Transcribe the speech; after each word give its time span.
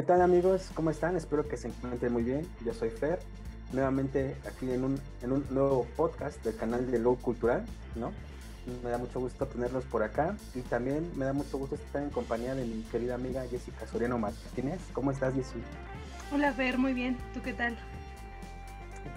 ¿Qué 0.00 0.06
tal 0.06 0.22
amigos? 0.22 0.70
¿Cómo 0.72 0.88
están? 0.88 1.14
Espero 1.14 1.46
que 1.46 1.58
se 1.58 1.68
encuentren 1.68 2.10
muy 2.10 2.22
bien. 2.22 2.48
Yo 2.64 2.72
soy 2.72 2.88
Fer, 2.88 3.18
nuevamente 3.70 4.34
aquí 4.48 4.72
en 4.72 4.82
un, 4.82 5.00
en 5.20 5.30
un 5.30 5.44
nuevo 5.50 5.86
podcast 5.94 6.42
del 6.42 6.56
canal 6.56 6.90
de 6.90 6.98
Low 6.98 7.18
Cultural, 7.18 7.66
¿no? 7.96 8.10
Me 8.82 8.88
da 8.88 8.96
mucho 8.96 9.20
gusto 9.20 9.46
tenerlos 9.46 9.84
por 9.84 10.02
acá 10.02 10.38
y 10.54 10.62
también 10.62 11.06
me 11.18 11.26
da 11.26 11.34
mucho 11.34 11.58
gusto 11.58 11.74
estar 11.74 12.02
en 12.02 12.08
compañía 12.08 12.54
de 12.54 12.64
mi 12.64 12.82
querida 12.84 13.16
amiga 13.16 13.46
Jessica 13.50 13.86
Soriano 13.86 14.16
Martínez. 14.16 14.80
¿Cómo 14.94 15.10
estás, 15.10 15.34
Jessy? 15.34 15.58
Hola 16.32 16.54
Fer, 16.54 16.78
muy 16.78 16.94
bien. 16.94 17.18
¿Tú 17.34 17.42
qué 17.42 17.52
tal? 17.52 17.74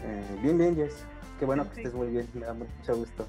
Eh, 0.04 0.40
bien, 0.42 0.58
bien, 0.58 0.76
Jess. 0.76 1.06
Qué 1.40 1.46
bueno 1.46 1.64
que 1.72 1.78
estés 1.78 1.94
muy 1.94 2.08
bien, 2.08 2.28
me 2.34 2.46
da 2.46 2.54
mucho 2.54 2.98
gusto. 2.98 3.26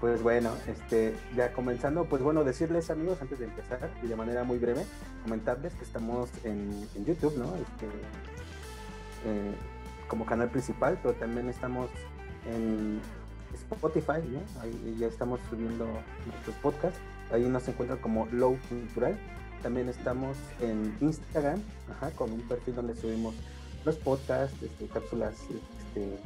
Pues 0.00 0.22
bueno, 0.22 0.50
este, 0.66 1.14
ya 1.34 1.52
comenzando, 1.52 2.04
pues 2.04 2.22
bueno, 2.22 2.44
decirles 2.44 2.90
amigos 2.90 3.18
antes 3.22 3.38
de 3.38 3.46
empezar 3.46 3.90
y 4.02 4.06
de 4.06 4.16
manera 4.16 4.44
muy 4.44 4.58
breve, 4.58 4.84
comentarles 5.22 5.72
que 5.74 5.84
estamos 5.84 6.28
en, 6.44 6.86
YouTube, 7.04 7.36
¿no? 7.38 7.54
Este, 7.56 7.86
eh, 9.24 9.54
como 10.08 10.26
canal 10.26 10.50
principal, 10.50 10.98
pero 11.02 11.14
también 11.14 11.48
estamos 11.48 11.88
en 12.46 13.00
Spotify, 13.54 14.20
¿no? 14.28 14.60
Ahí 14.60 14.96
ya 14.98 15.06
estamos 15.06 15.40
subiendo 15.48 15.86
nuestros 16.26 16.56
podcasts, 16.56 16.98
ahí 17.32 17.42
nos 17.42 17.66
encuentran 17.68 17.98
como 18.00 18.26
Low 18.32 18.58
Cultural. 18.68 19.16
También 19.62 19.88
estamos 19.88 20.36
en 20.60 20.96
Instagram, 21.00 21.60
ajá, 21.90 22.10
con 22.10 22.30
un 22.30 22.42
perfil 22.42 22.74
donde 22.74 22.94
subimos 22.94 23.34
los 23.84 23.96
podcasts, 23.96 24.62
este, 24.62 24.86
cápsulas, 24.88 25.34
este, 25.34 26.18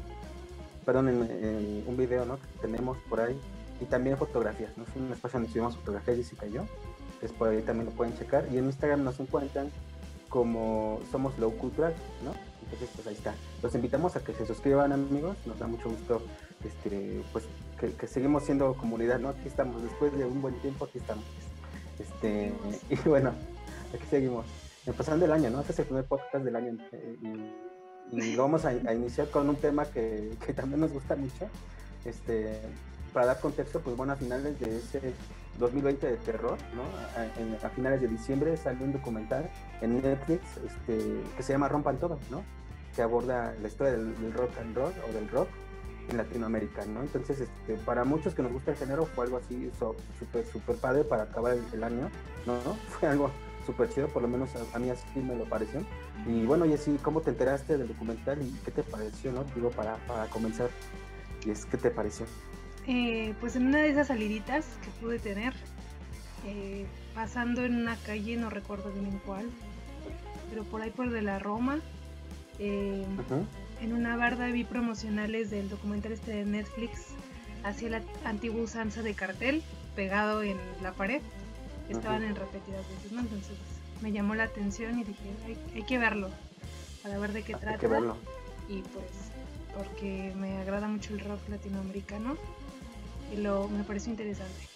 perdón, 0.90 1.08
en, 1.08 1.84
un 1.86 1.96
video 1.96 2.24
¿no? 2.24 2.36
que 2.36 2.48
tenemos 2.62 2.98
por 3.08 3.20
ahí 3.20 3.38
y 3.80 3.84
también 3.84 4.16
fotografías, 4.16 4.76
¿no? 4.76 4.82
Es 4.82 4.96
un 4.96 5.12
espacio 5.12 5.38
donde 5.38 5.52
subimos 5.52 5.76
fotografías 5.76 6.16
Jessica 6.16 6.48
y 6.48 6.50
yo, 6.50 6.62
es 7.22 7.30
por 7.30 7.48
ahí 7.48 7.62
también 7.62 7.86
lo 7.86 7.92
pueden 7.92 8.18
checar 8.18 8.48
y 8.52 8.58
en 8.58 8.64
Instagram 8.64 9.04
nos 9.04 9.20
encuentran 9.20 9.70
como 10.28 10.98
somos 11.12 11.38
Low 11.38 11.56
Cultural, 11.56 11.94
¿no? 12.24 12.32
Entonces 12.64 12.90
pues 12.92 13.06
ahí 13.06 13.14
está. 13.14 13.36
Los 13.62 13.72
invitamos 13.76 14.16
a 14.16 14.24
que 14.24 14.32
se 14.32 14.44
suscriban 14.44 14.90
amigos, 14.90 15.36
nos 15.46 15.60
da 15.60 15.68
mucho 15.68 15.90
gusto 15.90 16.22
este, 16.64 17.22
pues 17.32 17.44
que, 17.78 18.08
seguimos 18.08 18.42
siendo 18.42 18.74
comunidad, 18.74 19.20
¿no? 19.20 19.28
Aquí 19.28 19.46
estamos, 19.46 19.80
después 19.84 20.12
de 20.18 20.24
un 20.24 20.42
buen 20.42 20.56
tiempo 20.60 20.86
aquí 20.86 20.98
estamos. 20.98 21.24
Este, 22.00 22.52
y 22.90 23.08
bueno, 23.08 23.32
aquí 23.94 24.06
seguimos. 24.10 24.44
Empezando 24.86 25.24
el 25.24 25.30
año, 25.30 25.50
¿no? 25.50 25.60
Este 25.60 25.70
es 25.70 25.78
el 25.78 25.84
primer 25.84 26.04
podcast 26.06 26.44
del 26.44 26.56
año 26.56 26.76
eh, 26.90 27.16
y 27.22 27.69
y 28.12 28.36
vamos 28.36 28.64
a, 28.64 28.74
iniciar 28.92 29.30
con 29.30 29.48
un 29.48 29.56
tema 29.56 29.84
que, 29.84 30.36
también 30.54 30.80
nos 30.80 30.92
gusta 30.92 31.16
mucho. 31.16 31.48
Este, 32.04 32.60
para 33.12 33.26
dar 33.26 33.40
contexto, 33.40 33.80
pues 33.80 33.96
bueno, 33.96 34.12
a 34.12 34.16
finales 34.16 34.58
de 34.60 34.78
ese 34.78 35.12
2020 35.58 36.06
de 36.06 36.16
terror, 36.18 36.56
¿no? 36.74 36.82
A, 37.66 37.68
finales 37.70 38.00
de 38.00 38.08
diciembre 38.08 38.56
salió 38.56 38.84
un 38.84 38.92
documental 38.92 39.48
en 39.80 40.00
Netflix 40.00 40.42
este, 40.56 41.20
que 41.36 41.42
se 41.42 41.52
llama 41.52 41.68
Rompan 41.68 41.98
Todo, 41.98 42.18
¿no? 42.30 42.42
Que 42.94 43.02
aborda 43.02 43.54
la 43.60 43.68
historia 43.68 43.92
del, 43.92 44.32
rock 44.32 44.50
and 44.58 44.76
roll 44.76 44.92
o 45.08 45.12
del 45.12 45.28
rock 45.28 45.48
en 46.08 46.16
Latinoamérica, 46.16 46.84
¿no? 46.86 47.02
Entonces, 47.02 47.40
este, 47.40 47.74
para 47.84 48.04
muchos 48.04 48.34
que 48.34 48.42
nos 48.42 48.52
gusta 48.52 48.72
el 48.72 48.76
género 48.76 49.06
fue 49.06 49.26
algo 49.26 49.36
así 49.36 49.70
súper, 50.18 50.46
súper 50.46 50.76
padre 50.76 51.04
para 51.04 51.24
acabar 51.24 51.52
el, 51.52 51.64
el 51.72 51.84
año, 51.84 52.10
¿no? 52.46 52.74
Fue 52.88 53.08
algo 53.08 53.30
súper 53.70 53.88
chido, 53.88 54.08
por 54.08 54.22
lo 54.22 54.28
menos 54.28 54.50
a, 54.74 54.78
mí 54.78 54.90
así 54.90 55.04
me 55.20 55.36
lo 55.36 55.44
pareció. 55.44 55.82
Y 56.26 56.44
bueno, 56.44 56.66
y 56.66 56.72
así, 56.72 56.96
¿cómo 57.02 57.20
te 57.20 57.30
enteraste 57.30 57.78
del 57.78 57.88
documental 57.88 58.42
y 58.42 58.50
qué 58.64 58.70
te 58.70 58.82
pareció, 58.82 59.32
no? 59.32 59.44
Digo, 59.54 59.70
para, 59.70 59.96
para 60.06 60.26
comenzar, 60.26 60.70
es, 61.46 61.64
¿qué 61.66 61.76
te 61.76 61.90
pareció? 61.90 62.26
Eh, 62.86 63.34
pues 63.40 63.56
en 63.56 63.66
una 63.66 63.78
de 63.78 63.90
esas 63.90 64.08
saliditas 64.08 64.66
que 64.82 64.90
pude 65.00 65.18
tener, 65.18 65.54
eh, 66.46 66.86
pasando 67.14 67.64
en 67.64 67.76
una 67.76 67.96
calle, 67.96 68.36
no 68.36 68.50
recuerdo 68.50 68.92
bien 68.92 69.06
en 69.06 69.18
cuál, 69.20 69.46
pero 70.48 70.64
por 70.64 70.82
ahí 70.82 70.90
por 70.90 71.10
de 71.10 71.22
la 71.22 71.38
Roma, 71.38 71.78
eh, 72.58 73.04
en 73.80 73.92
una 73.92 74.16
barda 74.16 74.48
vi 74.48 74.64
promocionales 74.64 75.50
del 75.50 75.68
documental 75.68 76.12
este 76.12 76.32
de 76.32 76.44
Netflix 76.44 77.14
hacia 77.62 77.90
la 77.90 78.02
antigua 78.24 78.62
usanza 78.62 79.02
de 79.02 79.14
cartel 79.14 79.62
pegado 79.94 80.42
en 80.42 80.56
la 80.82 80.92
pared 80.92 81.22
estaban 81.92 82.22
en 82.22 82.36
repetidas 82.36 82.88
veces, 82.88 83.12
¿no? 83.12 83.20
Entonces 83.20 83.56
me 84.00 84.12
llamó 84.12 84.34
la 84.34 84.44
atención 84.44 84.98
y 84.98 85.04
dije, 85.04 85.30
hay, 85.74 85.82
que 85.82 85.98
verlo, 85.98 86.28
para 87.02 87.18
ver 87.18 87.32
de 87.32 87.42
qué 87.42 87.52
trata. 87.52 87.72
Hay 87.72 87.78
que 87.78 87.86
verlo. 87.86 88.16
Y 88.68 88.82
pues, 88.82 89.04
porque 89.76 90.32
me 90.36 90.58
agrada 90.58 90.88
mucho 90.88 91.14
el 91.14 91.20
rock 91.20 91.40
latinoamericano 91.48 92.36
y 93.32 93.36
lo 93.36 93.68
me 93.68 93.84
pareció 93.84 94.10
interesante. 94.10 94.70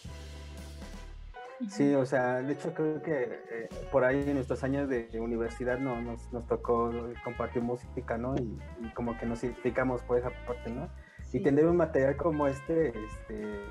Sí, 1.70 1.94
o 1.94 2.04
sea, 2.04 2.42
de 2.42 2.52
hecho 2.52 2.74
creo 2.74 3.02
que 3.02 3.22
eh, 3.22 3.68
por 3.90 4.04
ahí 4.04 4.22
en 4.26 4.34
nuestros 4.34 4.62
años 4.64 4.88
de 4.88 5.08
universidad 5.20 5.78
no, 5.78 6.00
nos, 6.00 6.32
nos 6.32 6.46
tocó 6.46 6.92
compartir 7.22 7.62
música, 7.62 8.18
¿no? 8.18 8.34
Y, 8.36 8.58
como 8.94 9.16
que 9.16 9.26
nos 9.26 9.42
identificamos 9.42 10.02
por 10.02 10.18
esa 10.18 10.30
parte, 10.46 10.70
¿no? 10.70 10.88
Y 11.32 11.40
tener 11.40 11.66
un 11.66 11.76
material 11.76 12.16
como 12.16 12.46
este, 12.46 12.88
este, 12.88 13.64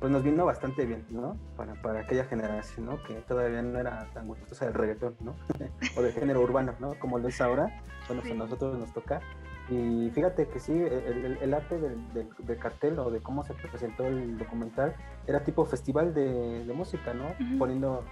pues 0.00 0.10
nos 0.10 0.22
vino 0.22 0.46
bastante 0.46 0.86
bien, 0.86 1.04
¿no? 1.10 1.36
Para, 1.56 1.74
para 1.74 2.00
aquella 2.00 2.24
generación, 2.24 2.86
¿no? 2.86 3.02
Que 3.02 3.14
todavía 3.28 3.60
no 3.60 3.78
era 3.78 4.08
tan 4.14 4.26
gustosa 4.26 4.64
del 4.64 4.74
reggaetón, 4.74 5.14
¿no? 5.20 5.34
o 5.96 6.02
del 6.02 6.12
género 6.12 6.40
urbano, 6.40 6.74
¿no? 6.80 6.98
Como 6.98 7.18
lo 7.18 7.28
es 7.28 7.38
ahora, 7.40 7.82
bueno, 8.08 8.22
pues 8.22 8.32
a 8.32 8.36
nosotros 8.36 8.78
nos 8.78 8.92
toca. 8.94 9.20
Y 9.68 10.10
fíjate 10.10 10.48
que 10.48 10.58
sí, 10.58 10.72
el, 10.72 11.54
arte 11.54 11.78
del, 11.78 12.58
cartel 12.58 12.98
o 12.98 13.10
de 13.10 13.20
cómo 13.20 13.44
se 13.44 13.54
presentó 13.54 14.04
el 14.04 14.36
documental 14.36 14.96
era 15.28 15.44
tipo 15.44 15.64
festival 15.64 16.12
de, 16.14 16.72
música, 16.74 17.14
¿no? 17.14 17.26
Poniendo 17.58 18.02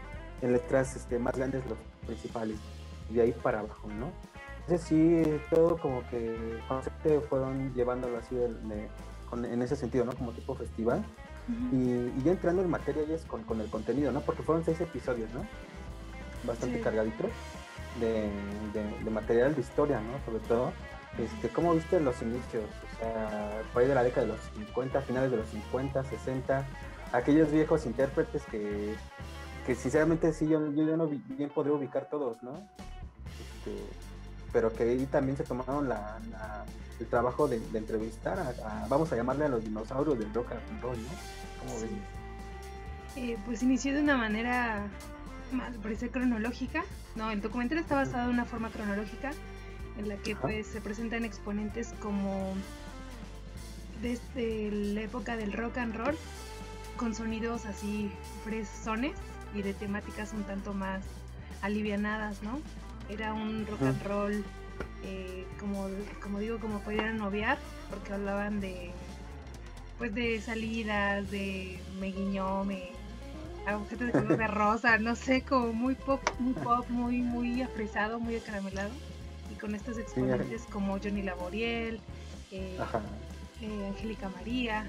en 0.42 0.52
letras 0.52 0.94
este, 0.94 1.18
más 1.18 1.34
grandes 1.36 1.66
los 1.68 1.78
principales, 2.06 2.58
de 3.10 3.22
ahí 3.22 3.32
para 3.32 3.60
abajo, 3.60 3.88
¿no? 3.88 4.12
Entonces 4.60 4.86
sí, 4.86 5.40
todo 5.50 5.78
como 5.78 6.06
que 6.10 6.60
fueron 7.28 7.74
llevándolo 7.74 8.18
así 8.18 8.36
en 8.36 9.62
ese 9.62 9.74
sentido, 9.74 10.04
¿no? 10.04 10.12
Como 10.12 10.30
tipo 10.32 10.54
festival 10.54 11.02
y, 11.72 12.22
ya 12.22 12.32
entrando 12.32 12.62
en 12.62 12.70
materia 12.70 13.04
ya 13.04 13.14
es 13.14 13.24
con, 13.24 13.42
con, 13.44 13.60
el 13.60 13.68
contenido, 13.70 14.12
¿no? 14.12 14.20
Porque 14.20 14.42
fueron 14.42 14.64
seis 14.64 14.80
episodios, 14.80 15.30
¿no? 15.32 15.46
Bastante 16.44 16.80
cargaditos 16.80 17.30
de, 18.00 18.30
de, 19.04 19.10
material 19.10 19.54
de 19.54 19.60
historia, 19.60 20.00
¿no? 20.00 20.18
Sobre 20.24 20.46
todo. 20.46 20.72
Este, 21.18 21.48
¿Cómo 21.48 21.74
viste 21.74 22.00
los 22.00 22.20
inicios? 22.22 22.64
O 22.94 22.98
sea, 22.98 23.62
por 23.72 23.82
ahí 23.82 23.88
de 23.88 23.94
la 23.94 24.04
década 24.04 24.26
de 24.26 24.32
los 24.34 24.40
50, 24.56 25.00
finales 25.02 25.30
de 25.30 25.36
los 25.38 25.48
50, 25.48 26.04
60, 26.04 26.66
aquellos 27.12 27.50
viejos 27.50 27.86
intérpretes 27.86 28.42
que, 28.44 28.94
que 29.66 29.74
sinceramente 29.74 30.32
sí, 30.32 30.48
yo, 30.48 30.72
yo, 30.72 30.96
no 30.96 31.08
bien 31.08 31.50
podría 31.50 31.74
ubicar 31.74 32.08
todos, 32.08 32.42
¿no? 32.42 32.52
Este, 32.52 33.82
pero 34.52 34.72
que 34.72 34.84
ahí 34.84 35.06
también 35.06 35.36
se 35.36 35.44
tomaron 35.44 35.88
la, 35.88 36.18
el 37.00 37.06
trabajo 37.06 37.48
de, 37.48 37.60
entrevistar 37.74 38.38
a, 38.38 38.86
vamos 38.88 39.12
a 39.12 39.16
llamarle 39.16 39.44
a 39.46 39.48
los 39.48 39.64
dinosaurios 39.64 40.18
del 40.18 40.32
rock 40.34 40.52
and 40.52 40.82
roll, 40.82 40.96
¿no? 40.96 41.08
Eh, 43.16 43.36
pues 43.44 43.62
inició 43.62 43.94
de 43.94 44.02
una 44.02 44.16
manera, 44.16 44.86
más 45.52 45.74
parece 45.82 46.10
cronológica. 46.10 46.84
No, 47.16 47.30
el 47.30 47.40
documental 47.40 47.78
está 47.78 47.96
basado 47.96 48.24
en 48.24 48.34
una 48.34 48.44
forma 48.44 48.70
cronológica 48.70 49.32
en 49.98 50.08
la 50.08 50.16
que 50.16 50.36
pues 50.36 50.66
se 50.68 50.80
presentan 50.80 51.24
exponentes 51.24 51.92
como 52.00 52.54
desde 54.00 54.70
la 54.70 55.02
época 55.02 55.36
del 55.36 55.52
rock 55.52 55.78
and 55.78 55.96
roll 55.96 56.16
con 56.96 57.14
sonidos 57.14 57.66
así 57.66 58.10
fresones 58.44 59.16
y 59.54 59.62
de 59.62 59.74
temáticas 59.74 60.32
un 60.32 60.44
tanto 60.44 60.74
más 60.74 61.02
alivianadas, 61.62 62.42
¿no? 62.42 62.60
Era 63.08 63.32
un 63.32 63.66
rock 63.66 63.82
and 63.82 64.02
roll, 64.04 64.44
eh, 65.04 65.46
como, 65.60 65.88
como 66.22 66.38
digo, 66.38 66.58
como 66.58 66.80
podían 66.80 67.18
noviar, 67.18 67.58
porque 67.90 68.12
hablaban 68.12 68.60
de 68.60 68.90
pues 69.98 70.14
de 70.14 70.40
salidas, 70.40 71.28
de 71.30 71.80
me 71.98 72.12
guiñó, 72.12 72.64
me 72.64 72.90
objeto 73.74 74.04
de 74.04 74.12
color 74.12 74.36
de 74.38 74.46
rosa, 74.48 74.98
no 74.98 75.16
sé, 75.16 75.42
como 75.42 75.72
muy 75.72 75.94
pop, 75.94 76.20
muy 76.38 76.54
pop, 76.54 76.88
muy, 76.88 77.18
muy 77.18 77.62
afresado, 77.62 78.20
muy 78.20 78.36
acaramelado. 78.36 78.90
Y 79.52 79.58
con 79.58 79.74
estos 79.74 79.98
exponentes 79.98 80.62
como 80.70 80.98
Johnny 80.98 81.22
Laboriel, 81.22 82.00
eh, 82.52 82.78
eh, 83.60 83.86
Angélica 83.88 84.28
María, 84.30 84.88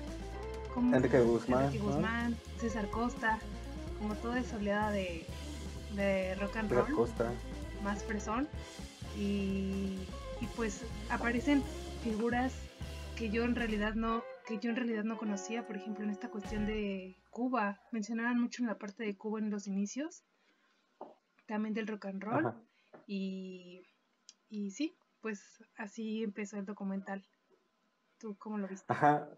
como 0.73 0.95
Enrique 0.95 1.19
Guzmán, 1.19 1.65
Enrique 1.65 1.83
Guzmán 1.83 2.35
César 2.59 2.87
Costa, 2.89 3.39
como 3.97 4.15
toda 4.15 4.39
esa 4.39 4.57
oleada 4.57 4.91
de, 4.91 5.25
de 5.95 6.35
rock 6.35 6.57
and 6.57 6.71
roll, 6.71 6.93
Costa. 6.93 7.31
más 7.83 8.03
fresón. 8.03 8.47
Y 9.17 9.97
pues 10.59 10.83
aparecen 11.09 11.63
figuras 12.03 12.53
que 13.15 13.29
yo 13.29 13.45
en 13.45 13.55
realidad 13.55 13.93
no 13.93 14.21
que 14.45 14.59
yo 14.59 14.69
en 14.69 14.75
realidad 14.75 15.05
no 15.05 15.17
conocía, 15.17 15.65
por 15.65 15.77
ejemplo, 15.77 16.03
en 16.03 16.09
esta 16.09 16.29
cuestión 16.29 16.65
de 16.65 17.15
Cuba. 17.29 17.79
Mencionaban 17.93 18.41
mucho 18.41 18.61
en 18.61 18.67
la 18.67 18.77
parte 18.77 19.05
de 19.05 19.15
Cuba 19.15 19.39
en 19.39 19.51
los 19.51 19.67
inicios, 19.67 20.25
también 21.47 21.73
del 21.73 21.87
rock 21.87 22.07
and 22.07 22.21
roll. 22.21 22.53
Y, 23.07 23.83
y 24.49 24.71
sí, 24.71 24.97
pues 25.21 25.63
así 25.77 26.23
empezó 26.23 26.57
el 26.57 26.65
documental. 26.65 27.25
¿Tú 28.17 28.35
cómo 28.37 28.57
lo 28.57 28.67
viste? 28.67 28.83
Ajá. 28.89 29.29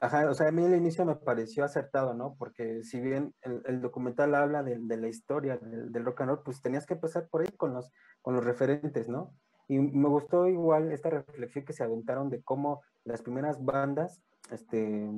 Ajá, 0.00 0.28
o 0.28 0.34
sea, 0.34 0.48
a 0.48 0.52
mí 0.52 0.64
el 0.64 0.74
inicio 0.74 1.06
me 1.06 1.16
pareció 1.16 1.64
acertado, 1.64 2.12
¿no? 2.12 2.36
Porque 2.38 2.82
si 2.82 3.00
bien 3.00 3.34
el, 3.40 3.80
documental 3.80 4.34
habla 4.34 4.62
de, 4.62 4.78
la 4.98 5.08
historia 5.08 5.56
del, 5.56 6.04
rock 6.04 6.20
and 6.20 6.30
roll, 6.30 6.42
pues 6.44 6.60
tenías 6.60 6.84
que 6.84 6.94
empezar 6.94 7.26
por 7.30 7.40
ahí 7.40 7.52
con 7.56 7.72
los, 7.72 7.90
con 8.20 8.34
los 8.34 8.44
referentes, 8.44 9.08
¿no? 9.08 9.34
Y 9.72 9.78
me 9.78 10.06
gustó 10.10 10.48
igual 10.48 10.92
esta 10.92 11.08
reflexión 11.08 11.64
que 11.64 11.72
se 11.72 11.82
aventaron 11.82 12.28
de 12.28 12.42
cómo 12.42 12.82
las 13.04 13.22
primeras 13.22 13.64
bandas, 13.64 14.20
este, 14.50 15.08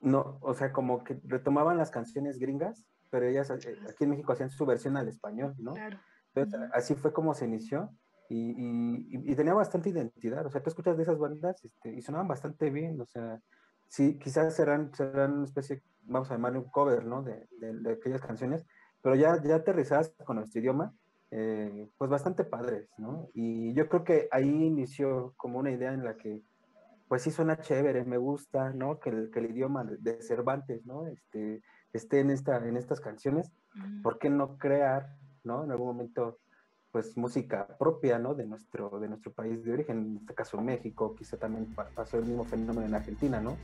no, 0.00 0.38
o 0.40 0.54
sea, 0.54 0.72
como 0.72 1.04
que 1.04 1.20
retomaban 1.24 1.76
las 1.76 1.90
canciones 1.90 2.38
gringas, 2.38 2.86
pero 3.10 3.26
ellas 3.26 3.50
eh, 3.50 3.78
aquí 3.90 4.04
en 4.04 4.10
México 4.10 4.32
hacían 4.32 4.48
su 4.48 4.64
versión 4.64 4.96
al 4.96 5.08
español, 5.08 5.54
¿no? 5.58 5.74
Claro. 5.74 5.98
Entonces, 6.34 6.70
así 6.72 6.94
fue 6.94 7.12
como 7.12 7.34
se 7.34 7.44
inició 7.44 7.90
y, 8.30 9.34
tenía 9.34 9.52
bastante 9.52 9.90
identidad. 9.90 10.46
O 10.46 10.50
sea, 10.50 10.62
tú 10.62 10.70
escuchas 10.70 10.96
de 10.96 11.02
esas 11.02 11.18
bandas 11.18 11.62
este, 11.62 11.92
y 11.92 12.00
sonaban 12.00 12.26
bastante 12.26 12.70
bien. 12.70 12.98
O 13.02 13.04
sea, 13.04 13.38
sí, 13.86 14.18
quizás 14.18 14.56
serán, 14.56 14.94
serán 14.94 15.34
una 15.34 15.44
especie, 15.44 15.82
vamos 16.04 16.30
a 16.30 16.36
llamarle 16.36 16.60
un 16.60 16.70
cover, 16.70 17.04
¿no? 17.04 17.22
De, 17.22 17.46
de, 17.60 17.92
aquellas 17.92 18.22
canciones, 18.22 18.64
pero 19.02 19.14
ya, 19.14 19.42
ya 19.42 19.56
aterrizadas 19.56 20.14
con 20.24 20.36
nuestro 20.36 20.58
idioma, 20.58 20.94
eh, 21.36 21.90
pues 21.98 22.08
bastante 22.08 22.44
padres, 22.44 22.88
¿no? 22.96 23.28
Y 23.34 23.74
yo 23.74 23.88
creo 23.88 24.04
que 24.04 24.28
ahí 24.30 24.48
inició 24.48 25.34
como 25.36 25.58
una 25.58 25.72
idea 25.72 25.92
en 25.92 26.04
la 26.04 26.16
que, 26.16 26.40
pues 27.08 27.22
sí 27.22 27.32
suena 27.32 27.58
chévere, 27.58 28.04
me 28.04 28.18
gusta, 28.18 28.70
¿no? 28.70 29.00
Que 29.00 29.10
el, 29.10 29.30
que 29.32 29.40
el 29.40 29.50
idioma 29.50 29.82
de 29.84 30.22
Cervantes, 30.22 30.86
¿no? 30.86 31.08
Este, 31.08 31.60
esté 31.92 32.20
en, 32.20 32.30
esta, 32.30 32.64
en 32.64 32.76
estas 32.76 33.00
canciones. 33.00 33.50
¿Por 34.04 34.20
qué 34.20 34.30
no 34.30 34.58
crear, 34.58 35.16
¿no? 35.42 35.64
En 35.64 35.72
algún 35.72 35.88
momento 35.88 36.38
pues 36.92 37.16
música 37.16 37.66
propia, 37.80 38.20
¿no? 38.20 38.36
De 38.36 38.46
nuestro, 38.46 39.00
de 39.00 39.08
nuestro 39.08 39.32
país 39.32 39.64
de 39.64 39.72
origen, 39.72 39.98
en 39.98 40.16
este 40.18 40.34
caso 40.34 40.60
México, 40.60 41.16
quizá 41.16 41.36
también 41.36 41.66
pasó 41.96 42.18
el 42.18 42.26
mismo 42.26 42.44
fenómeno 42.44 42.86
en 42.86 42.94
Argentina, 42.94 43.40
¿no? 43.40 43.56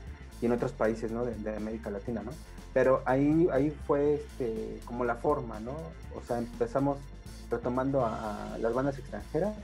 Y 0.43 0.47
en 0.47 0.53
otros 0.53 0.73
países, 0.73 1.13
¿no? 1.13 1.25
De, 1.25 1.55
América 1.55 1.89
Latina, 1.89 2.25
¿no? 2.25 2.33
Pero 2.75 3.03
ahí, 3.07 3.47
ahí 3.53 3.71
fue 3.71 4.15
este, 4.15 4.81
como 4.85 5.05
la 5.05 5.15
forma, 5.15 5.61
¿no? 5.61 5.77
O 6.17 6.21
sea, 6.23 6.39
empezamos 6.39 6.99
retomando 7.51 8.07
a, 8.07 8.57
las 8.59 8.73
bandas 8.73 8.99
extranjeras, 8.99 9.55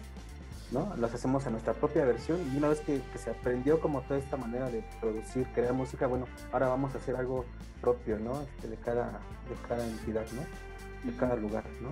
¿no? 0.73 0.95
Las 0.97 1.15
hacemos 1.15 1.47
a 1.47 1.51
nuestra 1.51 1.73
propia 1.73 2.05
versión 2.05 2.41
y 2.53 2.57
una 2.57 2.69
vez 2.69 2.81
que, 2.81 3.01
se 3.17 3.31
aprendió 3.31 3.81
como 3.81 4.03
toda 4.03 4.19
esta 4.19 4.37
manera 4.37 4.69
de 4.69 4.85
producir, 5.01 5.47
crear 5.55 5.73
música, 5.73 6.07
bueno, 6.07 6.27
ahora 6.53 6.69
vamos 6.69 6.95
a 6.95 6.99
hacer 6.99 7.17
algo 7.17 7.45
propio, 7.81 8.19
¿no? 8.19 8.43
Este, 8.43 8.69
de, 8.69 8.77
cada, 8.77 9.05
de 9.05 9.69
cada 9.69 9.87
entidad, 9.87 10.27
¿no? 10.33 11.11
De 11.11 11.17
cada 11.17 11.37
lugar, 11.37 11.65
¿no? 11.81 11.91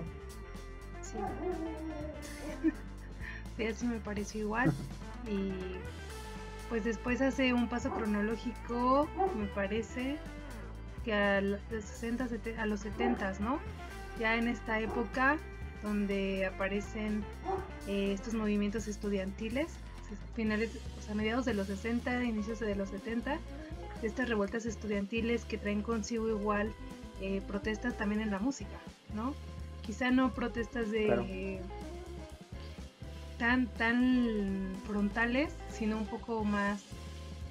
Sí. 1.01 1.17
eso 3.63 3.85
me 3.85 3.99
pareció 3.99 4.41
igual. 4.41 4.73
Y 5.27 5.53
pues 6.69 6.83
después 6.83 7.21
hace 7.21 7.53
un 7.53 7.69
paso 7.69 7.91
cronológico, 7.91 9.07
me 9.37 9.45
parece, 9.47 10.17
que 11.05 11.13
a 11.13 11.39
los 11.41 11.61
60, 11.69 12.27
a 12.59 12.65
los 12.65 12.81
70, 12.81 13.33
¿no? 13.39 13.59
Ya 14.19 14.35
en 14.35 14.47
esta 14.47 14.79
época 14.79 15.37
donde 15.85 16.45
aparecen 16.45 17.23
eh, 17.87 18.11
estos 18.13 18.33
movimientos 18.33 18.87
estudiantiles, 18.87 19.67
finales, 20.35 20.71
o 20.99 21.01
sea, 21.01 21.15
mediados 21.15 21.45
de 21.45 21.53
los 21.53 21.67
60, 21.67 22.23
inicios 22.23 22.59
de 22.59 22.75
los 22.75 22.89
70, 22.89 23.39
estas 24.03 24.27
revueltas 24.27 24.65
estudiantiles 24.65 25.45
que 25.45 25.57
traen 25.57 25.81
consigo 25.81 26.27
igual 26.27 26.73
eh, 27.21 27.41
protestas 27.47 27.97
también 27.97 28.21
en 28.21 28.31
la 28.31 28.39
música, 28.39 28.77
¿no? 29.13 29.33
quizá 29.85 30.09
no 30.09 30.33
protestas 30.33 30.91
de 30.91 31.61
tan 33.37 33.67
tan 33.67 34.73
frontales, 34.87 35.53
sino 35.71 35.97
un 35.97 36.07
poco 36.07 36.43
más 36.43 36.83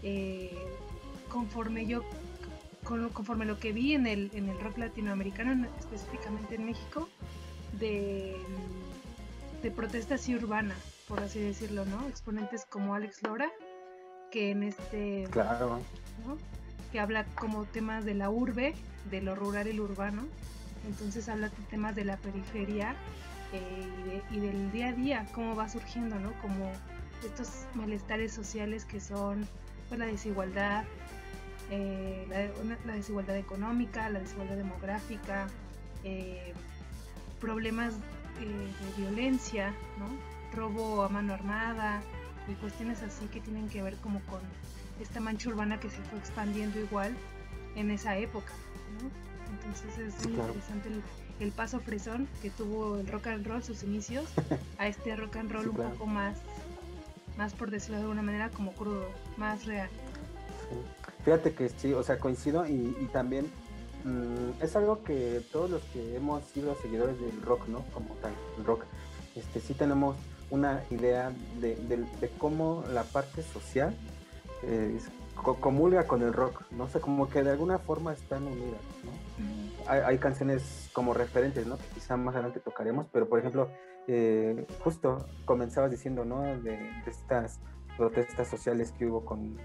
eh, 0.03 0.57
conforme 1.29 1.87
yo 1.87 2.03
conforme 2.83 3.47
lo 3.47 3.59
que 3.59 3.73
vi 3.73 3.95
en 3.95 4.07
el, 4.07 4.31
en 4.35 4.51
el 4.51 4.61
rock 4.61 4.77
latinoamericano, 4.77 5.67
específicamente 5.79 6.57
en 6.57 6.67
México, 6.67 7.09
de, 7.79 8.37
de 9.63 9.71
protesta 9.71 10.17
así 10.17 10.35
urbana, 10.35 10.75
por 11.09 11.21
así 11.21 11.41
decirlo, 11.41 11.85
¿no? 11.85 12.07
Exponentes 12.09 12.65
como 12.67 12.95
Alex 12.95 13.23
Lora, 13.23 13.51
que 14.31 14.51
en 14.51 14.63
este... 14.63 15.27
Claro. 15.31 15.81
Que 16.93 17.01
habla 17.01 17.25
como 17.35 17.65
temas 17.65 18.05
de 18.05 18.15
la 18.15 18.31
urbe, 18.31 18.75
de 19.11 19.21
lo 19.21 19.35
rural 19.35 19.67
y 19.67 19.73
lo 19.73 19.85
urbano, 19.85 20.23
entonces 20.87 21.29
habla 21.29 21.49
de 21.49 21.57
temas 21.71 21.95
de 21.95 22.05
la 22.05 22.17
periferia 22.17 22.95
eh, 23.53 24.23
y, 24.31 24.41
del 24.41 24.73
día 24.73 24.89
a 24.89 24.93
día, 24.93 25.27
cómo 25.33 25.55
va 25.55 25.69
surgiendo, 25.69 26.19
¿no? 26.19 26.33
Como 26.41 26.71
estos 27.25 27.67
malestares 27.75 28.33
sociales 28.33 28.85
que 28.85 29.01
son 29.01 29.47
pues, 29.89 29.99
la 29.99 30.07
desigualdad, 30.07 30.85
eh, 31.71 32.27
la, 32.85 32.95
desigualdad 32.95 33.37
económica, 33.37 34.11
la 34.11 34.21
desigualdad 34.21 34.57
demográfica, 34.57 35.47
eh, 36.03 36.53
problemas 37.45 37.93
de 38.41 39.03
violencia, 39.03 39.75
¿no? 39.99 40.07
robo 40.57 41.03
a 41.03 41.09
mano 41.11 41.35
armada 41.35 42.01
y 42.49 42.55
cuestiones 42.55 43.03
así 43.03 43.27
que 43.27 43.41
tienen 43.41 43.69
que 43.69 43.83
ver 43.83 43.97
como 43.97 44.21
con 44.21 44.41
esta 44.99 45.21
mancha 45.21 45.51
urbana 45.51 45.79
que 45.79 45.91
se 45.91 46.01
fue 46.05 46.19
expandiendo 46.19 46.79
igual 46.81 47.15
en 47.77 47.91
esa 47.91 48.17
época. 48.17 48.53
¿no? 49.03 49.11
Entonces 49.57 49.99
es 49.99 50.27
muy 50.27 50.39
interesante 50.39 50.89
el, 51.41 51.53
paso 51.53 51.81
fresón 51.81 52.29
que 52.41 52.49
tuvo 52.49 52.97
el 52.97 53.07
rock 53.09 53.27
and 53.27 53.47
roll, 53.47 53.63
sus 53.63 53.83
inicios, 53.83 54.27
a 54.79 54.89
este 54.89 55.15
rock 55.15 55.37
and 55.37 55.53
roll 55.53 55.69
un 55.69 55.77
poco 55.77 56.07
más, 56.07 56.39
más 57.37 57.53
por 57.53 57.71
decirlo 57.71 57.97
de 57.97 58.03
alguna 58.05 58.23
manera, 58.23 58.49
como 58.51 58.73
crudo, 58.73 59.07
más 59.37 59.67
real. 59.67 59.91
Fíjate 61.25 61.53
que 61.53 61.69
sí, 61.69 61.93
o 61.93 62.03
sea, 62.03 62.19
coincido 62.19 62.67
y, 62.67 63.09
también 63.13 63.51
mm, 64.05 64.63
es 64.63 64.77
algo 64.77 65.03
que 65.03 65.43
todos 65.53 65.71
los 65.71 65.83
que 65.85 66.17
hemos 66.17 66.45
sido 66.45 66.75
seguidores 66.77 67.19
del 67.21 67.43
rock, 67.43 67.69
¿no? 67.69 67.85
Como 67.93 68.15
tal, 68.17 68.33
el 68.59 68.65
rock, 68.65 68.85
este, 69.35 69.61
sí 69.61 69.75
tenemos 69.75 70.17
una 70.51 70.83
idea 70.91 71.33
de, 71.61 72.07
cómo 72.39 72.85
la 72.93 73.03
parte 73.03 73.43
social 73.43 73.97
eh, 74.63 74.99
comulga 75.61 76.07
con 76.07 76.23
el 76.23 76.33
rock, 76.33 76.63
no 76.71 76.89
sé, 76.89 77.01
como 77.01 77.29
que 77.29 77.43
de 77.43 77.51
alguna 77.51 77.79
forma 77.79 78.13
están 78.13 78.47
unidas, 78.47 78.81
¿no? 79.05 79.25
hay, 79.87 80.19
canciones 80.19 80.91
como 80.93 81.15
referentes, 81.15 81.67
¿no? 81.67 81.77
Que 81.77 81.85
quizá 81.95 82.17
más 82.17 82.35
adelante 82.35 82.61
tocaremos, 82.61 83.07
pero 83.13 83.29
por 83.29 83.39
ejemplo, 83.39 83.69
eh, 84.07 84.67
justo 84.81 85.27
comenzabas 85.45 85.91
diciendo, 85.91 86.25
¿no? 86.25 86.43
De, 86.43 86.79
estas 87.07 87.61
protestas 87.97 88.49
sociales 88.49 88.93
que 88.93 89.07
hubo 89.07 89.25
con, 89.25 89.57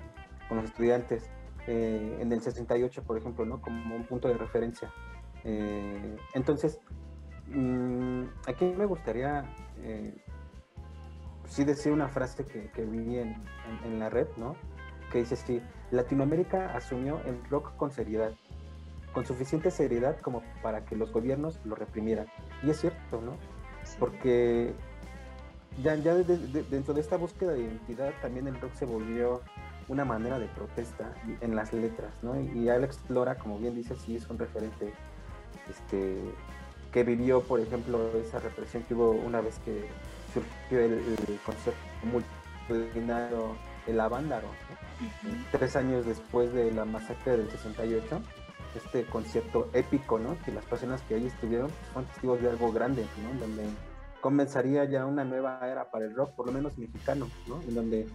los 0.52 0.66
estudiantes 0.66 1.30
eh, 1.72 2.18
en 2.20 2.32
el 2.32 2.42
68, 2.42 3.04
por 3.04 3.16
ejemplo, 3.16 3.46
¿no? 3.46 3.62
Como 3.62 3.96
un 3.96 4.04
punto 4.04 4.28
de 4.28 4.34
referencia. 4.34 4.92
Eh, 5.44 6.18
entonces, 6.34 6.80
mm, 7.46 8.24
aquí 8.48 8.66
me 8.76 8.88
gustaría 8.88 9.46
sí 11.46 11.64
decir 11.64 11.92
una 11.92 12.08
frase 12.08 12.44
que, 12.44 12.86
vi 12.86 13.20
en, 13.20 13.36
en, 13.86 14.00
la 14.00 14.10
red, 14.10 14.28
¿no? 14.38 14.56
Que 15.12 15.20
dice 15.20 15.36
así, 15.36 15.62
Latinoamérica 15.92 16.76
asumió 16.76 17.22
el 17.26 17.44
rock 17.52 17.76
con 17.78 17.92
seriedad, 17.92 18.34
con 19.14 19.28
suficiente 19.28 19.70
seriedad 19.70 20.20
como 20.22 20.42
para 20.64 20.86
que 20.86 20.96
los 20.96 21.12
gobiernos 21.12 21.60
lo 21.66 21.76
reprimieran. 21.76 22.26
Y 22.64 22.72
es 22.72 22.80
cierto, 22.82 23.22
¿no? 23.22 23.36
Porque 24.00 24.74
ya, 25.84 25.94
ya 25.98 26.16
dentro 26.16 26.96
de 26.96 27.02
esta 27.02 27.18
búsqueda 27.18 27.52
de 27.54 27.62
identidad 27.62 28.12
también 28.24 28.48
el 28.48 28.60
rock 28.60 28.74
se 28.74 28.86
volvió 28.86 29.42
una 29.90 30.06
manera 30.06 30.40
de 30.40 30.48
protesta 30.48 31.14
en 31.42 31.56
las 31.56 31.74
letras, 31.74 32.14
¿no? 32.22 32.40
Y 32.40 32.70
Alex 32.70 33.00
Lora, 33.10 33.36
como 33.36 33.60
bien 33.60 33.76
dice, 33.76 33.96
sí 33.96 34.16
es 34.16 34.30
un 34.30 34.40
referente 34.40 34.94
este, 35.70 36.18
que 36.94 37.04
vivió, 37.04 37.42
por 37.42 37.60
ejemplo, 37.60 38.12
esa 38.18 38.40
represión 38.40 38.84
que 38.84 38.94
hubo 38.94 39.12
una 39.12 39.42
vez 39.42 39.60
que 39.66 39.90
surgió 40.34 40.80
el, 40.80 41.40
concierto 41.46 41.80
multitudinario 42.04 43.56
el 43.88 44.00
Avándaro, 44.00 44.48
tres 45.52 45.76
años 45.76 46.06
después 46.06 46.54
de 46.54 46.72
la 46.72 46.86
masacre 46.86 47.38
del 47.38 47.50
68 47.50 48.22
este 48.76 49.04
concierto 49.06 49.70
épico, 49.74 50.20
¿no? 50.20 50.38
Que 50.46 50.52
las 50.52 50.66
personas 50.66 51.02
que 51.04 51.16
ahí 51.16 51.26
estuvieron 51.26 51.70
pues, 51.70 51.92
fueron 51.92 52.12
testigos 52.12 52.42
de 52.42 52.50
algo 52.50 52.72
grande, 52.72 53.06
¿no? 53.24 53.40
Donde 53.40 53.66
comenzaría 54.22 54.86
ya 54.86 55.06
una 55.06 55.24
nueva 55.24 55.60
era 55.64 55.90
para 55.90 56.06
el 56.06 56.16
rock, 56.16 56.32
por 56.36 56.48
lo 56.48 56.52
menos 56.52 56.78
mexicano, 56.78 57.30
¿no? 57.48 57.62
En 57.62 57.76
donde, 57.76 58.08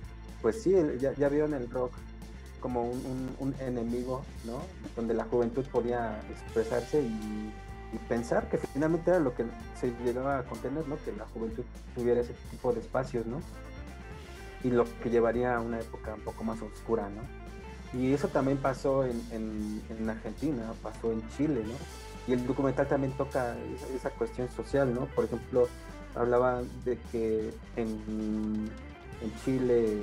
pues 0.44 0.62
sí, 0.62 0.74
ya, 1.00 1.14
ya 1.14 1.30
vieron 1.30 1.54
el 1.54 1.70
rock 1.70 1.94
como 2.60 2.82
un, 2.82 3.54
enemigo, 3.60 4.22
¿no? 4.44 4.60
Donde 4.94 5.14
la 5.14 5.24
juventud 5.24 5.64
podía 5.72 6.20
expresarse 6.30 7.00
y, 7.00 7.50
pensar 8.08 8.50
que 8.50 8.58
finalmente 8.58 9.10
era 9.10 9.20
lo 9.20 9.34
que 9.34 9.44
se 9.80 9.90
llegaba 10.04 10.40
a 10.40 10.42
contener, 10.42 10.86
¿no? 10.86 10.96
Que 11.02 11.12
la 11.12 11.24
juventud 11.32 11.64
tuviera 11.94 12.20
ese 12.20 12.34
tipo 12.50 12.74
de 12.74 12.80
espacios, 12.80 13.24
¿no? 13.24 13.40
Y 14.62 14.70
lo 14.70 14.84
que 15.02 15.08
llevaría 15.08 15.56
a 15.56 15.60
una 15.60 15.80
época 15.80 16.12
un 16.12 16.20
poco 16.20 16.44
más 16.44 16.60
oscura, 16.60 17.08
¿no? 17.08 17.98
Y 17.98 18.12
eso 18.12 18.28
también 18.28 18.58
pasó 18.58 19.06
en, 19.06 19.22
en, 19.30 20.10
Argentina, 20.10 20.74
pasó 20.82 21.10
en 21.10 21.26
Chile, 21.30 21.62
¿no? 21.66 21.74
Y 22.26 22.34
el 22.34 22.46
documental 22.46 22.86
también 22.86 23.14
toca 23.14 23.56
esa, 23.96 24.10
cuestión 24.10 24.50
social, 24.50 24.92
¿no? 24.92 25.06
Por 25.06 25.24
ejemplo, 25.24 25.68
hablaba 26.14 26.60
de 26.84 26.98
que 27.10 27.50
en, 27.76 28.68
en 29.22 29.34
Chile 29.44 30.02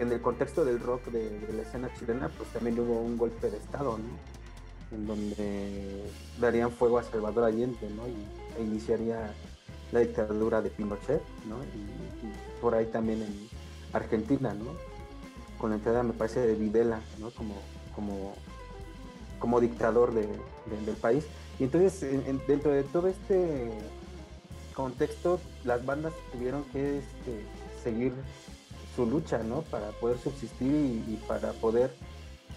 en 0.00 0.10
el 0.10 0.20
contexto 0.20 0.64
del 0.64 0.80
rock 0.80 1.06
de, 1.06 1.52
la 1.54 1.62
escena 1.62 1.90
chilena, 1.98 2.30
pues 2.30 2.48
también 2.50 2.78
hubo 2.80 3.00
un 3.00 3.18
golpe 3.18 3.50
de 3.50 3.58
Estado, 3.58 3.98
¿no? 3.98 4.96
En 4.96 5.06
donde 5.06 6.10
darían 6.40 6.72
fuego 6.72 6.98
a 6.98 7.02
Salvador 7.02 7.44
Allende, 7.44 7.88
¿no? 7.90 8.08
Y 8.08 8.16
e 8.58 8.64
iniciaría 8.64 9.32
la 9.92 10.00
dictadura 10.00 10.62
de 10.62 10.70
Pinochet, 10.70 11.22
¿no? 11.46 11.62
Y, 11.62 12.60
por 12.60 12.74
ahí 12.74 12.86
también 12.86 13.22
en 13.22 13.48
Argentina, 13.92 14.54
¿no? 14.54 14.72
Con 15.58 15.70
la 15.70 15.76
entrada, 15.76 16.02
me 16.02 16.14
parece, 16.14 16.40
de 16.40 16.54
Videla, 16.54 17.00
¿no? 17.18 17.30
Como, 17.30 17.54
como, 17.94 18.34
como 19.38 19.60
dictador 19.60 20.14
de, 20.14 20.26
del 20.86 20.96
país. 20.96 21.26
Y 21.58 21.64
entonces, 21.64 22.00
dentro 22.46 22.72
de 22.72 22.84
todo 22.84 23.08
este 23.08 23.70
contexto, 24.74 25.40
las 25.64 25.84
bandas 25.84 26.14
tuvieron 26.32 26.64
que 26.64 26.98
este, 26.98 27.44
seguir 27.82 28.14
su 28.94 29.06
lucha, 29.06 29.42
¿no? 29.42 29.62
Para 29.62 29.90
poder 29.92 30.18
subsistir 30.18 31.02
y, 31.08 31.16
para 31.28 31.52
poder, 31.52 31.90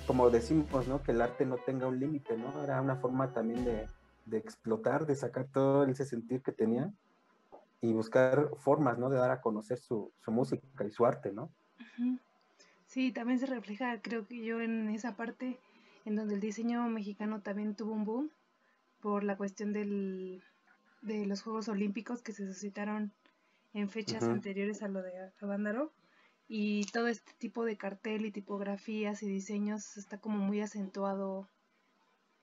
como 0.08 0.30
decimos, 0.30 0.88
¿no? 0.88 1.02
Que 1.04 1.12
el 1.12 1.22
arte 1.22 1.46
no 1.46 1.58
tenga 1.58 1.88
un 1.88 2.00
límite, 2.00 2.38
¿no? 2.38 2.63
Era 2.63 2.82
una 2.82 2.96
forma 2.96 3.34
también 3.34 3.66
de, 3.66 4.38
explotar, 4.38 5.06
de 5.06 5.16
sacar 5.16 5.48
todo 5.52 5.86
ese 5.86 6.06
sentir 6.06 6.42
que 6.42 6.52
tenía 6.52 6.92
y 7.82 7.92
buscar 7.94 8.50
formas, 8.58 8.98
¿no? 8.98 9.10
De 9.10 9.18
dar 9.18 9.32
a 9.32 9.42
conocer 9.42 9.78
su, 9.78 10.12
música 10.28 10.86
y 10.86 10.92
su 10.92 11.06
arte, 11.06 11.32
¿no? 11.32 11.52
Sí, 12.88 13.12
también 13.12 13.40
se 13.40 13.46
refleja, 13.46 14.02
creo 14.02 14.28
que 14.28 14.44
yo, 14.44 14.62
en 14.62 14.90
esa 14.90 15.16
parte 15.16 15.60
en 16.06 16.16
donde 16.16 16.36
el 16.36 16.42
diseño 16.42 16.88
mexicano 16.90 17.42
también 17.42 17.75
tuvo 17.75 17.94
un 17.94 18.06
boom 18.06 18.32
por 19.02 19.24
la 19.24 19.38
cuestión 19.38 19.74
del, 19.74 20.44
de 21.02 21.25
los 21.25 21.42
Juegos 21.42 21.70
Olímpicos 21.70 22.22
que 22.22 22.34
se 22.34 22.46
suscitaron 22.46 23.12
en 23.74 23.90
fechas 23.90 24.24
anteriores 24.24 24.84
a 24.84 24.88
lo 24.88 25.02
de 25.02 25.12
Avándaro 25.42 25.92
y 26.56 26.86
todo 26.86 27.08
este 27.08 27.32
tipo 27.40 27.66
de 27.66 27.78
cartel 27.78 28.28
y 28.28 28.32
tipografías 28.32 29.24
y 29.24 29.28
diseños 29.28 29.98
está 29.98 30.20
como 30.20 30.38
muy 30.38 30.62
acentuado 30.62 31.50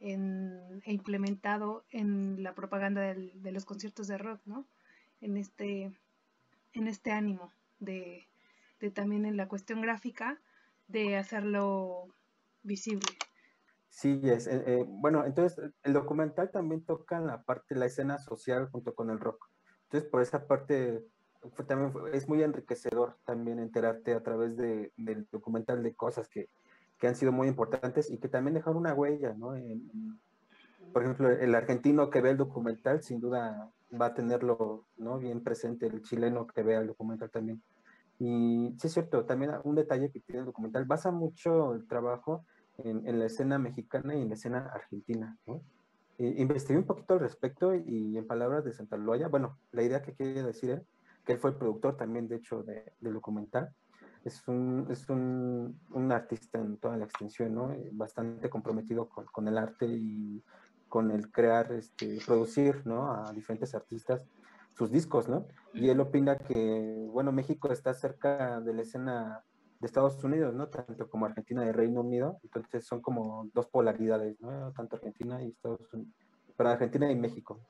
en, 0.00 0.82
e 0.84 0.92
implementado 0.92 1.84
en 1.90 2.42
la 2.42 2.56
propaganda 2.56 3.02
de 3.02 3.52
los 3.52 3.64
conciertos 3.64 4.08
de 4.08 4.18
rock, 4.18 4.40
¿no? 4.46 4.66
En 5.20 5.36
este, 5.36 5.92
en 6.72 6.88
este 6.88 7.12
ánimo 7.12 7.52
de, 7.78 8.26
de 8.80 8.90
también 8.90 9.26
en 9.26 9.36
la 9.36 9.46
cuestión 9.46 9.80
gráfica 9.80 10.40
de 10.88 11.16
hacerlo 11.16 12.08
visible. 12.64 13.06
Sí, 13.90 14.20
es. 14.24 14.48
Eh, 14.48 14.64
eh, 14.66 14.84
bueno, 14.88 15.24
entonces 15.24 15.72
el 15.84 15.92
documental 15.92 16.50
también 16.50 16.84
toca 16.84 17.20
la 17.20 17.44
parte, 17.44 17.76
la 17.76 17.86
escena 17.86 18.18
social 18.18 18.68
junto 18.72 18.92
con 18.92 19.10
el 19.10 19.20
rock. 19.20 19.48
Entonces, 19.84 20.10
por 20.10 20.20
esa 20.20 20.48
parte 20.48 21.06
también 21.66 21.92
es 22.12 22.28
muy 22.28 22.42
enriquecedor 22.42 23.16
también 23.24 23.58
enterarte 23.58 24.14
a 24.14 24.22
través 24.22 24.56
de, 24.56 24.92
del 24.96 25.26
documental 25.30 25.82
de 25.82 25.94
cosas 25.94 26.28
que, 26.28 26.48
que, 26.98 27.08
han 27.08 27.16
sido 27.16 27.32
muy 27.32 27.48
importantes 27.48 28.10
y 28.10 28.18
que 28.18 28.28
también 28.28 28.54
dejaron 28.54 28.78
una 28.78 28.94
huella, 28.94 29.34
¿no? 29.34 29.54
por 30.92 31.02
ejemplo, 31.02 31.30
el 31.30 31.54
argentino 31.54 32.10
que 32.10 32.20
ve 32.20 32.30
el 32.30 32.36
documental 32.36 33.02
sin 33.02 33.20
duda 33.20 33.70
va 33.98 34.06
a 34.06 34.14
tenerlo, 34.14 34.84
¿no? 34.96 35.18
Bien 35.18 35.42
presente, 35.42 35.86
el 35.86 36.02
chileno 36.02 36.46
que 36.46 36.62
vea 36.62 36.80
el 36.80 36.88
documental 36.88 37.30
también. 37.30 37.62
Y 38.18 38.74
sí 38.78 38.88
es 38.88 38.92
cierto, 38.92 39.24
también 39.24 39.52
un 39.62 39.76
detalle 39.76 40.10
que 40.10 40.20
tiene 40.20 40.40
el 40.40 40.46
documental, 40.46 40.84
basa 40.84 41.10
mucho 41.10 41.74
el 41.74 41.86
trabajo 41.86 42.44
en, 42.78 43.06
en 43.06 43.18
la 43.18 43.26
escena 43.26 43.58
mexicana 43.58 44.16
y 44.16 44.22
en 44.22 44.28
la 44.28 44.34
escena 44.34 44.70
argentina, 44.74 45.36
¿no? 45.46 45.62
investigué 46.18 46.78
un 46.78 46.84
poquito 46.84 47.14
al 47.14 47.20
respecto 47.20 47.74
y 47.74 48.18
en 48.18 48.26
palabras 48.26 48.62
de 48.64 48.74
Santa 48.74 48.98
Loya, 48.98 49.28
bueno, 49.28 49.56
la 49.72 49.82
idea 49.82 50.02
que 50.02 50.12
quiere 50.12 50.42
decir 50.42 50.70
él 50.70 50.82
que 51.24 51.32
él 51.32 51.38
fue 51.38 51.50
el 51.50 51.56
productor 51.56 51.96
también, 51.96 52.28
de 52.28 52.36
hecho, 52.36 52.62
de, 52.62 52.92
del 53.00 53.14
documental. 53.14 53.74
Es, 54.24 54.46
un, 54.48 54.86
es 54.90 55.08
un, 55.08 55.80
un, 55.92 56.12
artista 56.12 56.58
en 56.58 56.76
toda 56.76 56.96
la 56.96 57.06
extensión, 57.06 57.54
¿no? 57.54 57.72
Eh, 57.72 57.88
bastante 57.92 58.50
comprometido 58.50 59.08
con, 59.08 59.24
con, 59.26 59.48
el 59.48 59.56
arte 59.56 59.86
y 59.86 60.44
con 60.88 61.10
el 61.10 61.30
crear, 61.30 61.72
este, 61.72 62.18
producir, 62.26 62.86
¿no? 62.86 63.12
A 63.12 63.32
diferentes 63.32 63.74
artistas 63.74 64.26
sus 64.80 64.90
discos, 64.90 65.28
¿no? 65.28 65.46
Y 65.74 65.88
él 65.88 66.00
opina 66.00 66.36
que, 66.36 67.06
bueno, 67.10 67.32
México 67.32 67.72
está 67.72 67.94
cerca 67.94 68.60
de 68.60 68.74
la 68.74 68.82
escena 68.82 69.44
de 69.78 69.86
Estados 69.86 70.22
Unidos, 70.22 70.54
¿no? 70.54 70.68
Tanto 70.68 71.08
como 71.08 71.26
Argentina 71.26 71.66
y 71.66 71.72
Reino 71.72 72.00
Unido, 72.00 72.38
entonces 72.42 72.86
son 72.86 73.00
como 73.00 73.48
dos 73.54 73.66
polaridades, 73.66 74.40
¿no? 74.40 74.72
Tanto 74.72 74.96
Argentina 74.96 75.42
y 75.42 75.48
Estados 75.48 75.92
Unidos, 75.92 76.14
para 76.56 76.72
Argentina 76.72 77.10
y 77.10 77.16
México. 77.16 77.60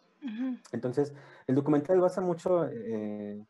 Entonces, 0.73 1.15
el 1.47 1.55
documental 1.55 2.01
basa 2.01 2.21
mucho, 2.21 2.67
eh, 2.67 3.43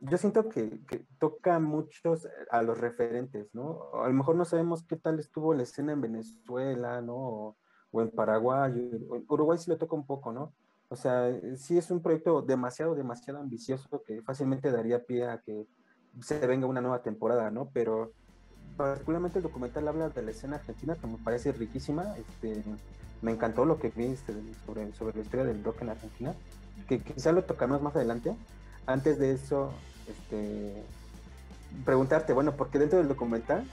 yo 0.00 0.18
siento 0.18 0.48
que, 0.48 0.80
toca 1.18 1.58
muchos 1.58 2.28
a 2.50 2.62
los 2.62 2.78
referentes, 2.78 3.54
¿no? 3.54 3.90
A 3.94 4.08
lo 4.08 4.14
mejor 4.14 4.36
no 4.36 4.44
sabemos 4.44 4.82
qué 4.82 4.96
tal 4.96 5.18
estuvo 5.18 5.54
la 5.54 5.62
escena 5.62 5.92
en 5.92 6.00
Venezuela, 6.00 7.00
¿no? 7.00 7.56
O, 7.92 8.00
en 8.00 8.10
Paraguay, 8.10 8.90
Uruguay 9.28 9.58
sí 9.58 9.70
lo 9.70 9.76
toca 9.76 9.94
un 9.94 10.06
poco, 10.06 10.32
¿no? 10.32 10.52
O 10.88 10.96
sea, 10.96 11.30
sí 11.56 11.78
es 11.78 11.90
un 11.90 12.00
proyecto 12.00 12.42
demasiado, 12.42 12.94
demasiado 12.94 13.40
ambicioso 13.40 14.02
que 14.06 14.22
fácilmente 14.22 14.70
daría 14.70 15.04
pie 15.04 15.26
a 15.26 15.38
que 15.38 15.66
se 16.20 16.46
venga 16.46 16.66
una 16.66 16.80
nueva 16.80 17.02
temporada, 17.02 17.50
¿no? 17.50 17.70
Pero 17.72 18.12
particularmente 18.82 19.38
el 19.38 19.44
documental 19.44 19.86
habla 19.86 20.08
de 20.08 20.22
la 20.22 20.32
escena 20.32 20.56
argentina 20.56 20.96
que 20.96 21.06
me 21.06 21.16
parece 21.18 21.52
riquísima, 21.52 22.16
este, 22.16 22.64
me 23.22 23.30
encantó 23.30 23.64
lo 23.64 23.78
que 23.78 23.90
viste 23.90 24.34
sobre, 24.66 24.92
sobre 24.94 25.16
la 25.16 25.22
historia 25.22 25.44
del 25.44 25.62
rock 25.62 25.82
en 25.82 25.90
Argentina, 25.90 26.34
que 26.88 26.98
quizá 26.98 27.30
lo 27.30 27.44
tocaremos 27.44 27.80
más 27.80 27.94
adelante. 27.94 28.34
Antes 28.86 29.20
de 29.20 29.34
eso, 29.34 29.72
este, 30.08 30.82
preguntarte, 31.84 32.32
bueno, 32.32 32.56
porque 32.56 32.80
dentro 32.80 32.98
del 32.98 33.06
documental 33.06 33.64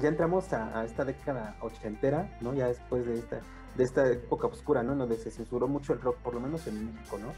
ya 0.00 0.08
entramos 0.08 0.52
a, 0.52 0.84
esta 0.84 1.04
década 1.04 1.56
ochentera, 1.60 2.36
¿no? 2.40 2.52
Ya 2.52 2.66
después 2.66 3.06
de 3.06 3.20
esta, 3.20 3.40
de 3.76 3.84
esta 3.84 4.10
época 4.10 4.48
oscura, 4.48 4.82
¿no? 4.82 4.96
Donde 4.96 5.16
se 5.18 5.30
censuró 5.30 5.68
mucho 5.68 5.92
el 5.92 6.00
rock, 6.00 6.16
por 6.16 6.34
lo 6.34 6.40
menos 6.40 6.66
en 6.66 6.92
México, 6.92 7.16
¿no? 7.18 7.32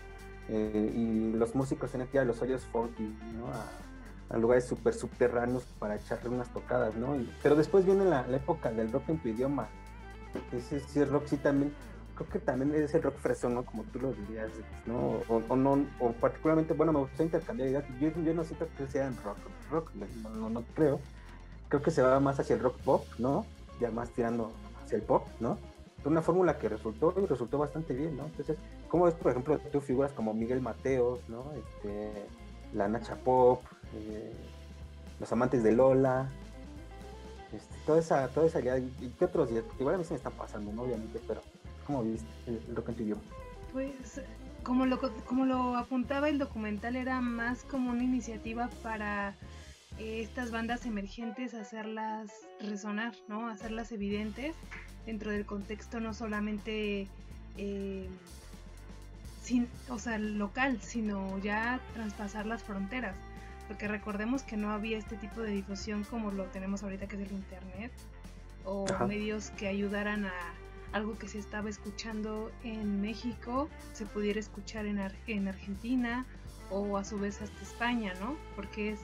Eh, 0.49 0.92
y 0.97 1.33
los 1.37 1.54
músicos 1.54 1.90
tenían 1.90 2.09
que 2.09 2.18
a 2.18 2.25
los 2.25 2.40
hoyos 2.40 2.62
funky, 2.73 3.14
¿no? 3.37 3.52
Lugares 4.37 4.66
súper 4.66 4.92
subterráneos 4.92 5.64
para 5.78 5.97
echarle 5.97 6.28
unas 6.28 6.52
tocadas, 6.52 6.94
¿no? 6.94 7.16
pero 7.42 7.56
después 7.56 7.87
viene 7.87 8.04
la, 8.04 8.26
época 8.30 8.70
del 8.70 8.92
rock 8.92 9.08
en 9.08 9.18
tu 9.18 9.28
idioma, 9.28 9.68
ese 10.52 10.80
sí 10.80 11.00
es 11.00 11.08
rock, 11.08 11.26
sí 11.26 11.38
también, 11.38 11.73
creo 12.14 12.28
que 12.28 12.38
también 12.38 12.75
es 12.75 12.94
el 12.94 13.02
rock 13.02 13.16
fresón, 13.16 13.54
¿no? 13.54 13.64
Como 13.64 13.85
tú 13.85 14.00
lo 14.00 14.12
dirías, 14.12 14.50
¿no? 14.87 15.20
O, 15.28 15.56
no, 15.56 15.87
o 15.99 16.12
particularmente, 16.12 16.75
bueno, 16.75 16.92
me 16.92 16.99
gusta 17.00 17.23
intercambiar 17.23 17.68
ideas, 17.68 17.85
yo, 18.00 18.11
no 18.35 18.44
siento 18.44 18.68
que 18.76 18.87
sea 18.87 19.06
en 19.06 19.16
rock, 19.23 19.38
rock, 19.70 19.92
no, 19.94 20.50
no, 20.50 20.62
creo, 20.75 21.00
creo 21.68 21.82
que 21.82 21.90
se 21.90 22.02
va 22.02 22.20
más 22.20 22.38
hacia 22.38 22.56
el 22.56 22.61
rock 22.61 22.76
pop, 22.80 23.06
¿no? 23.18 23.47
Ya 23.80 23.90
más 23.90 24.11
tirando 24.11 24.52
hacia 24.85 24.97
el 24.97 25.02
pop, 25.02 25.26
¿no? 25.40 25.58
Una 26.04 26.23
fórmula 26.23 26.58
que 26.58 26.68
resultó 26.68 27.14
y 27.16 27.26
resultó 27.26 27.58
bastante 27.58 27.92
bien, 27.94 28.16
¿no? 28.16 28.26
Entonces, 28.26 28.56
¿cómo 28.88 29.04
ves, 29.04 29.14
por 29.14 29.30
ejemplo, 29.30 29.58
tú 29.73 29.80
figuras 29.80 30.12
como 30.12 30.32
Miguel 30.32 30.61
Mateos, 30.61 31.20
¿no? 31.28 31.52
Este, 31.52 32.26
la 32.73 32.88
eh, 33.95 34.33
los 35.21 35.33
amantes 35.33 35.62
de 35.62 35.73
Lola, 35.73 36.28
este, 37.52 37.75
toda 37.87 37.99
esa, 37.99 38.28
toda 38.28 38.47
esa 38.47 38.61
y 38.61 39.14
qué 39.18 39.25
otros 39.25 39.50
días, 39.50 39.64
igual 39.78 39.95
a 39.95 39.99
mí 39.99 40.04
se 40.04 40.11
me 40.11 40.16
están 40.16 40.35
pasando, 40.35 40.73
¿no? 40.73 40.83
Obviamente, 40.83 41.21
pero 41.26 41.42
¿cómo 41.87 42.02
viste 42.02 42.26
el, 42.47 42.76
rock 42.76 42.90
en? 42.90 43.16
Pues 43.73 44.21
como 44.62 44.87
lo, 44.87 45.00
como 45.25 45.47
lo 45.47 45.76
apuntaba 45.76 46.28
el 46.28 46.38
documental, 46.38 46.97
era 46.97 47.21
más 47.21 47.62
como 47.62 47.90
una 47.90 48.04
iniciativa 48.04 48.68
para 48.83 49.35
eh, 49.99 50.21
estas 50.21 50.50
bandas 50.50 50.85
emergentes 50.85 51.54
hacerlas 51.54 52.30
resonar, 52.61 53.14
¿no? 53.28 53.49
Hacerlas 53.49 53.92
evidentes 53.92 54.54
dentro 55.07 55.30
del 55.30 55.47
contexto 55.47 56.00
no 56.00 56.12
solamente 56.12 57.09
eh, 57.57 58.09
sin, 59.42 59.66
o 59.88 59.99
sea, 59.99 60.18
local, 60.18 60.78
sino 60.83 61.38
ya 61.38 61.80
traspasar 61.95 62.45
las 62.45 62.62
fronteras 62.62 63.16
porque 63.69 63.87
recordemos 63.87 64.43
que 64.43 64.57
no 64.57 64.73
había 64.73 64.99
este 64.99 65.17
tipo 65.17 65.43
de 65.43 65.53
difusión 65.53 66.05
como 66.05 66.33
lo 66.33 66.45
tenemos 66.47 66.83
ahorita 66.83 67.07
que 67.07 67.17
es 67.17 67.23
el 67.23 67.33
internet 67.33 67.93
o 68.65 68.87
medios 69.07 69.51
que 69.51 69.69
ayudaran 69.69 70.25
a 70.25 70.33
algo 70.93 71.19
que 71.19 71.29
se 71.29 71.39
estaba 71.39 71.69
escuchando 71.69 72.51
en 72.65 73.01
México 73.01 73.69
se 73.93 74.07
pudiera 74.07 74.41
escuchar 74.41 74.87
en, 74.87 74.99
en 75.27 75.49
Argentina 75.49 76.27
o 76.71 76.97
a 76.97 77.05
su 77.05 77.19
vez 77.19 77.41
hasta 77.43 77.63
España, 77.63 78.13
¿no? 78.21 78.37
Porque 78.57 78.93
es 78.93 79.01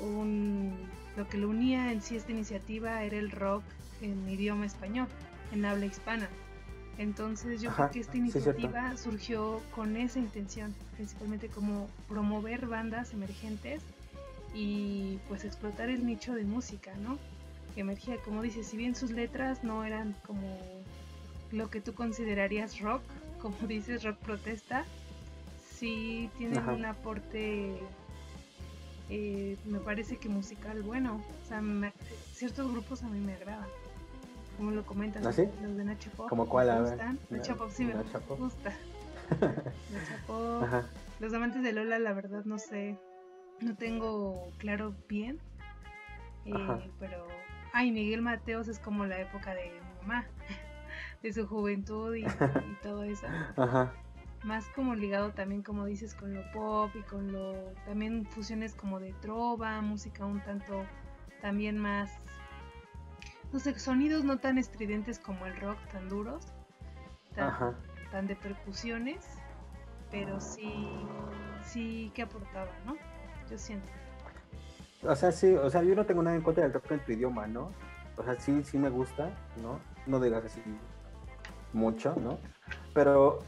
un 0.00 0.72
lo 1.16 1.28
que 1.28 1.36
lo 1.36 1.48
unía 1.48 1.92
en 1.92 2.00
sí 2.00 2.16
esta 2.16 2.32
iniciativa 2.32 3.02
era 3.02 3.18
el 3.18 3.30
rock 3.30 3.62
en 4.00 4.28
idioma 4.28 4.66
español, 4.66 5.08
en 5.52 5.64
habla 5.64 5.86
hispana. 5.86 6.28
Entonces 6.98 7.60
yo 7.60 7.72
creo 7.74 7.90
que 7.90 8.00
esta 8.00 8.16
iniciativa 8.16 8.96
surgió 8.96 9.60
con 9.74 9.96
esa 9.96 10.18
intención, 10.18 10.74
principalmente 10.96 11.48
como 11.48 11.88
promover 12.08 12.66
bandas 12.66 13.12
emergentes 13.12 13.82
y 14.54 15.18
pues 15.28 15.44
explotar 15.44 15.88
el 15.88 16.06
nicho 16.06 16.34
de 16.34 16.44
música, 16.44 16.92
¿no? 16.96 17.18
Que 17.74 17.80
emergía, 17.80 18.16
como 18.24 18.42
dices, 18.42 18.66
si 18.66 18.76
bien 18.76 18.94
sus 18.94 19.10
letras 19.10 19.64
no 19.64 19.84
eran 19.84 20.14
como 20.26 20.58
lo 21.50 21.70
que 21.70 21.80
tú 21.80 21.94
considerarías 21.94 22.80
rock, 22.80 23.02
como 23.40 23.56
dices, 23.66 24.04
rock 24.04 24.18
protesta, 24.18 24.84
sí 25.78 26.30
tienen 26.38 26.68
un 26.68 26.84
aporte 26.84 27.80
eh, 29.14 29.58
me 29.66 29.78
parece 29.78 30.16
que 30.16 30.30
musical 30.30 30.82
bueno. 30.82 31.20
O 31.42 31.46
sea, 31.46 31.62
ciertos 32.32 32.70
grupos 32.70 33.02
a 33.02 33.08
mí 33.08 33.20
me 33.20 33.34
agradan. 33.34 33.68
Como 34.56 34.70
lo 34.70 34.86
comentas, 34.86 35.20
¿Ah, 35.26 35.44
los 35.62 35.76
de 35.76 35.84
Nacha 35.84 36.10
Pop. 36.10 36.30
¿Como 36.30 36.48
cuál? 36.48 36.68
Me 36.68 36.88
gustan. 36.88 37.18
Nacha 37.28 37.54
Pop 37.54 37.70
sí 37.70 37.84
me 37.84 37.94
gusta. 38.36 38.72
Nacha 39.40 40.26
Pop. 40.26 40.64
Los 41.20 41.34
amantes 41.34 41.62
de 41.62 41.72
Lola, 41.72 41.98
la 41.98 42.14
verdad, 42.14 42.44
no 42.46 42.58
sé. 42.58 42.96
No 43.60 43.76
tengo 43.76 44.50
claro 44.58 44.94
bien. 45.08 45.38
Eh, 46.44 46.90
pero. 46.98 47.26
Ay, 47.72 47.90
Miguel 47.90 48.22
Mateos 48.22 48.68
es 48.68 48.78
como 48.78 49.06
la 49.06 49.20
época 49.20 49.54
de 49.54 49.72
mi 49.72 49.80
mamá. 50.00 50.26
De 51.22 51.32
su 51.32 51.46
juventud 51.46 52.14
y, 52.14 52.24
y 52.26 52.78
todo 52.82 53.04
eso. 53.04 53.26
Ajá 53.56 53.92
más 54.44 54.68
como 54.70 54.94
ligado 54.94 55.30
también 55.30 55.62
como 55.62 55.84
dices 55.84 56.14
con 56.14 56.34
lo 56.34 56.42
pop 56.52 56.90
y 56.94 57.02
con 57.02 57.30
lo 57.32 57.54
también 57.86 58.26
fusiones 58.26 58.74
como 58.74 58.98
de 58.98 59.12
trova, 59.14 59.80
música 59.80 60.24
un 60.24 60.40
tanto 60.40 60.84
también 61.40 61.78
más 61.78 62.10
no 63.52 63.58
sé, 63.58 63.78
sonidos 63.78 64.24
no 64.24 64.38
tan 64.38 64.56
estridentes 64.56 65.18
como 65.18 65.44
el 65.44 65.54
rock, 65.56 65.78
tan 65.92 66.08
duros, 66.08 66.46
tan, 67.34 68.26
de 68.26 68.34
percusiones, 68.34 69.26
pero 70.10 70.40
sí 70.40 70.88
sí 71.62 72.10
que 72.14 72.22
aportaba, 72.22 72.72
¿no? 72.86 72.96
Siento. 73.58 73.86
O 75.04 75.16
sea, 75.16 75.32
sí, 75.32 75.52
o 75.54 75.68
sea, 75.68 75.82
yo 75.82 75.94
no 75.94 76.06
tengo 76.06 76.22
nada 76.22 76.36
en 76.36 76.42
contra 76.42 76.62
del 76.62 76.72
rock 76.72 76.92
en 76.92 77.00
tu 77.00 77.12
idioma, 77.12 77.46
¿no? 77.46 77.72
O 78.16 78.22
sea, 78.22 78.38
sí, 78.38 78.62
sí 78.62 78.78
me 78.78 78.88
gusta, 78.88 79.30
¿no? 79.60 79.80
No 80.06 80.20
digas 80.20 80.44
así 80.44 80.60
mucho, 81.72 82.14
¿no? 82.16 82.38
Pero 82.94 83.40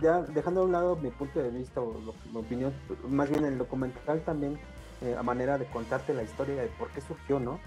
ya 0.00 0.20
dejando 0.22 0.60
a 0.60 0.64
un 0.64 0.72
lado 0.72 0.96
mi 0.96 1.10
punto 1.10 1.40
de 1.40 1.50
vista 1.50 1.80
o 1.80 2.14
mi 2.32 2.38
opinión, 2.38 2.72
más 3.08 3.28
bien 3.28 3.44
el 3.44 3.58
documental 3.58 4.20
también 4.20 4.58
eh, 5.02 5.16
a 5.18 5.22
manera 5.22 5.58
de 5.58 5.66
contarte 5.66 6.14
la 6.14 6.22
historia 6.22 6.54
de 6.62 6.68
por 6.68 6.88
qué 6.90 7.00
surgió, 7.00 7.40
¿no? 7.40 7.58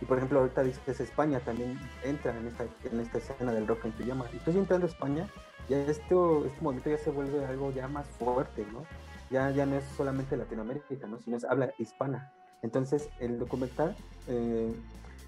Y 0.00 0.04
por 0.04 0.16
ejemplo, 0.16 0.40
ahorita 0.40 0.62
dices 0.62 1.00
España 1.00 1.40
también 1.40 1.78
entra 2.02 2.36
en 2.36 2.48
esta, 2.48 2.64
en 2.90 3.00
esta 3.00 3.18
escena 3.18 3.52
del 3.52 3.68
rock 3.68 3.84
en 3.84 3.92
tu 3.92 4.02
idioma. 4.02 4.26
Y 4.32 4.36
estoy 4.36 4.56
entrando 4.56 4.86
a 4.86 4.90
España, 4.90 5.28
ya 5.68 5.78
este, 5.78 5.92
este 5.92 6.60
movimiento 6.60 6.90
ya 6.90 6.98
se 6.98 7.10
vuelve 7.10 7.44
algo 7.44 7.70
ya 7.70 7.86
más 7.86 8.06
fuerte, 8.18 8.66
¿no? 8.72 8.84
Ya, 9.32 9.50
ya 9.50 9.66
no 9.66 9.76
es 9.76 9.84
solamente 9.96 10.36
Latinoamérica, 10.36 11.06
¿no? 11.08 11.18
Sino 11.18 11.38
es 11.38 11.44
habla 11.44 11.72
hispana. 11.78 12.30
Entonces, 12.62 13.08
el 13.18 13.38
documental 13.38 13.96
eh, 14.28 14.72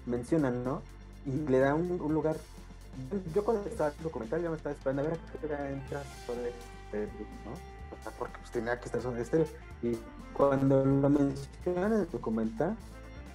menciona, 0.05 0.51
¿no? 0.51 0.81
Y 1.25 1.31
le 1.49 1.59
da 1.59 1.73
un, 1.73 1.99
un 1.99 2.13
lugar 2.13 2.37
yo 3.33 3.43
cuando 3.43 3.67
estaba 3.67 3.89
el 3.89 4.03
documental 4.03 4.41
ya 4.41 4.49
me 4.49 4.55
estaba 4.55 4.73
esperando 4.73 5.01
a 5.01 5.05
ver 5.05 5.13
a 5.13 5.39
qué 5.39 5.45
hora 5.45 5.69
entra 5.69 6.03
sobre 6.25 6.49
este 6.49 7.09
¿no? 7.45 8.11
Porque 8.17 8.37
pues 8.37 8.51
tenía 8.51 8.79
que 8.79 8.85
estar 8.85 9.01
sobre 9.01 9.21
estéreo. 9.21 9.47
Y 9.81 9.97
cuando 10.33 10.85
lo 10.85 11.09
mencionan 11.09 11.93
en 11.93 11.99
el 12.01 12.09
documental, 12.09 12.77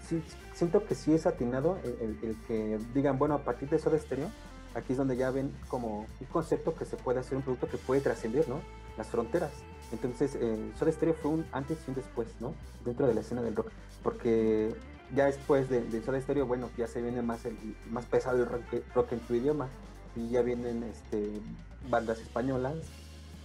sí, 0.07 0.23
siento 0.55 0.87
que 0.87 0.95
sí 0.95 1.13
es 1.13 1.27
atinado 1.27 1.79
el, 1.83 2.37
que 2.47 2.79
digan, 2.95 3.19
bueno, 3.19 3.35
a 3.35 3.45
partir 3.45 3.69
de 3.69 3.79
Soda 3.79 3.99
Stereo, 3.99 4.31
aquí 4.75 4.93
es 4.93 4.99
donde 4.99 5.17
ya 5.17 5.31
ven 5.31 5.53
como 5.69 6.07
un 6.21 6.27
concepto 6.31 6.75
que 6.75 6.85
se 6.85 6.97
puede 6.97 7.21
hacer 7.21 7.37
un 7.37 7.43
producto 7.43 7.69
que 7.69 7.79
puede 7.79 8.01
trascender, 8.01 8.49
¿no? 8.49 8.61
Las 8.97 9.09
fronteras. 9.09 9.51
Entonces, 9.93 10.37
eh, 10.37 10.73
Soda 10.79 10.93
Stereo 10.93 11.15
fue 11.15 11.31
un 11.31 11.47
antes 11.53 11.79
y 11.87 11.91
un 11.91 11.97
después, 11.97 12.29
¿no? 12.41 12.55
Dentro 12.85 13.07
de 13.07 13.15
la 13.15 13.21
escena 13.21 13.43
del 13.43 13.57
rock. 13.57 13.71
Porque 14.03 14.75
ya 15.15 15.27
después 15.27 15.69
de, 15.69 15.83
de 15.83 16.03
Soda 16.03 16.21
Stereo, 16.21 16.47
bueno, 16.47 16.71
ya 16.77 16.87
se 16.87 17.03
viene 17.03 17.23
más 17.23 17.45
el 17.45 17.57
más 17.91 18.05
pesado 18.07 18.39
el 18.39 18.47
rock, 18.95 19.13
en 19.13 19.21
tu 19.21 19.35
idioma 19.35 19.69
y 20.17 20.29
ya 20.31 20.43
vienen 20.43 20.83
este 20.85 21.41
bandas 21.89 22.21
españolas. 22.21 22.77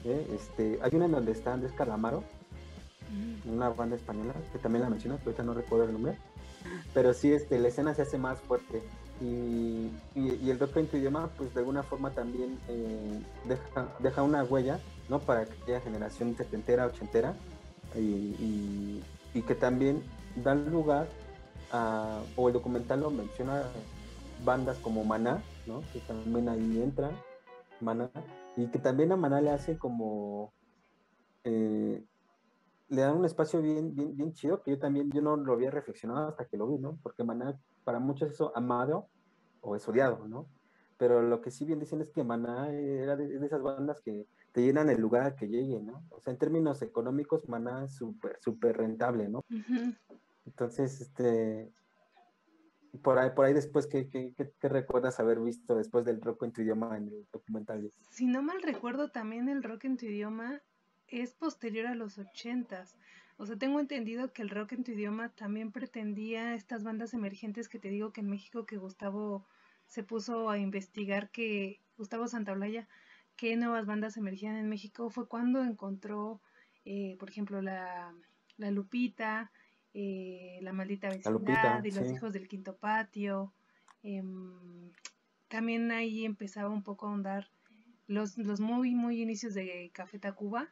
¿eh? 0.04 0.28
Este, 0.34 0.80
hay 0.82 0.92
una 0.94 1.06
en 1.06 1.12
donde 1.12 1.32
está 1.32 1.54
Andrés 1.54 1.72
Calamaro, 1.74 2.24
mm. 3.12 3.50
una 3.52 3.70
banda 3.70 3.96
española 3.96 4.34
que 4.52 4.60
también 4.60 4.84
la 4.84 4.90
mencionas, 4.90 5.20
pero 5.20 5.32
ahorita 5.32 5.44
no 5.44 5.54
recuerdo 5.54 5.86
el 5.86 5.94
nombre. 5.94 6.18
Pero 6.94 7.14
sí, 7.14 7.32
este, 7.32 7.60
la 7.60 7.68
escena 7.68 7.94
se 7.94 8.04
hace 8.04 8.18
más 8.18 8.40
fuerte 8.40 8.82
y, 9.22 9.92
y, 10.16 10.50
el 10.50 10.60
rock 10.60 10.78
en 10.78 10.88
tu 10.88 10.98
idioma, 10.98 11.30
pues 11.38 11.54
de 11.54 11.60
alguna 11.62 11.84
forma 11.84 12.12
también 12.12 12.60
eh, 12.68 13.22
deja, 13.46 13.88
deja 14.00 14.24
una 14.24 14.44
huella, 14.44 14.79
¿no? 15.09 15.20
Para 15.20 15.41
aquella 15.41 15.81
generación 15.81 16.35
setentera, 16.35 16.85
ochentera 16.85 17.33
y, 17.96 19.01
y 19.33 19.41
que 19.41 19.55
también 19.55 20.03
dan 20.44 20.70
lugar 20.70 21.07
o 22.35 22.48
el 22.48 22.53
documental 22.53 23.01
lo 23.01 23.11
menciona 23.11 23.63
bandas 24.44 24.77
como 24.79 25.03
Maná, 25.03 25.41
¿no? 25.65 25.81
Que 25.94 26.00
también 26.01 26.50
ahí 26.50 26.81
entra 26.81 27.11
Maná, 27.81 28.09
y 28.55 28.68
que 28.68 28.79
también 28.79 29.11
a 29.11 29.18
Maná 29.18 29.41
le 29.41 29.51
hace 29.51 29.77
como 29.77 30.53
eh, 31.44 32.03
le 32.87 33.01
dan 33.01 33.18
un 33.18 33.25
espacio 33.25 33.61
bien, 33.61 33.96
bien, 33.96 34.15
bien 34.15 34.33
chido, 34.33 34.61
que 34.61 34.72
yo 34.72 34.79
también 34.79 35.11
yo 35.11 35.22
no 35.22 35.35
lo 35.35 35.53
había 35.53 35.72
reflexionado 35.72 36.29
hasta 36.29 36.46
que 36.46 36.57
lo 36.57 36.68
vi, 36.68 36.77
¿no? 36.77 36.98
Porque 37.01 37.24
Maná 37.24 37.59
para 37.83 38.00
muchos 38.00 38.31
es 38.31 38.39
amado 38.55 39.07
o 39.61 39.75
es 39.75 39.87
odiado, 39.87 40.27
¿no? 40.27 40.48
Pero 40.98 41.22
lo 41.22 41.41
que 41.41 41.51
sí 41.51 41.65
bien 41.65 41.79
dicen 41.79 42.01
es 42.01 42.11
que 42.11 42.24
Maná 42.24 42.72
era 42.72 43.15
de, 43.15 43.46
esas 43.46 43.61
bandas 43.61 44.01
que 44.01 44.27
te 44.55 44.61
llenan 44.61 44.89
el 44.89 45.01
lugar 45.01 45.24
al 45.24 45.35
que 45.35 45.50
llegue, 45.50 45.81
¿no? 45.81 46.07
O 46.11 46.22
sea, 46.22 46.31
en 46.31 46.39
términos 46.39 46.81
económicos, 46.81 47.50
Maná 47.50 47.83
es 47.83 47.96
súper, 47.96 48.39
súper 48.39 48.77
rentable, 48.77 49.27
¿no? 49.27 49.44
Entonces, 50.46 51.01
este, 51.01 51.74
por 53.03 53.20
ahí, 53.20 53.31
por 53.35 53.44
ahí 53.44 53.53
después, 53.53 53.85
¿qué, 53.85 54.07
qué, 54.07 54.33
qué, 54.33 54.70
recuerdas 54.70 55.20
haber 55.20 55.41
visto 55.41 55.75
después 55.75 56.05
del 56.05 56.22
rock 56.22 56.44
en 56.44 56.53
tu 56.53 56.61
idioma 56.61 56.96
en 56.96 57.09
el 57.09 57.27
documental? 57.33 57.91
Si 58.11 58.27
no 58.27 58.41
mal 58.41 58.61
recuerdo, 58.61 59.11
también 59.11 59.50
el 59.50 59.61
rock 59.61 59.83
en 59.83 59.98
tu 59.98 60.05
idioma 60.05 60.61
es 61.09 61.33
posterior 61.33 61.87
a 61.87 61.96
los 61.96 62.18
ochentas. 62.18 62.96
O 63.35 63.46
sea, 63.46 63.57
tengo 63.57 63.81
entendido 63.81 64.31
que 64.31 64.41
el 64.41 64.50
rock 64.50 64.72
en 64.72 64.85
tu 64.85 64.91
idioma 64.91 65.35
también 65.35 65.74
pretendía 65.74 66.55
estas 66.55 66.85
bandas 66.85 67.13
emergentes 67.13 67.68
que 67.68 67.79
te 67.79 67.89
digo 67.89 68.13
que 68.13 68.22
en 68.22 68.29
México 68.29 68.65
que 68.65 68.77
Gustavo 68.77 69.46
se 69.85 70.01
puso 70.01 70.50
a 70.50 70.57
investigar 70.57 71.29
que 71.29 71.81
Gustavo 71.98 72.29
Santaolalla 72.29 72.87
qué 73.36 73.56
nuevas 73.56 73.86
bandas 73.86 74.18
emergían 74.18 74.56
en 74.56 74.70
México 74.70 75.10
fue 75.10 75.28
cuando 75.28 75.64
encontró, 75.64 76.42
eh, 76.86 77.16
por 77.20 77.30
ejemplo, 77.30 77.62
la, 77.62 78.14
la 78.58 78.72
Lupita, 78.72 79.52
eh, 79.94 80.60
La 80.62 80.74
maldita 80.74 81.08
vecindad 81.08 81.84
y 81.84 81.92
Los 81.92 82.12
hijos 82.12 82.34
del 82.34 82.48
quinto 82.48 82.76
patio. 82.76 83.54
Em, 84.04 84.92
también 85.48 85.90
ahí 85.92 86.26
empezaba 86.26 86.70
un 86.70 86.84
poco 86.84 87.08
a 87.08 87.12
ahondar 87.12 87.48
los, 88.08 88.38
los 88.38 88.60
muy, 88.60 88.94
muy 88.94 89.22
inicios 89.22 89.54
de 89.54 89.90
Café 89.94 90.20
Tacuba, 90.20 90.68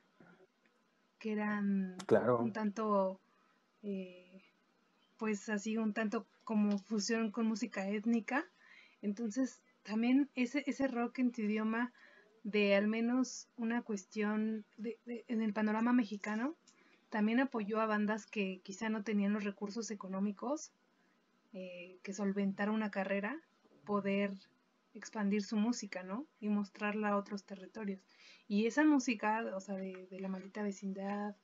que 1.19 1.32
eran 1.32 1.95
un 2.39 2.52
tanto, 2.52 3.21
eh, 3.82 4.43
pues 5.17 5.47
así, 5.49 5.78
un 5.78 5.93
tanto 5.93 6.28
como 6.43 6.78
fusión 6.80 7.32
con 7.32 7.45
música 7.45 7.88
étnica. 7.88 8.45
Entonces, 9.02 9.62
también 9.84 10.30
ese, 10.36 10.63
ese 10.67 10.88
rock 10.88 11.19
en 11.19 11.32
tu 11.32 11.41
idioma 11.41 11.93
de 12.43 12.75
al 12.75 12.88
menos 12.88 13.47
una 13.58 13.82
cuestión 13.82 14.65
de, 14.77 14.99
en 15.27 15.41
el 15.41 15.53
panorama 15.53 15.93
mexicano 15.93 16.56
también 17.10 17.39
apoyó 17.39 17.79
a 17.79 17.86
bandas 17.86 18.25
que 18.25 18.62
quizá 18.63 18.89
no 18.89 19.03
tenían 19.03 19.34
los 19.34 19.43
recursos 19.43 19.91
económicos 19.91 20.71
eh, 21.53 21.99
que 22.01 22.13
solventar 22.13 22.71
una 22.71 22.89
carrera, 22.89 23.39
poder 23.86 24.34
expandir 24.95 25.43
su 25.43 25.56
música, 25.56 26.01
¿no? 26.01 26.25
Y 26.39 26.49
mostrarla 26.49 27.10
a 27.10 27.17
otros 27.17 27.43
territorios. 27.43 28.01
Y 28.47 28.65
esa 28.65 28.84
música, 28.84 29.43
o 29.56 29.60
sea, 29.60 29.75
de, 29.75 30.08
la 30.19 30.27
maldita 30.27 30.63
vecindad, 30.63 31.36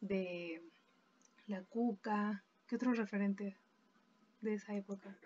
de 0.00 0.60
la 1.46 1.62
cuca, 1.62 2.42
¿qué 2.66 2.74
otro 2.74 2.92
referente 2.92 3.56
de 4.40 4.54
esa 4.54 4.74
época 4.74 5.16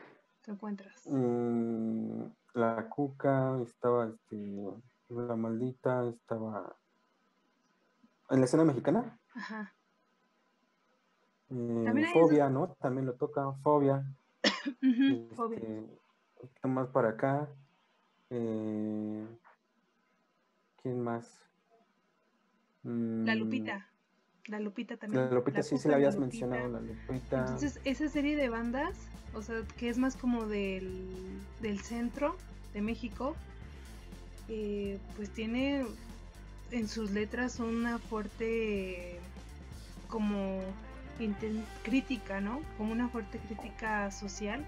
te 0.43 0.51
encuentras? 0.51 1.07
Mm, 1.07 2.25
la 2.55 2.89
cuca, 2.91 3.59
estaba 3.63 4.09
este, 4.09 4.37
la 5.09 5.37
maldita, 5.37 6.07
estaba 6.09 6.77
en 8.31 8.39
la 8.39 8.45
escena 8.45 8.65
mexicana. 8.65 9.19
Ajá. 9.35 9.75
Eh, 11.51 12.11
fobia, 12.13 12.51
¿no? 12.51 12.77
También 12.81 13.07
lo 13.07 13.15
toca, 13.15 13.53
fobia. 13.63 14.05
Este, 16.41 16.69
más 16.69 16.87
para 16.91 17.09
acá. 17.09 17.49
Eh, 18.31 19.27
¿Quién 20.81 21.03
más? 21.03 21.43
la 22.85 23.35
mm, 23.35 23.39
Lupita. 23.39 23.89
La 24.47 24.61
Lupita 24.61 24.97
también. 24.97 25.25
La 25.25 25.33
Lupita, 25.33 25.63
sí, 25.63 25.77
sí 25.79 25.89
la 25.89 25.97
habías 25.97 26.17
mencionado, 26.17 26.69
la 26.69 26.81
Lupita. 26.81 27.41
Entonces, 27.41 27.81
esa 27.85 28.09
serie 28.09 28.37
de 28.37 28.49
bandas, 28.49 28.97
o 29.35 29.43
sea, 29.43 29.63
que 29.77 29.89
es 29.89 29.99
más 29.99 30.17
como 30.17 30.47
del, 30.47 31.09
del 31.61 31.81
centro 31.81 32.37
de 32.73 32.83
México, 32.83 33.35
eh, 34.49 34.99
pues 35.17 35.31
tiene 35.31 35.85
en 36.71 36.89
sus 36.89 37.11
letras 37.11 37.61
una 37.61 37.99
fuerte 37.99 39.19
como 40.09 40.61
crítica, 41.83 42.41
¿no? 42.41 42.61
Como 42.77 42.93
una 42.93 43.09
fuerte 43.09 43.39
crítica 43.39 44.11
social 44.11 44.65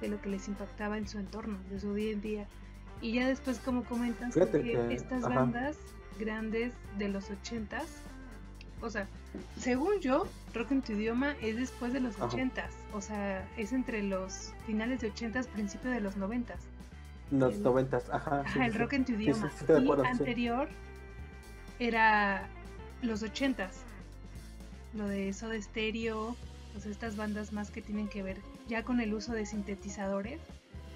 de 0.00 0.08
lo 0.08 0.20
que 0.20 0.28
les 0.28 0.48
impactaba 0.48 0.98
en 0.98 1.08
su 1.08 1.18
entorno, 1.18 1.58
de 1.70 1.80
su 1.80 1.94
día 1.94 2.12
en 2.12 2.20
día. 2.20 2.46
Y 3.00 3.12
ya 3.12 3.26
después, 3.26 3.58
como 3.58 3.84
comentas, 3.84 4.34
que, 4.34 4.88
estas 4.92 5.22
bandas 5.22 5.76
grandes 6.18 6.72
de 6.98 7.08
los 7.08 7.30
ochentas, 7.30 7.86
O 8.80 8.90
sea, 8.90 9.06
según 9.58 10.00
yo, 10.00 10.26
rock 10.52 10.72
en 10.72 10.82
tu 10.82 10.92
idioma 10.92 11.34
es 11.40 11.56
después 11.56 11.92
de 11.92 12.00
los 12.00 12.20
ochentas. 12.20 12.70
O 12.92 13.00
sea, 13.00 13.48
es 13.56 13.72
entre 13.72 14.02
los 14.02 14.52
finales 14.66 15.00
de 15.00 15.08
ochentas, 15.08 15.46
principios 15.48 15.94
de 15.94 16.00
los 16.00 16.16
noventas. 16.16 16.60
Los 17.30 17.58
noventas, 17.58 18.08
ajá. 18.10 18.40
Ajá, 18.40 18.66
el 18.66 18.74
rock 18.74 18.94
en 18.94 19.04
tu 19.04 19.12
idioma. 19.12 19.50
y 19.68 20.06
anterior 20.06 20.68
era 21.78 22.48
los 23.02 23.22
ochentas. 23.22 23.82
Lo 24.94 25.08
de 25.08 25.32
Soda 25.32 25.60
Stereo, 25.60 26.36
pues 26.72 26.86
estas 26.86 27.16
bandas 27.16 27.52
más 27.52 27.70
que 27.70 27.82
tienen 27.82 28.08
que 28.08 28.22
ver 28.22 28.38
ya 28.68 28.82
con 28.82 29.00
el 29.00 29.12
uso 29.14 29.32
de 29.32 29.46
sintetizadores, 29.46 30.40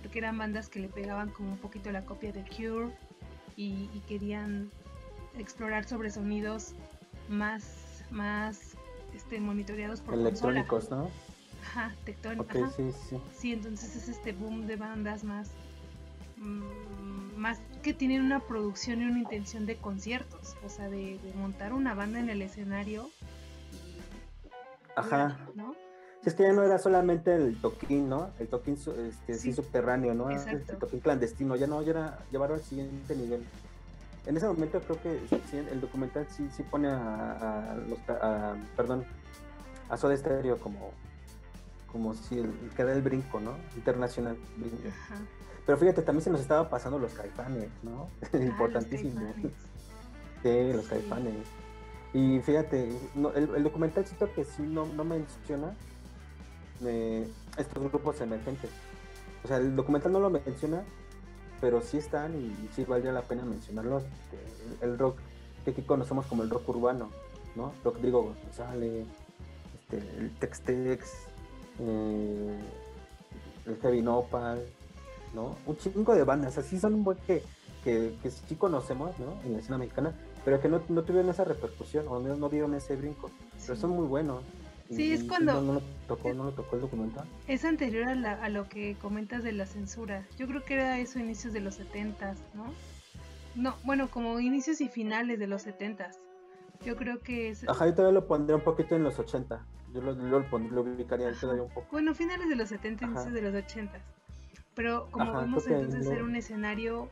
porque 0.03 0.19
eran 0.19 0.39
bandas 0.39 0.69
que 0.69 0.81
le 0.81 0.89
pegaban 0.89 1.31
como 1.31 1.53
un 1.53 1.59
poquito 1.59 1.91
la 1.91 2.05
copia 2.05 2.33
de 2.33 2.45
Cure 2.45 2.95
y, 3.57 3.89
querían 4.07 4.71
explorar 5.37 5.85
sobre 5.85 6.11
sonidos 6.11 6.75
más, 7.29 8.05
más 8.11 8.77
este, 9.15 9.41
monitoreados 9.41 10.01
por 10.01 10.15
electrónicos, 10.15 10.91
¿no? 10.91 11.11
Ajá, 11.63 11.93
tectónicos. 12.05 12.73
sí, 12.75 12.93
sí. 12.93 13.17
Sí, 13.37 13.53
entonces 13.53 13.97
es 13.97 14.09
este 14.09 14.33
boom 14.33 14.67
de 14.67 14.77
bandas 14.77 15.25
más 15.25 15.51
más 17.37 17.61
que 17.83 17.95
tienen 17.95 18.23
una 18.23 18.41
producción 18.41 19.01
y 19.01 19.05
una 19.05 19.19
intención 19.19 19.65
de 19.67 19.77
conciertos, 19.77 20.57
o 20.65 20.69
sea, 20.69 20.89
de, 20.89 21.19
montar 21.37 21.73
una 21.73 21.95
banda 21.95 22.19
en 22.19 22.29
el 22.29 22.43
escenario. 22.43 23.09
Ajá. 24.97 25.39
¿no? 25.55 25.75
Si 26.23 26.31
es 26.31 26.35
que 26.35 26.43
ya 26.43 26.53
no 26.53 26.65
era 26.65 26.79
solamente 26.79 27.35
el 27.35 27.61
toquín, 27.61 28.09
¿no? 28.09 28.31
El 28.41 28.49
toquín 28.49 28.75
este, 28.75 29.35
sí. 29.35 29.53
subterráneo, 29.53 30.15
¿no? 30.15 30.31
El 30.31 30.65
toquín 30.65 31.01
clandestino, 31.01 31.55
ya 31.55 31.69
no, 31.69 31.81
ya 31.83 31.91
era 31.91 32.19
llevarlo 32.33 32.57
al 32.57 32.63
siguiente 32.63 33.15
nivel. 33.15 33.45
En 34.27 34.37
ese 34.37 34.47
momento 34.47 34.81
creo 34.81 35.01
que 35.01 35.21
el 35.71 35.81
documental 35.81 36.27
sí, 36.29 36.49
sí 36.55 36.63
pone 36.65 36.89
a, 36.89 37.77
los, 37.89 37.99
perdón, 38.77 39.05
a 39.89 39.97
Soda 39.97 40.17
Stereo 40.17 40.59
como, 40.59 40.91
como 41.91 42.15
si 42.15 42.41
el, 42.41 42.53
que 42.77 42.85
da 42.85 42.93
el 42.93 43.01
brinco, 43.01 43.41
¿no? 43.41 43.53
Internacional. 43.77 44.37
Ajá. 44.87 45.15
Pero 45.69 45.77
fíjate, 45.77 46.01
también 46.01 46.25
se 46.25 46.31
nos 46.31 46.41
estaba 46.41 46.71
pasando 46.71 46.99
los 46.99 47.13
caifanes, 47.13 47.69
¿no? 47.83 48.09
Ah, 48.33 48.39
Importantísimo. 48.39 49.35
sí, 50.43 50.73
los 50.73 50.87
caifanes. 50.87 51.47
Y 52.15 52.41
fíjate, 52.41 52.89
el, 53.35 53.63
documental 53.63 54.07
cito 54.07 54.33
que 54.33 54.47
sí 54.47 54.63
no, 54.63 54.87
no 54.87 55.05
menciona 55.05 55.77
eh, 56.83 57.31
estos 57.59 57.83
grupos 57.83 58.19
emergentes. 58.23 58.71
O 59.45 59.49
sea, 59.49 59.59
el 59.59 59.77
documental 59.77 60.13
no 60.13 60.21
lo 60.21 60.31
menciona, 60.31 60.85
pero 61.61 61.83
sí 61.83 61.99
están 61.99 62.35
y, 62.35 62.71
sí 62.75 62.85
valdría 62.85 63.13
la 63.13 63.21
pena 63.21 63.45
mencionarlos. 63.45 64.05
Este, 64.05 64.87
el, 64.87 64.99
rock 64.99 65.19
que 65.67 65.73
aquí 65.73 65.83
conocemos 65.83 66.25
como 66.25 66.45
el 66.45 66.49
rock 66.49 66.67
urbano, 66.67 67.11
¿no? 67.57 67.75
Rodrigo 67.85 68.35
González, 68.43 69.07
este, 69.75 69.99
el 70.17 70.35
Tex-Tex, 70.39 71.13
eh, 71.81 72.59
el 73.67 73.77
Heavy 73.83 74.01
Nopal, 74.01 74.65
¿no? 75.35 75.57
Un 75.67 75.77
chingo 75.77 76.15
de 76.15 76.25
bandas, 76.25 76.59
así 76.59 76.79
son 76.79 76.95
un 76.95 77.05
buen 77.05 77.19
que, 77.27 77.43
que, 77.85 78.31
sí 78.31 78.55
conocemos, 78.57 79.19
¿no? 79.19 79.41
En 79.45 79.55
la 79.55 79.59
escena 79.59 79.79
mexicana, 79.79 80.13
pero 80.45 80.61
que 80.61 80.69
no, 80.69 80.81
tuvieron 80.81 81.31
esa 81.31 81.45
repercusión 81.45 82.07
o 82.09 82.21
no, 82.21 82.49
dieron 82.49 82.75
ese 82.75 82.97
brinco, 82.97 83.31
pero 83.67 83.79
son 83.79 83.91
muy 83.91 84.07
buenos. 84.07 84.43
Sí, 84.91 85.13
es 85.13 85.25
cuando... 85.25 85.61
No, 85.61 85.75
lo 85.75 85.83
tocó, 86.07 86.33
no 86.33 86.45
lo 86.45 86.53
tocó 86.53 86.77
el 86.77 86.83
documental. 86.83 87.27
Es 87.47 87.67
anterior 87.67 88.09
a, 88.09 88.43
a, 88.43 88.49
lo 88.49 88.71
que 88.71 88.97
comentas 89.03 89.43
de 89.43 89.53
la 89.53 89.67
censura. 89.67 90.27
Yo 90.39 90.47
creo 90.47 90.65
que 90.65 90.75
era 90.75 90.99
eso 90.99 91.19
inicios 91.19 91.53
de 91.53 91.61
los 91.61 91.75
setentas, 91.75 92.39
¿no? 92.55 92.65
No, 93.55 93.75
bueno, 93.85 94.11
como 94.11 94.41
inicios 94.41 94.81
y 94.81 94.89
finales 94.89 95.39
de 95.39 95.47
los 95.47 95.63
setentas. 95.63 96.19
Yo 96.85 96.97
creo 96.97 97.21
que 97.21 97.51
es... 97.51 97.69
Ajá, 97.69 97.87
yo 97.87 97.95
todavía 97.95 98.21
lo 98.21 98.27
pondría 98.27 98.57
un 98.57 98.63
poquito 98.63 98.95
en 98.95 99.03
los 99.03 99.19
80. 99.19 99.63
Yo 99.93 100.01
lo, 100.01 100.13
lo, 100.13 100.41
lo 100.41 100.81
ubicaría 100.83 101.33
todavía 101.33 101.65
un 101.65 101.71
poco. 101.71 101.87
Bueno, 101.91 102.15
finales 102.15 102.49
de 102.49 102.57
los 102.57 102.69
70, 102.69 103.07
inicios 103.07 103.33
de 103.33 103.43
los 103.43 103.55
80. 103.55 104.01
Pero 104.79 105.09
como 105.11 105.37
vemos 105.41 105.67
entonces 105.67 106.07
ser 106.07 106.23
un 106.23 106.37
escenario, 106.37 107.09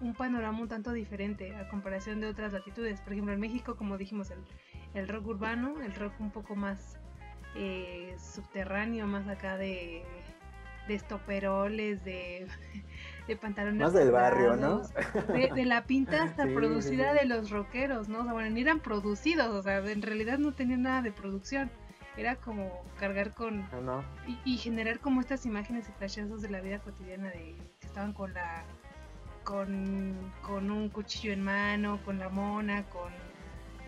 un 0.00 0.14
panorama 0.14 0.58
un 0.58 0.66
tanto 0.66 0.92
diferente 0.92 1.54
a 1.54 1.68
comparación 1.68 2.20
de 2.20 2.26
otras 2.26 2.52
latitudes. 2.52 3.00
Por 3.02 3.12
ejemplo, 3.12 3.32
en 3.32 3.38
México, 3.38 3.76
como 3.76 3.96
dijimos, 3.96 4.32
el, 4.94 5.06
rock 5.06 5.28
urbano, 5.28 5.80
el 5.80 5.94
rock 5.94 6.12
un 6.18 6.32
poco 6.32 6.56
más 6.56 6.98
eh, 7.54 8.16
subterráneo, 8.18 9.06
más 9.06 9.28
acá 9.28 9.56
de, 9.56 10.02
de 10.88 10.94
estoperoles, 10.94 12.04
de, 12.04 12.48
de 13.28 13.36
pantalones. 13.36 13.80
Más 13.80 13.92
del 13.92 14.10
barrio, 14.10 14.56
¿no? 14.56 14.82
De, 15.28 15.64
la 15.66 15.84
pinta 15.84 16.22
hasta 16.24 16.46
producida 16.46 17.14
de 17.14 17.26
los 17.26 17.50
rockeros, 17.50 18.08
¿no? 18.08 18.22
O 18.22 18.24
sea, 18.24 18.32
bueno, 18.32 18.50
ni 18.50 18.62
eran 18.62 18.80
producidos, 18.80 19.54
o 19.54 19.62
sea, 19.62 19.78
en 19.78 20.02
realidad 20.02 20.38
no 20.38 20.50
tenían 20.50 20.82
nada 20.82 21.02
de 21.02 21.12
producción 21.12 21.70
era 22.18 22.34
como 22.36 22.84
cargar 22.98 23.32
con 23.32 23.62
ah, 23.72 24.02
y, 24.44 24.56
generar 24.58 24.98
como 24.98 25.20
estas 25.20 25.46
imágenes 25.46 25.88
y 25.88 25.92
flashazos 25.92 26.42
de 26.42 26.50
la 26.50 26.60
vida 26.60 26.80
cotidiana 26.80 27.28
de 27.28 27.54
que 27.78 27.86
estaban 27.86 28.12
con 28.12 28.34
la 28.34 28.64
con, 29.44 30.32
con 30.42 30.70
un 30.70 30.88
cuchillo 30.90 31.32
en 31.32 31.42
mano, 31.42 32.00
con 32.04 32.18
la 32.18 32.28
mona, 32.28 32.82
con 32.84 33.12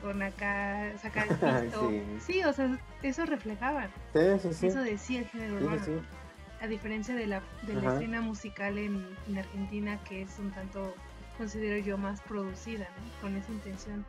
con 0.00 0.22
acá 0.22 0.96
sacar 0.96 1.26
el 1.28 1.36
pisto. 1.64 1.90
sí. 2.20 2.42
o 2.44 2.52
sea, 2.52 2.78
eso 3.02 3.26
reflejaba. 3.26 3.88
Sí, 4.14 4.52
sí, 4.52 4.66
eso 4.68 4.80
decía 4.80 5.20
el 5.20 5.26
género 5.26 5.56
urbano. 5.56 6.02
A 6.62 6.66
diferencia 6.66 7.14
de 7.14 7.26
la, 7.26 7.42
de 7.62 7.74
la 7.74 7.94
escena 7.94 8.20
musical 8.20 8.78
en, 8.78 9.06
en, 9.28 9.38
Argentina, 9.38 9.98
que 10.04 10.22
es 10.22 10.38
un 10.38 10.50
tanto, 10.50 10.94
considero 11.38 11.78
yo, 11.84 11.96
más 11.96 12.20
producida, 12.20 12.84
¿no? 12.84 13.20
Con 13.22 13.36
esa 13.36 13.50
intención 13.50 14.04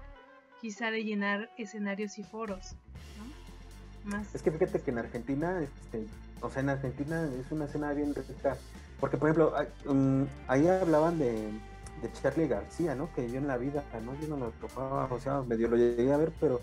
quizá 0.62 0.92
de 0.92 1.04
llenar 1.04 1.50
escenarios 1.58 2.20
y 2.20 2.24
foros, 2.24 2.76
Es 4.34 4.42
que 4.42 4.52
fíjate 4.52 4.82
que 4.82 4.92
en 4.92 4.98
Argentina, 4.98 5.62
este, 5.62 6.08
o 6.42 6.50
sea, 6.50 6.62
en 6.62 6.70
Argentina 6.70 7.30
es 7.40 7.52
una 7.52 7.66
escena 7.66 7.94
bien 7.94 8.16
rica. 8.16 8.58
Porque, 9.00 9.18
por 9.18 9.30
ejemplo, 9.30 9.54
um, 9.86 10.26
ahí 10.48 10.68
hablaban 10.68 11.18
de, 11.18 11.32
de 12.02 12.14
Charlie 12.22 12.48
García, 12.48 12.96
¿no? 12.96 13.14
Que 13.14 13.30
yo 13.30 13.38
en 13.38 13.48
la 13.48 13.58
vida, 13.58 13.84
¿no? 14.04 14.20
Yo 14.20 14.28
no 14.28 14.38
lo 14.38 14.52
tocaba, 14.52 15.06
o 15.06 15.20
sea, 15.20 15.42
medio 15.42 15.68
lo 15.68 15.78
llegué 15.78 16.12
a 16.14 16.18
ver, 16.18 16.32
pero 16.40 16.62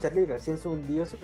Charlie 0.00 0.26
García 0.26 0.54
es 0.54 0.66
un 0.66 0.86
dios. 0.86 1.16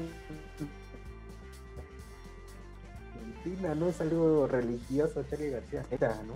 Argentina, 3.38 3.74
¿no? 3.74 3.88
Es 3.88 4.00
algo 4.00 4.46
religioso, 4.46 5.24
Charlie 5.28 5.50
García. 5.50 5.84
Era, 5.90 6.20
¿no? 6.24 6.34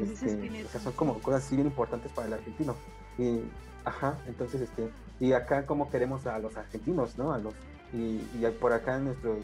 Este, 0.00 0.64
o 0.64 0.68
sea, 0.68 0.80
son 0.80 0.92
como 0.92 1.20
cosas 1.20 1.44
así 1.44 1.56
bien 1.56 1.66
importantes 1.66 2.12
para 2.12 2.28
el 2.28 2.34
argentino. 2.34 2.76
Y, 3.18 3.40
ajá, 3.84 4.18
entonces, 4.26 4.62
este, 4.62 4.90
y 5.18 5.32
acá 5.32 5.66
como 5.66 5.90
queremos 5.90 6.26
a 6.26 6.38
los 6.38 6.56
argentinos, 6.56 7.18
¿no? 7.18 7.32
A 7.32 7.38
los 7.38 7.54
y, 7.92 8.18
por 8.60 8.72
acá 8.72 8.98
nuestros 8.98 9.38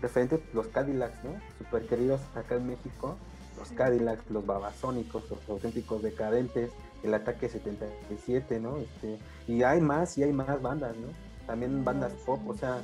referentes, 0.00 0.40
los 0.52 0.66
Cadillacs, 0.68 1.24
¿no? 1.24 1.32
Super 1.58 1.86
queridos 1.86 2.20
acá 2.34 2.56
en 2.56 2.66
México, 2.68 3.16
los 3.58 3.70
Cadillacs, 3.70 4.30
los 4.30 4.44
babasónicos, 4.44 5.28
los 5.30 5.38
auténticos 5.48 6.02
decadentes, 6.02 6.70
el 7.02 7.14
ataque 7.14 7.48
77, 7.48 8.60
¿no? 8.60 8.76
Este, 8.78 9.18
y 9.46 9.62
hay 9.62 9.80
más, 9.80 10.16
y 10.18 10.22
hay 10.22 10.32
más 10.32 10.60
bandas, 10.60 10.96
¿no? 10.96 11.08
También 11.46 11.84
bandas 11.84 12.12
pop, 12.24 12.40
o 12.46 12.56
sea, 12.56 12.82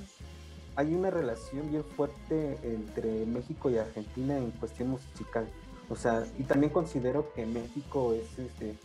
hay 0.77 0.95
una 0.95 1.11
relación 1.11 1.71
bien 1.71 1.85
fuerte 1.85 2.59
entre 2.63 3.27
México 3.27 3.71
y 3.71 3.79
Argentina 3.79 4.39
en 4.39 4.51
cuestión 4.53 4.91
musical. 4.91 5.47
O 5.89 5.97
sea, 5.97 6.25
y 6.39 6.45
también 6.45 6.73
considero 6.73 7.33
que 7.35 7.47
México 7.47 8.15
es, 8.15 8.39
este, 8.39 8.77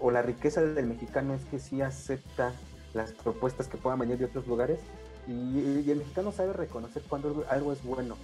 o 0.00 0.10
la 0.10 0.22
riqueza 0.22 0.62
del 0.62 0.86
mexicano 0.86 1.34
es 1.34 1.44
que 1.44 1.58
sí 1.58 1.80
acepta 1.80 2.52
las 2.92 3.12
propuestas 3.12 3.68
que 3.68 3.76
puedan 3.76 4.00
venir 4.00 4.18
de 4.18 4.24
otros 4.24 4.46
lugares 4.46 4.80
y, 5.30 5.90
el 5.90 5.98
mexicano 5.98 6.32
sabe 6.32 6.52
reconocer 6.52 7.02
cuando 7.08 7.44
algo 7.48 7.72
es 7.72 7.84
bueno. 7.84 8.16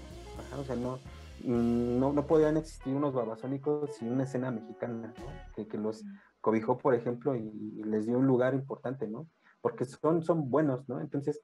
o 0.58 0.64
sea, 0.64 0.76
no, 0.76 0.98
mm, 1.44 1.98
no, 1.98 2.12
no 2.12 2.26
podían 2.26 2.56
existir 2.56 2.94
unos 2.94 3.14
babasónicos 3.14 3.94
sin 3.96 4.12
una 4.12 4.24
escena 4.24 4.50
mexicana, 4.50 5.14
que, 5.54 5.66
que, 5.66 5.78
los 5.78 6.04
cobijó, 6.40 6.78
por 6.78 6.94
ejemplo, 6.94 7.36
y, 7.36 7.50
les 7.84 8.06
dio 8.06 8.18
un 8.18 8.26
lugar 8.26 8.54
importante, 8.54 9.06
¿no? 9.06 9.26
Porque 9.60 9.84
son, 9.84 10.22
son 10.22 10.50
buenos, 10.50 10.88
¿no? 10.88 11.00
Entonces, 11.00 11.42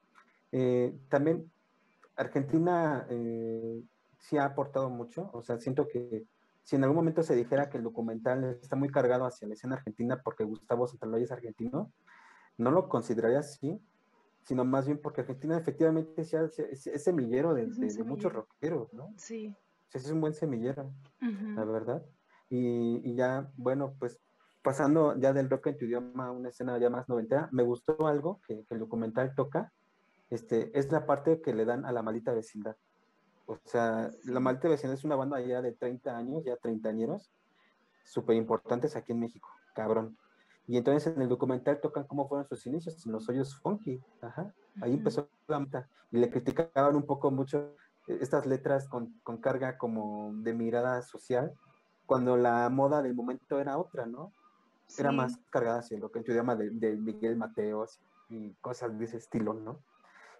eh, 0.50 0.96
también 1.08 1.50
Argentina 2.16 3.06
eh, 3.08 3.82
sí 4.18 4.38
ha 4.38 4.44
aportado 4.44 4.90
mucho, 4.90 5.30
o 5.32 5.42
sea, 5.42 5.58
siento 5.58 5.88
que 5.88 6.26
si 6.62 6.76
en 6.76 6.84
algún 6.84 6.96
momento 6.96 7.22
se 7.22 7.34
dijera 7.34 7.68
que 7.68 7.78
el 7.78 7.84
documental 7.84 8.58
está 8.62 8.76
muy 8.76 8.88
cargado 8.88 9.24
hacia 9.24 9.48
la 9.48 9.54
escena 9.54 9.76
argentina 9.76 10.20
porque 10.22 10.44
Gustavo 10.44 10.86
Santaolalla 10.86 11.24
es 11.24 11.32
argentino, 11.32 11.92
no 12.58 12.70
lo 12.70 12.88
consideraría 12.88 13.40
así, 13.40 13.80
sino 14.42 14.64
más 14.64 14.86
bien 14.86 14.98
porque 14.98 15.20
Argentina 15.20 15.56
efectivamente 15.56 16.22
es, 16.22 16.34
es, 16.34 17.04
semillero 17.04 17.54
de, 17.54 17.66
muchos 18.04 18.32
rockeros, 18.32 18.92
¿no? 18.92 19.14
Sí. 19.16 19.54
es 19.92 20.10
un 20.10 20.20
buen 20.20 20.34
semillero, 20.34 20.92
la 21.20 21.64
verdad. 21.64 22.04
Y, 22.48 23.14
ya, 23.14 23.50
bueno, 23.56 23.94
pues 23.98 24.20
pasando 24.62 25.18
ya 25.18 25.32
del 25.32 25.48
rock 25.48 25.68
en 25.68 25.78
tu 25.78 25.86
idioma 25.86 26.26
a 26.26 26.30
una 26.30 26.50
escena 26.50 26.78
ya 26.78 26.90
más 26.90 27.08
noventera, 27.08 27.48
me 27.52 27.62
gustó 27.62 28.06
algo 28.06 28.40
que, 28.46 28.64
el 28.68 28.78
documental 28.78 29.34
toca, 29.34 29.72
este, 30.30 30.76
es 30.78 30.90
la 30.92 31.06
parte 31.06 31.40
que 31.40 31.54
le 31.54 31.64
dan 31.64 31.84
a 31.84 31.92
la 31.92 32.02
maldita 32.02 32.32
vecindad. 32.32 32.76
O 33.46 33.58
sea, 33.64 34.10
la 34.24 34.40
maldita 34.40 34.68
vecindad 34.68 34.94
es 34.94 35.04
una 35.04 35.16
banda 35.16 35.40
ya 35.40 35.62
de 35.62 35.72
30 35.72 36.16
años, 36.16 36.44
ya 36.44 36.56
treintañeros, 36.56 37.30
súper 38.04 38.36
importantes 38.36 38.96
aquí 38.96 39.12
en 39.12 39.20
México, 39.20 39.48
cabrón. 39.74 40.16
Y 40.66 40.76
entonces 40.76 41.14
en 41.14 41.20
el 41.20 41.28
documental 41.28 41.80
tocan 41.80 42.04
cómo 42.04 42.28
fueron 42.28 42.46
sus 42.48 42.66
inicios, 42.66 43.04
en 43.04 43.12
los 43.12 43.28
hoyos 43.28 43.56
funky. 43.56 44.00
Ajá. 44.20 44.52
Ahí 44.80 44.94
empezó 44.94 45.28
la 45.48 45.60
meta. 45.60 45.88
Y 46.10 46.18
le 46.18 46.30
criticaban 46.30 46.96
un 46.96 47.04
poco 47.04 47.30
mucho 47.30 47.74
eh, 48.06 48.18
estas 48.20 48.46
letras 48.46 48.88
con, 48.88 49.12
con, 49.22 49.38
carga 49.38 49.76
como 49.76 50.32
de 50.36 50.54
mirada 50.54 51.02
social, 51.02 51.52
cuando 52.06 52.36
la 52.36 52.68
moda 52.68 53.02
del 53.02 53.14
momento 53.14 53.58
era 53.58 53.78
otra, 53.78 54.06
¿no? 54.06 54.32
Era 54.98 55.10
más 55.10 55.38
cargada 55.50 55.78
hacia 55.78 55.98
lo 55.98 56.10
que 56.10 56.18
en 56.18 56.24
tu 56.24 56.32
idioma 56.32 56.54
de, 56.54 56.68
de 56.70 56.96
Miguel 56.96 57.36
Mateos 57.36 58.00
y 58.28 58.52
cosas 58.60 58.98
de 58.98 59.06
ese 59.06 59.16
estilo, 59.16 59.54
¿no? 59.54 59.78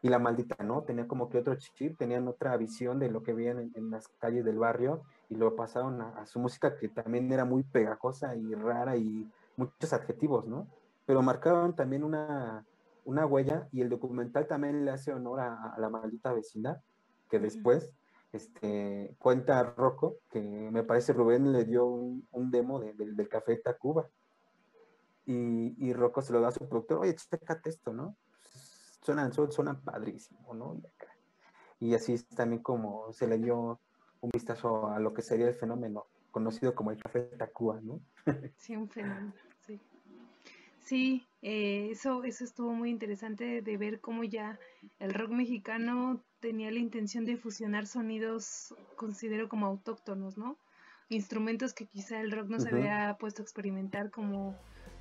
y 0.03 0.09
la 0.09 0.19
maldita, 0.19 0.57
¿no? 0.65 0.83
Tenía 0.83 1.07
como 1.07 1.31
que 1.31 1.39
otro 1.39 1.55
chip, 1.55 1.97
tenían 1.97 2.27
otra 2.27 2.57
visión 2.57 2.99
de 2.99 3.09
lo 3.09 3.23
que 3.23 3.33
veían 3.33 3.71
en, 3.75 3.91
las 3.91 4.09
calles 4.09 4.45
del 4.45 4.59
barrio 4.59 5.03
y 5.29 5.37
lo 5.37 5.55
pasaron 5.55 6.03
a, 6.03 6.27
su 6.27 6.41
música 6.41 6.77
que 6.77 6.89
también 6.89 7.33
era 7.33 7.45
muy 7.45 7.63
pegajosa 7.63 8.35
y 8.35 8.53
rara 8.55 8.97
y 8.97 9.31
muchos 9.57 9.93
adjetivos, 9.93 10.47
¿no? 10.47 10.69
Pero 11.07 11.23
marcaban 11.23 11.75
también 11.75 12.05
una, 12.05 12.65
una 13.05 13.27
huella 13.27 13.69
y 13.73 13.81
el 13.81 13.88
documental 13.88 14.47
también 14.47 14.85
le 14.85 14.91
hace 14.91 15.12
honor 15.12 15.41
a, 15.41 15.75
la 15.79 15.88
maldita 15.88 16.33
vecindad, 16.33 16.81
que 17.29 17.38
después 17.38 17.93
este, 18.33 19.15
cuenta 19.19 19.62
Rocco, 19.62 20.17
que 20.31 20.41
me 20.41 20.85
parece 20.85 21.12
Rubén 21.12 21.53
le 21.53 21.65
dio 21.65 21.87
un, 21.87 22.51
demo 22.51 22.81
del 22.81 23.29
Café 23.29 23.57
Tacuba. 23.57 24.09
Y, 25.25 25.77
y 25.79 25.93
Rocco 25.93 26.21
se 26.21 26.33
lo 26.33 26.41
da 26.41 26.49
a 26.49 26.53
su 26.53 26.69
productor, 26.69 26.99
oye, 26.99 27.15
chécate 27.15 27.71
esto, 27.71 27.93
¿no? 27.93 28.17
suenan, 29.03 29.33
suenan 29.33 29.81
padrísimo, 29.83 30.55
¿no? 30.55 30.81
Y, 31.81 31.95
así 31.95 32.15
es 32.15 32.27
también 32.29 32.62
como 32.62 33.12
se 33.12 33.27
le 33.27 33.38
dio 33.38 33.81
un 34.21 34.31
vistazo 34.31 34.88
a 34.88 35.01
lo 35.01 35.12
que 35.12 35.23
sería 35.23 35.49
el 35.49 35.55
fenómeno 35.55 36.07
conocido 36.33 36.75
como 36.75 36.90
el 36.90 37.01
café 37.01 37.21
Tacuba, 37.38 37.81
¿no? 37.81 38.01
Sí, 38.57 38.75
un 38.75 38.88
fenómeno, 38.88 39.33
sí. 39.61 39.81
Sí, 40.81 41.25
eh, 41.42 41.90
eso, 41.92 42.25
eso 42.25 42.42
estuvo 42.42 42.73
muy 42.73 42.90
interesante 42.90 43.62
de 43.62 43.77
ver 43.77 44.01
cómo 44.01 44.25
ya 44.25 44.59
el 44.99 45.14
rock 45.14 45.31
mexicano 45.31 46.21
tenía 46.40 46.73
la 46.73 46.81
intención 46.81 47.25
de 47.25 47.37
fusionar 47.37 47.87
sonidos, 47.87 48.75
considero 48.97 49.49
como 49.49 49.66
autóctonos, 49.66 50.37
¿no? 50.37 50.59
Instrumentos 51.09 51.73
que 51.73 51.87
quizá 51.87 52.21
el 52.21 52.33
rock 52.33 52.49
no 52.49 52.59
se 52.59 52.71
había 52.71 53.16
puesto 53.21 53.42
a 53.42 53.45
experimentar 53.45 54.11
como, 54.11 54.57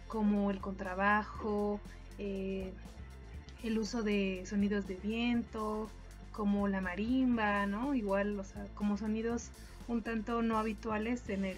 como 0.08 0.52
el 0.52 0.60
contrabajo, 0.60 1.80
eh, 2.20 2.74
el 3.64 3.80
uso 3.80 4.04
de 4.04 4.44
sonidos 4.46 4.88
de 4.88 4.96
viento, 4.96 5.90
como 6.32 6.68
la 6.68 6.82
marimba, 6.82 7.66
¿no? 7.66 7.94
Igual, 7.94 8.40
o 8.40 8.44
sea, 8.44 8.66
como 8.76 8.98
sonidos 8.98 9.52
un 9.92 10.02
tanto 10.02 10.42
no 10.42 10.58
habituales 10.58 11.30
en, 11.30 11.46
el, 11.46 11.58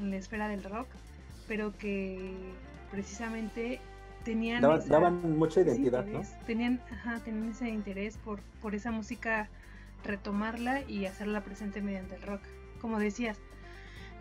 en 0.00 0.10
la 0.10 0.16
esfera 0.16 0.48
del 0.48 0.64
rock, 0.64 0.88
pero 1.46 1.76
que 1.78 2.32
precisamente 2.90 3.80
tenían... 4.24 4.62
Daban, 4.62 5.38
mucha 5.38 5.60
identidad, 5.60 6.04
¿no? 6.04 6.22
Tenían, 6.46 6.80
ajá, 6.92 7.20
tenían 7.24 7.50
ese 7.50 7.68
interés 7.68 8.16
por, 8.18 8.40
por 8.60 8.74
esa 8.74 8.90
música, 8.90 9.48
retomarla 10.04 10.82
y 10.82 11.06
hacerla 11.06 11.42
presente 11.42 11.80
mediante 11.80 12.16
el 12.16 12.22
rock. 12.22 12.42
Como 12.80 12.98
decías, 12.98 13.38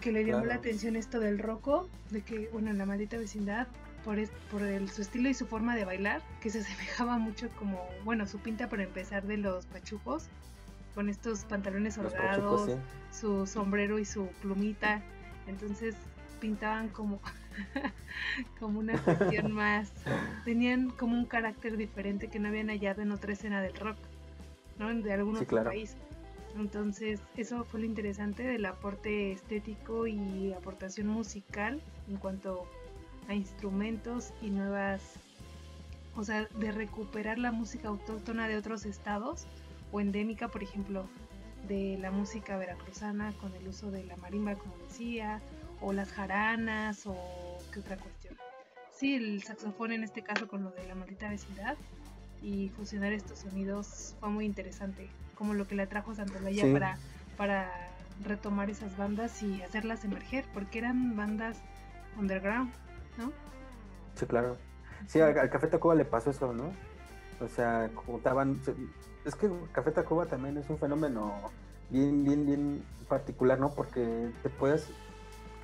que 0.01 0.11
le 0.11 0.23
llamó 0.23 0.45
la 0.45 0.55
atención 0.55 0.95
esto 0.95 1.19
del 1.19 1.39
roco, 1.39 1.89
de 2.11 2.21
que, 2.21 2.49
bueno, 2.53 2.69
en 2.69 2.77
la 2.77 2.85
maldita 2.85 3.17
vecindad 3.17 3.67
por, 4.05 4.17
por 4.51 4.61
el, 4.63 4.89
su 4.89 5.01
estilo 5.01 5.29
y 5.29 5.33
su 5.33 5.47
forma 5.47 5.75
de 5.75 5.85
bailar, 5.85 6.21
que 6.41 6.49
se 6.49 6.59
asemejaba 6.61 7.17
mucho 7.17 7.49
como, 7.57 7.83
bueno, 8.05 8.27
su 8.27 8.39
pinta 8.39 8.69
por 8.69 8.81
empezar 8.81 9.25
de 9.25 9.37
los 9.37 9.65
pachujos, 9.65 10.27
con 10.97 11.09
estos 11.09 11.45
pantalones 11.45 11.95
holgados, 11.99 12.71
su 13.11 13.45
sombrero 13.45 13.99
y 13.99 14.05
su 14.05 14.29
plumita. 14.41 15.03
Entonces 15.45 15.93
pintaban 16.41 16.89
como, 16.89 17.21
como 18.59 18.79
una 18.79 18.99
cuestión 19.03 19.51
más, 19.53 19.91
tenían 20.43 20.89
como 20.89 21.15
un 21.15 21.25
carácter 21.25 21.77
diferente 21.77 22.29
que 22.29 22.39
no 22.39 22.47
habían 22.47 22.69
hallado 22.69 23.03
en 23.03 23.11
otra 23.11 23.33
escena 23.33 23.61
del 23.61 23.75
rock, 23.75 23.99
¿no? 24.79 24.91
De 24.91 25.13
algún 25.13 25.37
otro 25.37 25.65
país. 25.65 25.95
Entonces, 26.57 27.21
eso 27.35 27.63
fue 27.63 27.81
lo 27.81 27.85
interesante 27.85 28.41
del 28.41 28.65
aporte 28.65 29.33
estético 29.33 30.07
y 30.07 30.51
aportación 30.53 31.09
musical 31.09 31.79
en 32.09 32.17
cuanto 32.17 32.65
a 33.27 33.35
instrumentos 33.35 34.33
y 34.41 34.49
nuevas, 34.49 35.03
o 36.15 36.23
sea, 36.23 36.45
de 36.45 36.71
recuperar 36.71 37.37
la 37.37 37.51
música 37.51 37.89
autóctona 37.89 38.47
de 38.47 38.57
otros 38.57 38.87
estados 38.87 39.45
o 39.91 39.99
endémica, 39.99 40.47
por 40.47 40.63
ejemplo, 40.63 41.07
de 41.67 41.97
la 41.99 42.11
música 42.11 42.57
veracruzana 42.57 43.33
con 43.33 43.53
el 43.55 43.67
uso 43.67 43.91
de 43.91 44.05
la 44.05 44.15
marimba, 44.17 44.55
como 44.55 44.77
decía, 44.77 45.41
o 45.81 45.93
las 45.93 46.11
jaranas 46.11 47.05
o 47.05 47.15
qué 47.73 47.79
otra 47.79 47.97
cuestión. 47.97 48.35
Sí, 48.91 49.15
el 49.15 49.43
saxofón 49.43 49.91
en 49.91 50.03
este 50.03 50.23
caso 50.23 50.47
con 50.47 50.63
lo 50.63 50.71
de 50.71 50.87
la 50.87 50.95
maldita 50.95 51.29
vecindad 51.29 51.75
y 52.41 52.69
fusionar 52.69 53.13
estos 53.13 53.39
sonidos 53.39 54.15
fue 54.19 54.29
muy 54.29 54.45
interesante, 54.45 55.09
como 55.35 55.53
lo 55.53 55.67
que 55.67 55.75
le 55.75 55.83
atrajo 55.83 56.11
a 56.11 56.15
Santolaya 56.15 56.71
para, 56.71 56.97
para 57.35 57.71
retomar 58.23 58.69
esas 58.69 58.97
bandas 58.97 59.43
y 59.43 59.61
hacerlas 59.61 60.03
emerger, 60.03 60.45
porque 60.53 60.79
eran 60.79 61.15
bandas 61.15 61.57
underground. 62.17 62.71
¿no? 63.17 63.31
Sí, 64.15 64.25
claro. 64.25 64.57
Sí, 65.07 65.19
al, 65.19 65.49
Café 65.49 65.67
Tacuba 65.67 65.95
le 65.95 66.05
pasó 66.05 66.31
eso, 66.31 66.53
¿no? 66.53 66.71
O 67.39 67.47
sea, 67.47 67.89
juntaban... 67.93 68.59
Es 69.27 69.35
que 69.35 69.49
Café 69.73 69.91
Tacuba 69.91 70.25
también 70.25 70.57
es 70.57 70.69
un 70.69 70.77
fenómeno 70.77 71.33
bien, 71.89 72.23
bien, 72.23 72.45
bien 72.45 72.83
particular, 73.09 73.59
¿no? 73.59 73.73
Porque 73.73 74.31
te 74.41 74.49
puedes... 74.49 74.87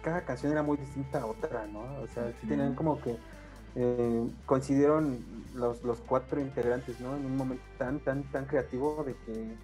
Cada 0.03 0.25
canción 0.25 0.51
era 0.51 0.63
muy 0.63 0.75
distinta 0.75 1.21
a 1.21 1.25
otra, 1.25 1.65
¿no? 1.67 1.79
O 2.01 2.07
sea, 2.13 2.31
sí 2.41 2.47
tenían 2.47 2.75
como 2.75 2.99
que... 2.99 3.15
Eh, 3.75 4.27
coincidieron 4.45 5.23
los, 5.55 5.81
los 5.83 5.99
cuatro 6.01 6.41
integrantes, 6.41 6.99
¿no? 6.99 7.15
En 7.15 7.25
un 7.25 7.37
momento 7.37 7.63
tan, 7.77 7.99
tan, 8.01 8.23
tan 8.23 8.45
creativo 8.45 9.03
de 9.05 9.15
que, 9.25 9.55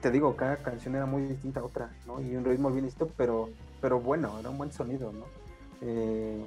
te 0.00 0.10
digo, 0.12 0.36
cada 0.36 0.56
canción 0.58 0.94
era 0.94 1.04
muy 1.04 1.22
distinta 1.22 1.60
a 1.60 1.64
otra, 1.64 1.90
¿no? 2.06 2.20
Y 2.20 2.36
un 2.36 2.44
ritmo 2.44 2.70
bien 2.70 2.84
listo, 2.84 3.10
pero, 3.16 3.50
pero 3.80 4.00
bueno, 4.00 4.38
era 4.38 4.50
un 4.50 4.56
buen 4.56 4.72
sonido, 4.72 5.12
¿no? 5.12 5.24
Eh, 5.80 6.46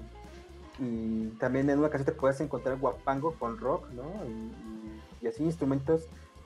y 0.79 1.27
también 1.39 1.69
en 1.69 1.79
una 1.79 1.89
caseta 1.89 2.13
puedes 2.13 2.39
encontrar 2.41 2.77
guapango 2.79 3.33
con 3.33 3.59
rock, 3.59 3.89
¿no? 3.91 4.03
Y, 4.25 5.27
así 5.27 5.43
instrumentos 5.43 6.03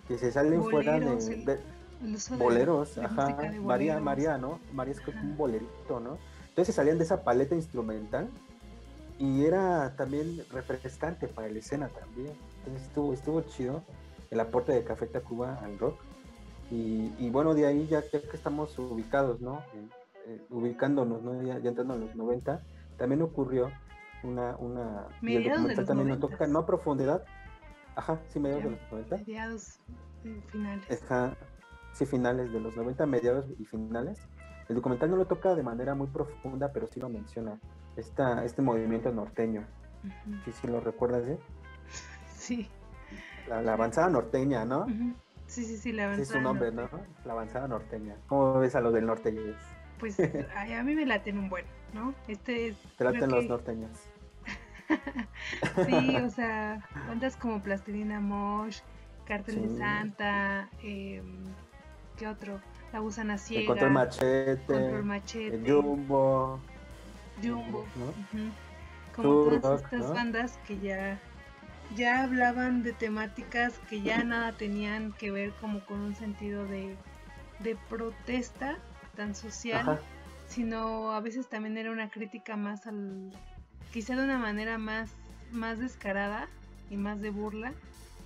que 0.10 0.17
se 0.17 0.32
salen 0.32 0.63
fuera 0.63 1.00
de, 1.00 1.60
boleros, 2.38 2.98
ajá, 2.98 3.38
María, 3.62 4.00
María, 4.00 4.38
¿no? 4.39 4.60
María 4.74 4.93
es 4.95 5.02
como 5.02 5.22
un 5.22 5.38
bolerito, 5.38 6.00
¿no? 6.00 6.17
Entonces 6.48 6.74
salían 6.74 6.98
de 6.98 7.04
esa 7.04 7.24
paleta 7.24 7.54
instrumental 7.54 8.28
y 9.19 9.45
era 9.45 9.93
también 9.95 10.43
refrescante 10.52 11.28
para 11.28 11.48
la 11.48 11.60
escena 11.60 11.89
también. 11.89 12.34
Entonces 12.58 12.88
estuvo, 12.88 13.13
estuvo 13.13 13.41
chido 13.41 13.84
el 14.32 14.39
aporte 14.39 14.72
de 14.72 14.84
Café 14.84 15.06
Tacuba 15.06 15.60
al 15.63 15.78
rock. 15.78 16.00
Y, 16.72 17.30
bueno, 17.30 17.56
de 17.56 17.65
ahí 17.65 17.88
ya, 17.88 18.02
que 18.04 18.22
estamos 18.34 18.78
ubicados, 18.78 19.41
¿no? 19.41 19.63
Eh, 20.28 20.41
ubicándonos, 20.50 21.22
¿no? 21.24 21.41
Ya, 21.43 21.60
ya 21.60 21.69
entrando 21.69 21.95
en 21.95 22.02
los 22.02 22.15
90, 22.15 22.62
también 22.98 23.22
ocurrió 23.22 23.72
una, 24.24 24.56
una 24.58 25.08
y 25.22 25.36
el 25.36 25.43
documental 25.45 25.86
también 25.86 26.10
nos 26.10 26.19
toca, 26.19 26.45
no 26.48 26.60
a 26.60 26.65
profundidad, 26.65 27.24
ajá, 27.99 28.19
sí, 28.29 28.39
mediados 28.39 28.63
de 28.63 28.69
los 28.71 28.91
90. 28.91 29.17
Mediados 29.17 29.79
finales. 30.51 31.03
Ajá, 31.03 31.38
sí, 31.93 32.05
finales 32.05 32.51
de 32.51 32.59
los 32.59 32.75
90, 32.75 33.05
mediados 33.05 33.45
y 33.57 33.65
finales. 33.65 34.19
El 34.67 34.75
documental 34.75 35.09
no 35.09 35.17
lo 35.17 35.25
toca 35.25 35.55
de 35.55 35.63
manera 35.63 35.95
muy 35.95 36.07
profunda, 36.07 36.71
pero 36.71 36.88
sí 36.88 36.99
lo 36.99 37.09
menciona, 37.09 37.59
esta, 37.95 38.45
este 38.45 38.62
movimiento 38.62 39.12
norteño. 39.12 39.65
Sí, 40.45 40.51
sí, 40.51 40.67
lo 40.67 40.79
recuerdas, 40.79 41.27
¿eh? 41.27 41.38
Sí. 42.35 42.69
La, 43.47 43.73
avanzada 43.73 44.09
norteña, 44.09 44.63
¿no? 44.63 44.85
Sí, 45.47 45.65
sí, 45.65 45.77
sí, 45.77 45.91
la 45.91 46.05
avanzada. 46.05 46.25
Sí, 46.25 46.31
es 46.31 46.38
su 46.38 46.41
nombre, 46.41 46.71
¿no? 46.71 46.89
La 47.25 47.33
avanzada 47.33 47.67
norteña. 47.67 48.15
¿Cómo 48.27 48.59
ves 48.59 48.75
a 48.75 48.81
lo 48.81 48.91
del 48.91 49.07
norte? 49.07 49.35
Pues 49.99 50.17
a 50.55 50.83
mí 50.83 50.95
me 50.95 51.05
laten 51.05 51.38
un 51.38 51.49
buen, 51.49 51.65
¿no? 51.93 52.13
Este 52.27 52.69
es. 52.69 52.77
Te 52.97 53.03
laten 53.03 53.29
los 53.29 53.45
norteños. 53.45 54.09
Sí, 55.86 56.17
o 56.17 56.30
sea, 56.30 56.86
bandas 57.08 57.36
como 57.38 57.62
Plastilina 57.62 58.19
Mosh, 58.19 58.80
Cártel 59.25 59.62
de 59.62 59.78
Santa, 59.78 60.69
eh, 60.84 61.21
¿qué 62.17 62.28
otro? 62.28 62.60
La 62.91 62.99
Gusana 62.99 63.38
Ciega. 63.38 63.67
Control 63.67 63.91
Machete. 63.91 64.65
Control 64.65 65.04
Machete. 65.04 65.71
Jumbo. 65.71 66.60
Jumbo. 67.41 67.86
Como 69.15 69.60
todas 69.60 69.84
estas 69.84 70.13
bandas 70.13 70.60
que 70.65 70.80
ya 70.80 71.19
ya 71.95 72.23
hablaban 72.23 72.84
de 72.84 72.93
temáticas 72.93 73.80
que 73.89 74.02
ya 74.02 74.23
nada 74.23 74.54
tenían 74.54 75.13
que 75.13 75.32
ver 75.32 75.52
como 75.60 75.86
con 75.86 75.99
un 75.99 76.15
sentido 76.15 76.65
de, 76.65 76.95
de 77.60 77.75
protesta 77.89 78.78
tan 79.15 79.36
social, 79.36 79.99
sino 80.47 81.12
a 81.12 81.19
veces 81.19 81.47
también 81.47 81.78
era 81.78 81.91
una 81.91 82.10
crítica 82.10 82.56
más 82.56 82.88
al, 82.88 83.32
quizá 83.91 84.15
de 84.15 84.23
una 84.23 84.38
manera 84.38 84.78
más, 84.78 85.10
más 85.52 85.80
descarada 85.80 86.47
y 86.89 86.97
más 86.97 87.21
de 87.21 87.30
burla, 87.30 87.73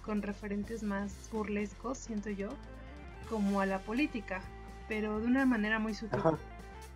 con 0.05 0.21
referentes 0.21 0.83
más 0.83 1.13
burlescos, 1.31 1.97
siento 1.97 2.29
yo, 2.29 2.49
como 3.29 3.61
a 3.61 3.65
la 3.65 3.79
política, 3.79 4.41
pero 4.87 5.19
de 5.19 5.27
una 5.27 5.45
manera 5.45 5.79
muy 5.79 5.93
sutil. 5.93 6.19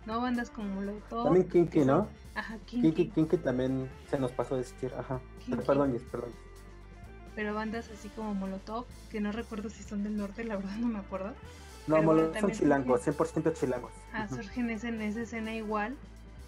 ¿No? 0.06 0.20
Bandas 0.20 0.50
como 0.50 0.80
lo 0.80 0.92
También 1.10 1.48
Kinky, 1.48 1.80
¿no? 1.80 2.08
Ajá, 2.34 2.56
Kinky. 2.66 3.10
Kinky, 3.10 3.36
también 3.38 3.90
se 4.10 4.18
nos 4.18 4.32
pasó 4.32 4.54
a 4.54 4.58
decir, 4.58 4.92
ajá. 4.96 5.20
Perdón, 5.66 5.98
perdón. 6.10 6.30
Pero 7.34 7.54
bandas 7.54 7.90
así 7.90 8.08
como 8.10 8.34
Molotov, 8.34 8.86
que 9.10 9.20
no 9.20 9.32
recuerdo 9.32 9.68
si 9.70 9.82
son 9.82 10.02
del 10.04 10.16
norte, 10.16 10.44
la 10.44 10.56
verdad 10.56 10.76
no 10.76 10.88
me 10.88 10.98
acuerdo. 10.98 11.34
No, 11.86 12.02
Molotov 12.02 12.40
son 12.40 12.52
chilangos, 12.52 13.06
100% 13.06 13.52
chilangos. 13.54 13.92
Ah, 14.12 14.28
surgen 14.28 14.70
en 14.70 15.02
esa 15.02 15.20
escena 15.20 15.54
igual, 15.54 15.96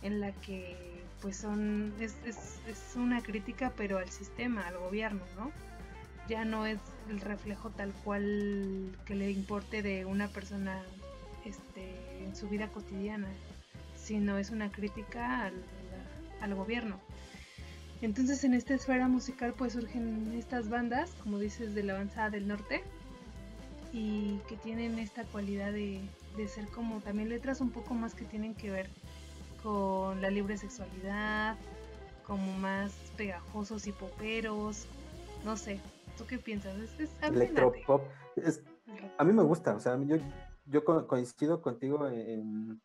en 0.02 0.20
la 0.20 0.33
que 0.33 0.89
pues 1.20 1.37
son, 1.37 1.92
es, 2.00 2.16
es, 2.24 2.59
es 2.66 2.96
una 2.96 3.22
crítica 3.22 3.72
pero 3.76 3.98
al 3.98 4.09
sistema, 4.09 4.66
al 4.66 4.78
gobierno, 4.78 5.22
¿no? 5.37 5.50
Ya 6.28 6.44
no 6.44 6.66
es 6.66 6.78
el 7.09 7.20
reflejo 7.20 7.70
tal 7.70 7.92
cual 8.04 8.96
que 9.04 9.14
le 9.14 9.30
importe 9.30 9.83
de 9.83 10.04
una 10.04 10.28
persona 10.28 10.83
este, 11.44 12.24
en 12.24 12.37
su 12.37 12.48
vida 12.48 12.68
cotidiana, 12.68 13.28
sino 13.96 14.38
es 14.38 14.50
una 14.50 14.70
crítica 14.70 15.44
al, 15.44 15.54
al 16.40 16.54
gobierno. 16.54 17.00
Entonces 18.02 18.44
en 18.44 18.54
esta 18.54 18.74
esfera 18.74 19.09
musical 19.09 19.54
pues 19.56 19.74
surgen 19.74 20.33
estas 20.37 20.68
bandas, 20.68 21.11
como 21.22 21.38
dices, 21.38 21.74
de 21.74 21.83
la 21.83 21.94
avanzada 21.94 22.30
del 22.30 22.48
norte, 22.48 22.83
y 23.92 24.38
que 24.48 24.56
tienen 24.56 24.98
esta 24.98 25.24
cualidad 25.24 25.72
de, 25.72 26.00
de 26.37 26.48
ser 26.48 26.66
como 26.68 27.00
también 27.00 27.28
letras 27.28 27.61
un 27.61 27.70
poco 27.70 27.94
más 27.94 28.14
que 28.14 28.24
tienen 28.24 28.54
que 28.54 28.70
ver 28.70 28.88
con 29.62 30.20
la 30.20 30.31
libre 30.31 30.57
sexualidad, 30.57 31.57
como 32.27 32.53
más 32.59 32.92
pegajosos 33.16 33.87
y 33.87 33.92
poperos, 33.92 34.87
no 35.44 35.57
sé, 35.57 35.81
¿tú 36.16 36.27
qué 36.27 36.38
piensas? 36.38 36.77
Es, 36.99 37.11
Electropop, 37.23 38.03
a 39.18 39.25
mí 39.25 39.33
me 39.33 39.42
gusta, 39.42 39.75
o 39.75 39.81
sea, 39.81 39.99
yo, 40.03 40.16
yo 40.66 40.85
coincido 41.07 41.61
contigo 41.62 42.09
en, 42.09 42.81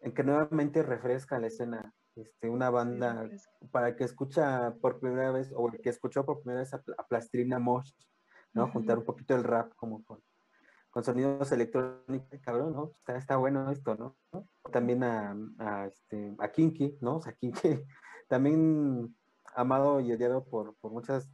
en 0.00 0.12
que 0.12 0.22
nuevamente 0.24 0.82
refresca 0.82 1.38
la 1.38 1.46
escena 1.46 1.94
este, 2.16 2.50
una 2.50 2.68
banda 2.68 3.30
para 3.70 3.96
que 3.96 4.04
escucha 4.04 4.74
por 4.82 5.00
primera 5.00 5.30
vez 5.30 5.50
o 5.56 5.70
que 5.70 5.88
escuchó 5.88 6.26
por 6.26 6.42
primera 6.42 6.60
vez 6.60 6.74
a, 6.74 6.82
Plastrina 7.08 7.58
Mosh, 7.58 7.90
¿no? 8.52 8.70
Juntar 8.70 8.98
un 8.98 9.04
poquito 9.04 9.34
el 9.34 9.44
rap 9.44 9.72
como 9.76 10.04
con, 10.04 10.22
con 10.92 11.02
sonidos 11.02 11.50
electrónicos, 11.50 12.40
cabrón, 12.42 12.72
¿no? 12.74 12.92
Está, 12.98 13.16
está 13.16 13.36
bueno 13.36 13.68
esto, 13.70 13.96
¿no? 13.96 14.16
También 14.70 15.02
a, 15.02 15.36
a, 15.58 15.86
este, 15.86 16.36
a 16.38 16.48
Kinky, 16.52 16.98
¿no? 17.00 17.16
O 17.16 17.22
sea, 17.22 17.32
Kinky 17.32 17.84
también 18.28 19.12
amado 19.56 19.98
y 20.00 20.12
odiado 20.12 20.44
por, 20.44 20.74
por 20.76 20.92
muchas 20.92 21.28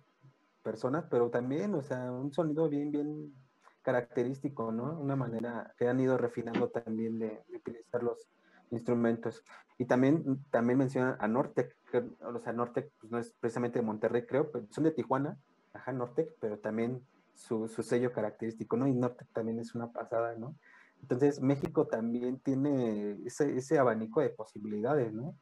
personas, 0.63 1.05
pero 1.11 1.29
también, 1.29 1.75
o 1.75 1.83
sea, 1.83 2.11
un 2.11 2.33
sonido 2.33 2.71
bien, 2.71 2.91
bien 2.91 3.35
característico, 3.83 4.73
¿no? 4.73 4.99
Una 4.99 5.17
manera 5.17 5.75
que 5.77 5.89
han 5.89 6.01
ido 6.01 6.17
refinando 6.17 6.71
también 6.71 7.19
de, 7.19 7.45
de 7.49 7.57
utilizar 7.57 8.03
los, 8.03 8.31
instrumentos. 8.71 9.43
Y 9.79 9.85
también, 9.85 10.45
también 10.51 10.79
mencionan 10.79 11.17
a 11.21 11.29
Nortec, 11.29 11.77
o 12.21 12.41
sea, 12.41 12.53
Nortec 12.53 12.91
pues, 13.01 13.13
no 13.13 13.19
es 13.19 13.31
precisamente 13.41 13.79
de 13.79 13.85
Monterrey, 13.85 14.27
creo, 14.27 14.51
pero 14.51 14.67
son 14.71 14.85
de 14.85 14.91
Tijuana, 14.91 15.39
ajá, 15.73 15.93
Nortec, 15.93 16.35
pero 16.41 16.59
también 16.59 17.03
su, 17.39 17.69
su, 17.69 17.83
sello 17.83 18.13
característico, 18.13 18.77
¿no? 18.77 18.87
Y 18.87 18.95
Nortec 18.95 19.29
también 19.33 19.61
es 19.61 19.75
una 19.75 19.93
pasada, 19.93 20.35
¿no? 20.37 20.57
Entonces, 21.01 21.41
México 21.41 21.87
también 21.87 22.41
tiene 22.41 23.19
ese, 23.25 23.57
ese 23.57 23.79
abanico 23.79 24.21
de 24.21 24.31
posibilidades, 24.31 25.13
¿no? 25.13 25.37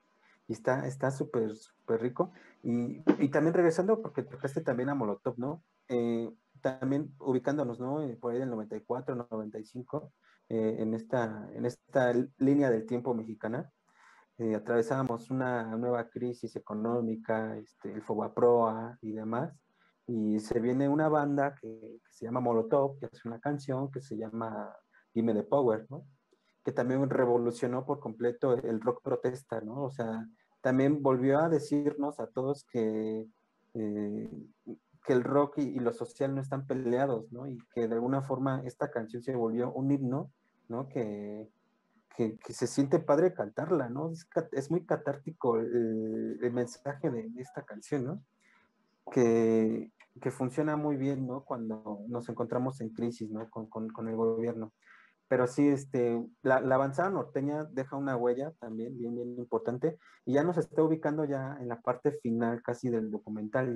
Y 0.47 0.53
está 0.53 0.87
está 0.87 1.11
súper, 1.11 1.57
súper 1.57 2.03
rico. 2.03 2.33
Y, 2.63 3.03
y, 3.19 3.29
también 3.31 3.55
regresando, 3.55 4.03
porque 4.03 4.23
tocaste 4.23 4.61
también 4.61 4.91
a 4.91 4.95
Molotov, 4.95 5.39
¿no? 5.39 5.63
Eh, 5.89 6.31
también 6.61 7.15
ubicándonos, 7.19 7.81
¿no? 7.81 8.03
Eh, 8.03 8.17
por 8.17 8.33
ahí 8.33 8.39
del 8.39 8.51
94, 8.51 9.15
95, 9.31 10.13
eh, 10.49 10.77
en, 10.79 10.95
esta, 10.95 11.49
en 11.55 11.67
esta 11.67 12.13
línea 12.39 12.71
del 12.71 12.87
tiempo 12.87 13.15
mexicana. 13.15 13.73
Eh, 14.39 14.55
atravesábamos 14.55 15.31
una 15.31 15.77
nueva 15.77 16.11
crisis 16.11 16.57
económica, 16.57 17.57
este, 17.57 17.91
el 17.93 18.03
Fobaproa 18.03 18.99
y 19.01 19.13
demás, 19.13 19.55
y 20.07 20.39
se 20.41 20.61
viene 20.61 20.89
una 20.89 21.09
banda 21.09 21.55
que, 21.61 22.01
se 22.11 22.25
llama 22.25 22.41
Molotov, 22.41 22.99
que 22.99 23.07
hace 23.07 23.29
una 23.29 23.41
canción 23.41 23.91
que 23.91 24.01
se 24.01 24.17
llama 24.17 24.75
Dime 25.13 25.35
de 25.35 25.43
Power, 25.43 25.87
¿no? 25.91 26.05
que 26.67 26.73
también 26.73 27.09
revolucionó 27.09 27.87
por 27.87 28.01
completo 28.01 28.55
el 28.55 28.81
rock 28.81 29.01
protesta, 29.01 29.61
¿no? 29.61 29.85
O 29.85 29.91
sea, 29.93 30.27
también 30.61 31.01
volvió 31.01 31.39
a 31.39 31.49
decirnos 31.49 32.19
a 32.19 32.27
todos 32.27 32.65
que, 32.65 33.25
eh, 33.75 34.31
que 35.05 35.13
el 35.13 35.23
rock 35.23 35.59
y, 35.59 35.79
lo 35.79 35.93
social 35.93 36.35
no 36.35 36.41
están 36.41 36.67
peleados, 36.67 37.31
¿no? 37.31 37.47
Y 37.47 37.57
que 37.73 37.87
de 37.87 37.95
alguna 37.95 38.23
forma 38.23 38.63
esta 38.65 38.91
canción 38.91 39.23
se 39.23 39.37
volvió 39.37 39.73
un 39.75 39.93
himno, 39.93 40.33
¿no? 40.69 40.89
Que, 40.89 41.49
que, 42.17 42.37
se 42.49 42.67
siente 42.67 42.99
padre 42.99 43.33
cantarla, 43.33 43.89
¿no? 43.89 44.11
Es, 44.51 44.69
muy 44.69 44.85
catártico 44.85 45.59
el, 45.59 46.51
mensaje 46.53 47.13
de, 47.13 47.31
esta 47.37 47.63
canción, 47.65 48.05
¿no? 48.07 48.23
Que, 49.13 49.93
que, 50.21 50.31
funciona 50.31 50.77
muy 50.77 50.97
bien, 50.97 51.27
¿no? 51.27 51.45
Cuando 51.45 52.01
nos 52.09 52.29
encontramos 52.29 52.81
en 52.81 52.91
crisis, 52.91 53.31
¿no? 53.31 53.49
Con, 53.51 53.69
con, 53.69 53.89
con 53.89 54.09
el 54.09 54.17
gobierno. 54.17 54.73
Pero 55.29 55.47
sí, 55.47 55.69
este, 55.69 56.25
la, 56.43 56.61
la, 56.61 56.77
avanzada 56.77 57.11
norteña 57.11 57.65
deja 57.65 57.97
una 57.97 58.17
huella 58.17 58.53
también 58.61 58.97
bien, 58.97 59.15
bien 59.15 59.37
importante 59.39 59.99
y 60.25 60.35
ya 60.35 60.45
nos 60.45 60.57
está 60.57 60.83
ubicando 60.83 61.25
ya 61.25 61.57
en 61.61 61.69
la 61.69 61.81
parte 61.81 62.13
final 62.13 62.63
casi 62.63 62.91
del 62.91 63.11
documental 63.11 63.75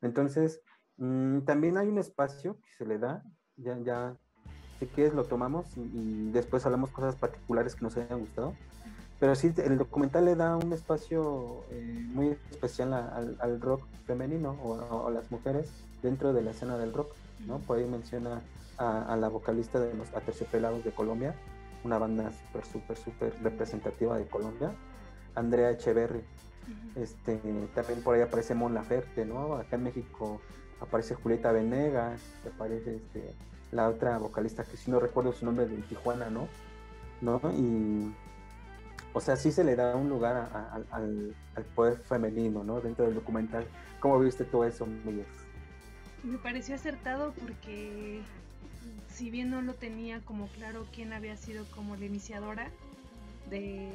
entonces, 0.00 0.60
mm, 0.96 1.40
también 1.40 1.76
hay 1.76 1.88
un 1.88 1.98
espacio 1.98 2.58
que 2.60 2.70
se 2.76 2.86
le 2.86 2.98
da, 2.98 3.22
ya, 3.56 3.78
ya, 3.82 4.16
si 4.78 4.86
quieres 4.86 5.14
lo 5.14 5.24
tomamos 5.24 5.76
y, 5.76 6.30
después 6.30 6.64
hablamos 6.66 6.90
cosas 6.90 7.16
particulares 7.16 7.74
que 7.74 7.82
nos 7.82 7.96
hayan 7.96 8.20
gustado. 8.20 8.54
Pero 9.20 9.34
sí, 9.34 9.52
el 9.56 9.78
documental 9.78 10.26
le 10.26 10.36
da 10.36 10.56
un 10.56 10.72
espacio 10.72 11.64
eh, 11.70 12.06
muy 12.12 12.36
especial 12.50 12.92
al, 12.92 13.60
rock 13.60 13.82
femenino 14.06 14.56
o, 14.62 15.08
a 15.08 15.10
las 15.10 15.30
mujeres 15.30 15.70
dentro 16.02 16.32
de 16.32 16.42
la 16.42 16.52
escena 16.52 16.78
del 16.78 16.92
rock, 16.92 17.10
¿no? 17.46 17.58
Por 17.58 17.78
ahí 17.78 17.84
menciona 17.84 18.40
a, 18.76 19.16
la 19.16 19.28
vocalista 19.28 19.80
de 19.80 19.92
los 19.94 20.14
Aterciopelados 20.14 20.84
de 20.84 20.92
Colombia, 20.92 21.34
una 21.82 21.98
banda 21.98 22.30
súper, 22.30 22.64
súper, 22.64 22.96
súper 22.96 23.42
representativa 23.42 24.16
de 24.16 24.26
Colombia, 24.26 24.72
Andrea 25.34 25.72
Echeverry, 25.72 26.22
este, 26.94 27.40
también 27.74 28.02
por 28.02 28.14
ahí 28.14 28.20
aparece 28.20 28.54
Mon 28.54 28.74
Laferte, 28.74 29.24
¿no? 29.24 29.54
Acá 29.54 29.76
en 29.76 29.84
México 29.84 30.40
aparece 30.80 31.14
Julieta 31.16 31.50
Venegas, 31.50 32.20
aparece 32.54 32.96
este, 32.96 33.34
la 33.72 33.88
otra 33.88 34.18
vocalista 34.18 34.62
que 34.64 34.76
si 34.76 34.90
no 34.90 35.00
recuerdo 35.00 35.32
su 35.32 35.44
nombre 35.44 35.66
de 35.66 35.76
Tijuana, 35.82 36.30
¿no? 36.30 36.46
¿No? 37.20 37.40
Y, 37.52 38.14
o 39.12 39.20
sea, 39.20 39.36
sí 39.36 39.52
se 39.52 39.64
le 39.64 39.76
da 39.76 39.96
un 39.96 40.08
lugar 40.08 40.50
al, 40.90 41.34
poder 41.74 41.98
femenino, 41.98 42.62
¿no? 42.62 42.80
Dentro 42.80 43.06
del 43.06 43.14
documental. 43.14 43.66
¿Cómo 44.00 44.18
viste 44.18 44.44
todo 44.44 44.64
eso, 44.64 44.86
Miguel? 44.86 45.26
Me 46.22 46.38
pareció 46.38 46.74
acertado 46.74 47.32
porque 47.40 48.20
si 49.08 49.30
bien 49.30 49.50
no 49.50 49.62
lo 49.62 49.74
tenía 49.74 50.20
como 50.20 50.46
claro 50.48 50.86
quién 50.94 51.12
había 51.12 51.36
sido 51.36 51.64
como 51.74 51.96
la 51.96 52.04
iniciadora 52.04 52.70
de 53.50 53.90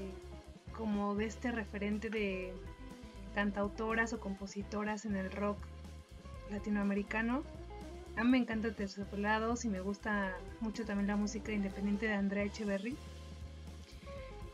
como 0.76 1.16
de 1.16 1.26
este 1.26 1.52
referente 1.52 2.10
de 2.10 2.54
cantautoras 3.36 4.14
o 4.14 4.20
compositoras 4.20 5.06
en 5.06 5.16
el 5.16 5.32
rock 5.32 5.58
latinoamericano. 6.50 7.44
A 8.16 8.24
mí 8.24 8.32
me 8.32 8.38
encanta 8.38 8.72
Terciopelados 8.72 9.66
y 9.66 9.70
me 9.70 9.82
gusta 9.82 10.36
mucho 10.62 10.86
también 10.86 11.08
la 11.08 11.16
música 11.16 11.52
independiente 11.52 12.08
de 12.08 12.14
Andrea 12.14 12.44
Echeverry. 12.44 12.96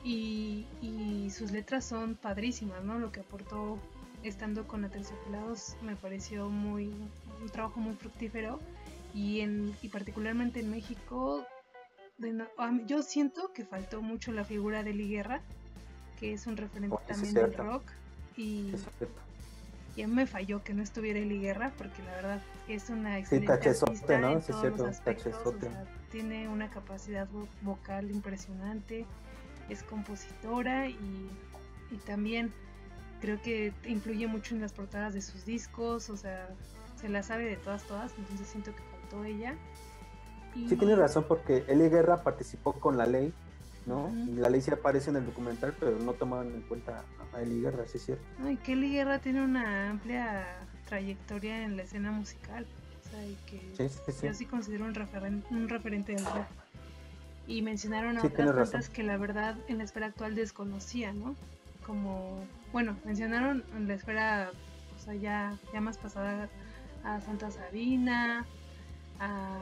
Y, 0.04 0.66
y, 0.82 1.30
sus 1.30 1.52
letras 1.52 1.86
son 1.86 2.16
padrísimas, 2.16 2.84
¿no? 2.84 3.00
Lo 3.00 3.12
que 3.12 3.20
aportó 3.20 3.78
estando 4.24 4.68
con 4.68 4.86
Aterciopelados 4.86 5.76
me 5.82 5.96
pareció 5.96 6.50
muy 6.50 6.94
un 7.42 7.50
trabajo 7.50 7.80
muy 7.80 7.96
fructífero 7.96 8.60
y 9.14 9.42
en 9.42 9.74
y 9.82 9.88
particularmente 9.88 10.60
en 10.60 10.72
México 10.72 11.46
yo 12.86 13.02
siento 13.02 13.54
que 13.54 13.64
faltó 13.64 14.02
mucho 14.02 14.34
la 14.34 14.44
figura 14.44 14.84
de 14.84 14.92
Eli 14.92 15.08
Guerra 15.08 15.42
que 16.20 16.34
es 16.34 16.46
un 16.48 16.58
referente 16.58 16.98
también 17.08 17.34
del 17.34 17.54
rock. 17.54 17.84
Y, 18.36 18.74
y 19.96 20.02
a 20.04 20.08
mí 20.08 20.14
me 20.14 20.28
falló 20.28 20.64
que 20.64 20.74
no 20.74 20.84
estuviera 20.84 21.20
Eli 21.20 21.40
Guerra, 21.40 21.72
porque 21.78 22.04
la 22.04 22.12
verdad 22.12 22.42
es 22.68 22.90
una 22.90 23.18
excelente 23.18 23.52
artista 23.52 24.20
¿no? 24.20 24.34
en 24.34 24.42
todos 24.42 24.78
los 24.78 24.82
aspectos. 24.82 25.36
tiene 26.12 26.48
una 26.50 26.70
capacidad 26.70 27.28
vocal 27.62 28.12
impresionante, 28.12 29.06
es 29.70 29.84
compositora 29.84 30.90
y, 30.90 31.30
y 31.92 31.98
también 32.06 32.52
creo 33.22 33.42
que 33.42 33.74
influye 33.86 34.28
mucho 34.28 34.56
en 34.56 34.62
las 34.62 34.74
portadas 34.74 35.14
de 35.14 35.22
sus 35.22 35.46
discos, 35.46 36.10
o 36.10 36.18
sea, 36.18 36.50
se 37.00 37.10
la 37.10 37.24
sabe 37.24 37.46
de 37.46 37.56
todas, 37.58 37.84
todas, 37.84 38.14
entonces 38.18 38.48
siento 38.48 38.74
que 38.76 38.82
faltó 38.82 39.24
ella. 39.24 39.56
Sí, 40.54 40.76
tiene 40.76 40.96
razón, 40.96 41.26
porque 41.28 41.64
Eli 41.68 41.90
Guerra 41.90 42.24
participó 42.24 42.74
con 42.74 42.98
la 42.98 43.06
ley 43.06 43.34
¿no? 43.86 44.12
La 44.36 44.50
ley 44.50 44.62
sí 44.62 44.72
aparece 44.72 45.10
en 45.10 45.18
el 45.18 45.26
documental, 45.26 45.76
pero 45.80 45.98
no 45.98 46.14
tomaban 46.14 46.48
en 46.54 46.62
cuenta 46.62 47.04
a 47.34 47.42
Eli 47.42 47.62
Guerra, 47.62 47.86
sí 47.88 47.98
es 47.98 48.06
cierto. 48.06 48.24
Ay, 48.44 48.58
que 48.58 48.74
Eli 48.74 48.92
Guerra 48.92 49.20
tiene 49.20 49.44
una 49.44 49.90
amplia 49.90 50.46
trayectoria 50.88 51.64
en 51.64 51.76
la 51.76 51.84
escena 51.84 52.12
musical, 52.12 52.66
o 53.00 53.10
sea, 53.10 53.26
y 53.26 53.36
que 53.48 53.90
yo 54.24 54.34
sí 54.34 54.46
considero 54.46 54.86
un, 54.86 55.44
un 55.52 55.70
referente 55.70 56.14
del 56.14 56.26
rock. 56.26 56.48
Y 57.50 57.62
mencionaron 57.62 58.18
a 58.18 58.24
otras 58.24 58.52
cosas 58.54 58.90
que 58.90 59.04
la 59.04 59.18
verdad 59.18 59.58
en 59.68 59.80
la 59.80 59.84
esfera 59.84 60.06
actual 60.06 60.36
desconocía, 60.36 61.12
¿no? 61.12 61.36
como, 61.90 62.46
bueno, 62.72 62.96
mencionaron 63.04 63.64
en 63.76 63.88
la 63.88 63.96
esfera, 63.96 64.52
o 64.96 65.00
sea, 65.00 65.16
ya, 65.16 65.58
ya 65.74 65.82
más 65.82 65.98
pasada 65.98 66.48
a 67.04 67.20
Santa 67.20 67.50
Sabina, 67.50 68.46
a, 69.20 69.58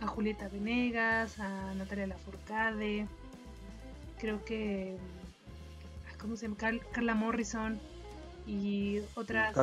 a 0.00 0.06
Julieta 0.06 0.46
Venegas, 0.46 1.40
a 1.40 1.74
Natalia 1.74 2.06
Lafourcade, 2.06 3.08
creo 4.20 4.44
que, 4.44 4.96
¿cómo 6.20 6.36
se 6.36 6.46
llama? 6.46 6.56
Carla 6.92 7.14
Morrison 7.14 7.80
y 8.46 9.00
otras 9.16 9.56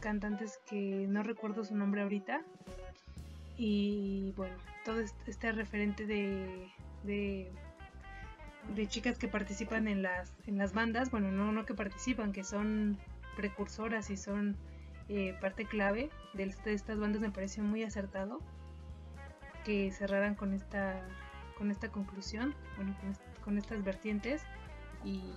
cantantes 0.00 0.58
que 0.68 1.06
no 1.08 1.22
recuerdo 1.22 1.64
su 1.64 1.76
nombre 1.76 2.02
ahorita. 2.02 2.42
Y 3.56 4.32
bueno, 4.36 4.56
todo 4.84 5.00
este 5.00 5.52
referente 5.52 6.06
de, 6.06 6.68
de, 7.04 7.50
chicas 8.86 9.18
que 9.18 9.28
participan 9.28 9.88
en 9.88 10.02
las, 10.02 10.34
en 10.46 10.58
las 10.58 10.72
bandas, 10.72 11.10
bueno, 11.10 11.30
no, 11.30 11.52
no 11.52 11.66
que 11.66 11.74
participan, 11.74 12.32
que 12.32 12.44
son 12.44 12.98
precursoras 13.36 14.10
y 14.10 14.16
son 14.16 14.56
eh, 15.08 15.36
parte 15.40 15.64
clave 15.64 16.10
de, 16.34 16.44
estas 16.66 16.98
bandas 16.98 17.20
me 17.20 17.30
pareció 17.30 17.62
muy 17.62 17.82
acertado 17.82 18.40
que 19.64 19.90
cerraran 19.90 20.34
con 20.34 20.54
esta 20.54 21.06
con 21.56 21.70
esta 21.70 21.90
conclusión, 21.90 22.54
bueno, 22.76 22.96
con, 23.44 23.58
estas 23.58 23.84
vertientes 23.84 24.42
y, 25.04 25.34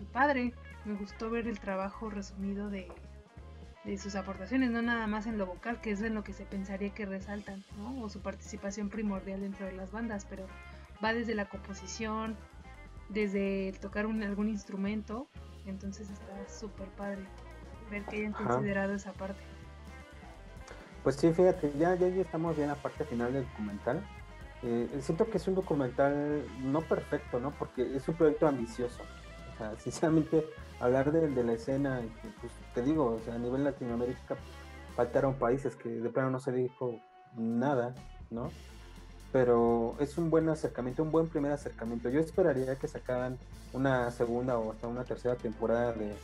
y 0.00 0.04
padre, 0.12 0.52
me 0.84 0.94
gustó 0.94 1.30
ver 1.30 1.46
el 1.46 1.60
trabajo 1.60 2.10
resumido 2.10 2.68
de, 2.68 2.88
sus 3.96 4.16
aportaciones, 4.16 4.70
no 4.70 4.82
nada 4.82 5.06
más 5.06 5.26
en 5.26 5.38
lo 5.38 5.46
vocal, 5.46 5.80
que 5.80 5.92
es 5.92 6.02
en 6.02 6.14
lo 6.14 6.24
que 6.24 6.32
se 6.32 6.44
pensaría 6.44 6.90
que 6.90 7.06
resaltan, 7.06 7.62
¿no? 7.78 8.02
o 8.02 8.08
su 8.08 8.20
participación 8.20 8.88
primordial 8.88 9.40
dentro 9.40 9.66
de 9.66 9.72
las 9.72 9.92
bandas, 9.92 10.26
pero 10.28 10.46
va 11.04 11.12
desde 11.12 11.34
la 11.34 11.48
composición, 11.48 12.36
desde 13.08 13.72
tocar 13.80 14.06
algún 14.06 14.48
instrumento, 14.48 15.28
entonces 15.66 16.10
está 16.10 16.48
súper 16.48 16.88
padre 16.88 17.24
ver 17.90 18.04
que 18.04 18.16
hayan 18.16 18.32
considerado 18.32 18.94
esa 18.94 19.12
parte. 19.12 19.40
Pues 21.02 21.16
sí, 21.16 21.32
fíjate, 21.32 21.72
ya, 21.78 21.94
ya, 21.94 22.08
estamos 22.08 22.56
ya 22.56 22.64
en 22.64 22.70
la 22.70 22.74
parte 22.74 23.04
final 23.04 23.32
del 23.32 23.44
documental. 23.44 24.04
Eh, 24.62 24.88
siento 25.00 25.30
que 25.30 25.36
es 25.36 25.46
un 25.46 25.54
documental 25.54 26.44
no 26.62 26.80
perfecto, 26.80 27.38
¿no? 27.38 27.52
Porque 27.52 27.94
es 27.94 28.08
un 28.08 28.16
proyecto 28.16 28.48
ambicioso. 28.48 29.02
O 29.54 29.58
sea, 29.58 29.76
sinceramente, 29.78 30.44
hablar 30.80 31.12
de, 31.12 31.44
la 31.44 31.52
escena, 31.52 32.00
pues 32.40 32.52
te 32.74 32.82
digo, 32.82 33.20
a 33.32 33.38
nivel 33.38 33.64
Latinoamérica 33.64 34.36
faltaron 34.94 35.34
países 35.34 35.76
que 35.76 35.88
de 35.88 36.08
plano 36.10 36.30
no 36.30 36.40
se 36.40 36.52
dijo 36.52 37.00
nada, 37.36 37.94
¿no? 38.30 38.50
Pero 39.32 39.94
es 40.00 40.16
un 40.16 40.30
buen 40.30 40.48
acercamiento, 40.48 41.02
un 41.02 41.10
buen 41.10 41.28
primer 41.28 41.52
acercamiento. 41.52 42.08
Yo 42.08 42.20
esperaría 42.20 42.76
que 42.76 42.88
sacaran 42.88 43.38
una 43.72 44.10
segunda 44.10 44.58
o 44.58 44.72
hasta 44.72 44.88
una 44.88 45.04
tercera 45.04 45.34
temporada 45.34 45.92
de, 45.92 46.14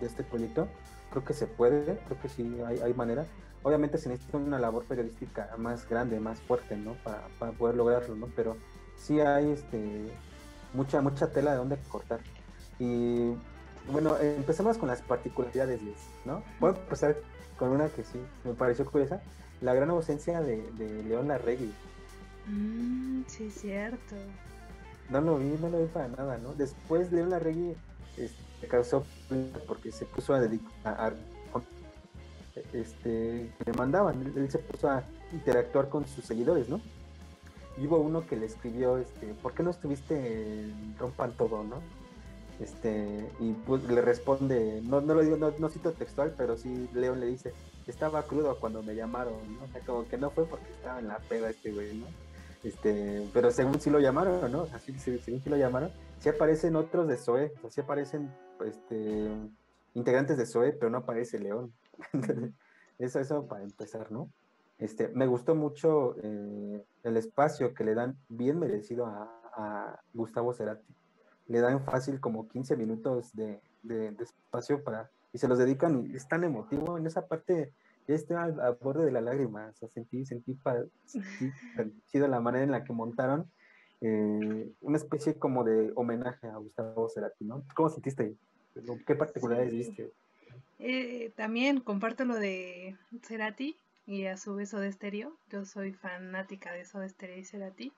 este 0.00 0.22
proyecto. 0.24 0.68
Creo 1.10 1.24
que 1.24 1.34
se 1.34 1.46
puede, 1.46 1.98
creo 1.98 2.20
que 2.20 2.28
sí 2.28 2.60
hay, 2.66 2.80
hay 2.80 2.94
manera. 2.94 3.24
Obviamente 3.62 3.96
se 3.98 4.08
necesita 4.08 4.36
una 4.36 4.58
labor 4.58 4.84
periodística 4.84 5.50
más 5.56 5.88
grande, 5.88 6.18
más 6.20 6.40
fuerte, 6.40 6.76
¿no? 6.76 6.94
Para, 7.04 7.28
para 7.38 7.52
poder 7.52 7.76
lograrlo, 7.76 8.16
¿no? 8.16 8.26
Pero 8.34 8.56
sí 8.96 9.20
hay 9.20 9.50
este 9.50 10.12
mucha, 10.74 11.00
mucha 11.00 11.30
tela 11.30 11.52
de 11.52 11.58
donde 11.58 11.78
cortar. 11.88 12.20
Y 12.78 13.32
bueno, 13.90 14.18
empecemos 14.18 14.78
con 14.78 14.88
las 14.88 15.02
particularidades, 15.02 15.80
¿no? 16.24 16.42
Voy 16.60 16.72
a 16.72 16.76
empezar 16.76 17.16
con 17.58 17.70
una 17.70 17.88
que 17.88 18.02
sí 18.02 18.18
me 18.44 18.54
pareció 18.54 18.84
curiosa, 18.84 19.20
la 19.60 19.74
gran 19.74 19.90
ausencia 19.90 20.40
de, 20.40 20.62
de 20.72 21.02
León 21.04 21.28
Larregui. 21.28 21.72
Mm, 22.46 23.22
sí, 23.26 23.50
cierto. 23.50 24.16
No 25.10 25.20
lo 25.20 25.38
vi, 25.38 25.56
no 25.60 25.68
lo 25.68 25.80
vi 25.80 25.86
para 25.86 26.08
nada, 26.08 26.38
¿no? 26.38 26.54
Después 26.54 27.12
León 27.12 27.30
Larregui 27.30 27.76
este, 28.16 28.68
causó 28.68 29.04
porque 29.66 29.92
se 29.92 30.06
puso 30.06 30.34
a 30.34 30.40
dedicar 30.40 31.14
este, 32.72 33.52
que 33.58 33.64
le 33.64 33.72
mandaban, 33.72 34.22
él 34.36 34.50
se 34.50 34.58
puso 34.58 34.88
a 34.88 35.04
interactuar 35.32 35.88
con 35.88 36.06
sus 36.06 36.24
seguidores, 36.24 36.68
¿no? 36.68 36.80
Y 37.76 37.86
hubo 37.86 37.98
uno 37.98 38.26
que 38.26 38.36
le 38.36 38.46
escribió, 38.46 38.98
este, 38.98 39.34
¿por 39.34 39.52
qué 39.52 39.62
no 39.62 39.70
estuviste 39.70 40.62
en 40.62 40.96
Rompan 40.98 41.32
Todo, 41.32 41.64
no? 41.64 41.80
Este, 42.60 43.28
y 43.40 43.52
pues 43.52 43.82
le 43.84 44.00
responde, 44.00 44.80
no, 44.84 45.00
no 45.00 45.14
lo 45.14 45.22
digo, 45.22 45.36
no, 45.36 45.68
cito 45.68 45.92
textual, 45.92 46.34
pero 46.36 46.56
sí 46.56 46.88
León 46.94 47.20
le 47.20 47.26
dice, 47.26 47.52
estaba 47.86 48.22
crudo 48.22 48.58
cuando 48.60 48.82
me 48.82 48.94
llamaron, 48.94 49.34
¿no? 49.56 49.64
O 49.64 49.68
sea, 49.68 49.80
como 49.80 50.06
que 50.06 50.16
no 50.16 50.30
fue 50.30 50.46
porque 50.46 50.70
estaba 50.70 51.00
en 51.00 51.08
la 51.08 51.18
peda 51.18 51.50
este 51.50 51.72
güey, 51.72 51.98
¿no? 51.98 52.06
Este, 52.62 53.28
pero 53.34 53.50
según 53.50 53.80
sí 53.80 53.90
lo 53.90 53.98
llamaron, 53.98 54.50
¿no? 54.50 54.66
Así, 54.72 54.96
según 54.98 55.42
sí 55.42 55.50
lo 55.50 55.56
llamaron, 55.56 55.90
sí 56.20 56.28
aparecen 56.28 56.76
otros 56.76 57.08
de 57.08 57.16
Zoe, 57.16 57.52
o 57.62 57.70
sea, 57.70 57.84
aparecen, 57.84 58.32
este, 58.64 59.28
integrantes 59.94 60.38
de 60.38 60.46
Zoe, 60.46 60.72
pero 60.72 60.90
no 60.90 60.98
aparece 60.98 61.38
León. 61.38 61.72
eso, 62.98 63.20
eso 63.20 63.46
para 63.46 63.64
empezar, 63.64 64.10
¿no? 64.12 64.30
Este, 64.78 65.08
me 65.08 65.26
gustó 65.26 65.54
mucho 65.54 66.16
eh, 66.22 66.84
el 67.04 67.16
espacio 67.16 67.74
que 67.74 67.84
le 67.84 67.94
dan 67.94 68.16
bien 68.28 68.58
merecido 68.58 69.06
a, 69.06 69.40
Gustavo 70.12 70.52
Cerati. 70.52 70.92
Le 71.46 71.60
dan 71.60 71.84
fácil 71.84 72.20
como 72.20 72.48
15 72.48 72.76
minutos 72.76 73.34
de, 73.34 73.60
espacio 74.18 74.82
para 74.82 75.10
y 75.32 75.38
se 75.38 75.48
los 75.48 75.58
dedican 75.58 76.06
y 76.10 76.16
es 76.16 76.26
tan 76.28 76.44
emotivo 76.44 76.96
en 76.96 77.06
esa 77.06 77.26
parte 77.26 77.72
ya 78.06 78.14
estoy 78.14 78.36
al, 78.36 78.54
borde 78.80 79.04
de 79.04 79.12
la 79.12 79.20
lágrima, 79.20 79.68
o 79.68 79.74
sea, 79.74 79.88
sentí, 79.88 80.24
sentí, 80.26 80.58
sido 82.06 82.28
la 82.28 82.40
manera 82.40 82.64
en 82.64 82.70
la 82.70 82.84
que 82.84 82.92
montaron 82.92 83.50
eh, 84.00 84.70
una 84.80 84.98
especie 84.98 85.38
como 85.38 85.64
de 85.64 85.90
homenaje 85.94 86.46
a 86.46 86.56
Gustavo 86.56 87.08
Cerati, 87.08 87.44
¿no? 87.44 87.64
¿Cómo 87.74 87.88
sentiste? 87.88 88.36
¿Qué 89.06 89.14
particularidades 89.14 89.72
viste? 89.72 90.12
Eh, 90.78 91.32
también 91.36 91.80
comparto 91.80 92.24
lo 92.24 92.34
de 92.34 92.96
Cerati 93.22 93.78
y 94.06 94.26
a 94.26 94.36
su 94.36 94.54
vez 94.54 94.70
Soda 94.70 94.90
Stereo. 94.90 95.34
Yo 95.50 95.64
soy 95.64 95.92
fanática 95.92 96.72
de 96.72 96.84
Soda 96.84 97.08
Stereo 97.08 97.38
y 97.38 97.44
Cerati. 97.44 97.92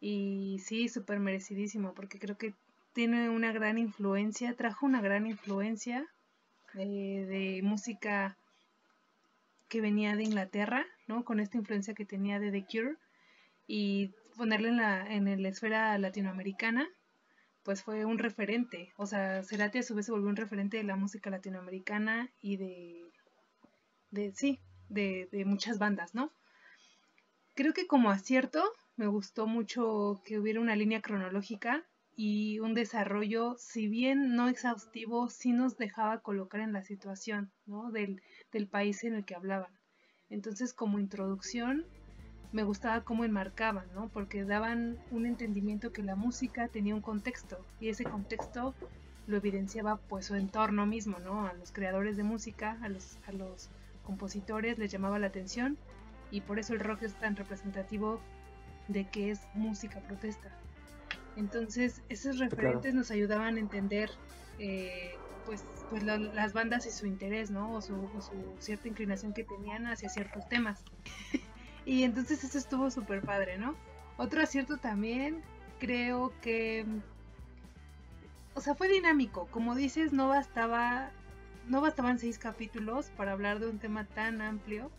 Y 0.00 0.60
sí, 0.64 0.88
súper 0.88 1.20
merecidísimo, 1.20 1.94
porque 1.94 2.18
creo 2.18 2.36
que 2.36 2.54
tiene 2.96 3.28
una 3.28 3.52
gran 3.52 3.76
influencia, 3.76 4.54
trajo 4.54 4.86
una 4.86 5.02
gran 5.02 5.26
influencia 5.26 6.08
de, 6.72 7.60
música 7.62 8.38
que 9.68 9.82
venía 9.82 10.16
de 10.16 10.22
Inglaterra, 10.22 10.86
¿no? 11.06 11.22
Con 11.22 11.38
esta 11.38 11.58
influencia 11.58 11.92
que 11.92 12.06
tenía 12.06 12.40
de 12.40 12.50
The 12.50 12.64
Cure 12.64 12.96
y 13.66 14.14
ponerla 14.38 14.68
en 14.68 14.76
la, 14.78 15.14
en 15.14 15.42
la 15.42 15.48
esfera 15.50 15.98
latinoamericana, 15.98 16.88
pues 17.64 17.82
fue 17.82 18.06
un 18.06 18.16
referente. 18.16 18.94
O 18.96 19.04
sea, 19.04 19.42
Cerati 19.42 19.80
a 19.80 19.82
su 19.82 19.94
vez 19.94 20.06
se 20.06 20.12
volvió 20.12 20.30
un 20.30 20.36
referente 20.36 20.78
de 20.78 20.84
la 20.84 20.96
música 20.96 21.28
latinoamericana 21.28 22.30
y 22.40 22.56
de, 22.56 23.04
de 24.10 24.32
sí, 24.32 24.58
de, 24.88 25.28
muchas 25.44 25.78
bandas, 25.78 26.14
¿no? 26.14 26.32
Creo 27.54 27.74
que 27.74 27.86
como 27.86 28.08
acierto 28.08 28.64
me 28.96 29.06
gustó 29.06 29.46
mucho 29.46 30.22
que 30.24 30.38
hubiera 30.38 30.62
una 30.62 30.76
línea 30.76 31.02
cronológica 31.02 31.84
y 32.16 32.60
un 32.60 32.72
desarrollo, 32.72 33.56
si 33.58 33.88
bien 33.88 34.34
no 34.34 34.48
exhaustivo, 34.48 35.28
sí 35.28 35.52
nos 35.52 35.76
dejaba 35.76 36.22
colocar 36.22 36.62
en 36.62 36.72
la 36.72 36.82
situación 36.82 37.52
¿no? 37.66 37.90
del, 37.92 38.22
del 38.52 38.66
país 38.66 39.04
en 39.04 39.14
el 39.14 39.26
que 39.26 39.34
hablaban. 39.34 39.70
Entonces, 40.30 40.72
como 40.72 40.98
introducción, 40.98 41.84
me 42.52 42.64
gustaba 42.64 43.04
cómo 43.04 43.24
enmarcaban, 43.24 43.86
¿no? 43.92 44.08
Porque 44.08 44.44
daban 44.44 44.98
un 45.10 45.26
entendimiento 45.26 45.92
que 45.92 46.02
la 46.02 46.16
música 46.16 46.68
tenía 46.68 46.94
un 46.94 47.02
contexto 47.02 47.64
y 47.80 47.90
ese 47.90 48.04
contexto 48.04 48.74
lo 49.26 49.36
evidenciaba 49.36 49.98
pues 50.08 50.26
su 50.26 50.36
entorno 50.36 50.86
mismo, 50.86 51.18
¿no? 51.18 51.46
A 51.46 51.52
los 51.52 51.70
creadores 51.70 52.16
de 52.16 52.22
música, 52.22 52.78
a 52.82 52.88
los, 52.88 53.18
a 53.26 53.32
los 53.32 53.68
compositores 54.04 54.78
les 54.78 54.90
llamaba 54.90 55.18
la 55.18 55.26
atención 55.26 55.76
y 56.30 56.40
por 56.40 56.58
eso 56.58 56.72
el 56.72 56.80
rock 56.80 57.02
es 57.02 57.14
tan 57.14 57.36
representativo 57.36 58.20
de 58.88 59.04
que 59.04 59.30
es 59.30 59.40
música 59.54 60.00
protesta. 60.00 60.50
Entonces, 61.36 62.02
esos 62.08 62.38
referentes 62.38 62.94
nos 62.94 63.10
ayudaban 63.10 63.56
a 63.56 63.60
entender 63.60 64.10
eh, 64.58 65.14
pues, 65.44 65.64
pues 65.90 66.02
las 66.02 66.52
bandas 66.52 66.86
y 66.86 66.90
su 66.90 67.06
interés, 67.06 67.50
¿no? 67.50 67.74
O 67.74 67.80
su, 67.80 68.08
cierta 68.58 68.88
inclinación 68.88 69.32
que 69.32 69.44
tenían 69.44 69.86
hacia 69.86 70.08
ciertos 70.08 70.48
temas. 70.48 70.82
y 71.84 72.02
entonces 72.02 72.42
eso 72.42 72.58
estuvo 72.58 72.90
súper 72.90 73.22
padre, 73.22 73.58
¿no? 73.58 73.76
Otro 74.16 74.42
acierto 74.42 74.78
también, 74.78 75.42
creo 75.78 76.32
que... 76.40 76.86
O 78.54 78.60
sea, 78.62 78.74
fue 78.74 78.88
dinámico. 78.88 79.46
Como 79.50 79.74
dices, 79.74 80.14
no 80.14 80.28
bastaba 80.28 81.12
no 81.68 81.80
bastaban 81.80 82.18
seis 82.18 82.38
capítulos 82.38 83.10
para 83.16 83.32
hablar 83.32 83.58
de 83.58 83.68
un 83.68 83.78
tema 83.78 84.04
tan 84.04 84.40
amplio, 84.40 84.90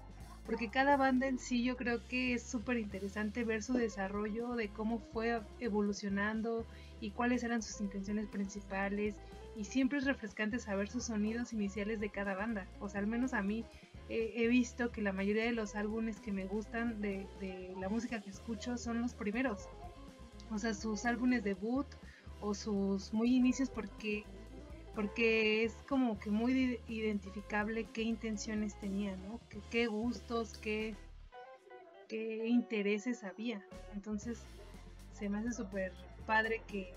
porque 0.48 0.70
cada 0.70 0.95
banda 0.95 1.28
en 1.28 1.38
sí 1.38 1.62
yo 1.62 1.76
creo 1.76 2.04
que 2.08 2.34
es 2.34 2.41
súper 2.41 2.78
interesante 2.78 3.43
ver 3.43 3.62
su 3.62 3.74
desarrollo, 3.74 4.56
de 4.56 4.70
cómo 4.70 5.00
fue 5.12 5.41
evolucionando 5.60 6.66
y 7.02 7.12
cuáles 7.12 7.43
eran 7.43 7.62
sus 7.62 7.82
intenciones 7.82 8.28
principales, 8.28 9.16
y 9.58 9.66
siempre 9.66 10.00
es 10.00 10.06
refrescante 10.06 10.58
saber 10.58 10.88
sus 10.88 11.04
sonidos 11.04 11.52
iniciales 11.52 12.00
de 12.00 12.10
cada 12.10 12.34
banda, 12.34 12.66
o 12.80 12.88
sea, 12.88 13.02
al 13.02 13.08
menos 13.08 13.34
a 13.34 13.41
mí 13.41 13.66
he 14.10 14.48
visto 14.48 14.89
que 14.89 15.02
la 15.02 15.12
mayoría 15.12 15.43
de 15.43 15.52
los 15.52 15.76
álbumes 15.76 16.22
que 16.22 16.32
me 16.32 16.45
gustan 16.45 17.02
de, 17.02 17.28
de 17.41 17.76
la 17.82 17.89
música 17.89 18.22
que 18.22 18.30
escucho 18.30 18.78
son 18.78 19.02
los 19.02 19.14
primeros, 19.14 19.68
o 20.50 20.58
sea, 20.58 20.74
sus 20.74 21.06
álbumes 21.06 21.43
debut 21.43 21.88
o 22.39 22.54
sus 22.54 23.14
muy 23.14 23.36
inicios 23.36 23.70
porque 23.70 24.24
porque 24.98 25.64
es 25.64 25.76
como 25.88 26.18
que 26.18 26.32
muy 26.32 26.80
identificable 26.88 27.86
qué 27.93 28.02
intenciones 28.02 28.74
tenía, 28.80 29.16
¿no? 29.16 29.39
Qué, 29.70 29.86
gustos, 29.86 30.58
qué, 30.58 30.95
qué 32.08 32.48
intereses 32.48 33.24
había. 33.24 33.64
Entonces 33.93 34.39
se 35.14 35.30
me 35.30 35.38
hace 35.38 35.54
súper 35.54 35.93
padre 36.26 36.64
que, 36.68 36.95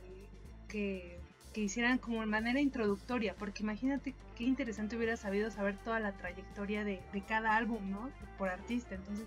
que, 0.67 1.21
hicieran 1.55 1.99
como 1.99 2.21
de 2.21 2.27
manera 2.27 2.59
introductoria, 2.59 3.35
porque 3.39 3.63
imagínate 3.63 4.15
qué 4.35 4.45
interesante 4.45 4.97
hubiera 4.97 5.19
sabido 5.19 5.51
saber 5.51 5.77
toda 5.85 6.01
la 6.01 6.13
trayectoria 6.13 6.85
de, 6.85 7.03
cada 7.29 7.55
álbum, 7.55 7.91
¿no? 7.91 8.09
Por 8.39 8.49
artista. 8.49 8.95
Entonces, 8.95 9.27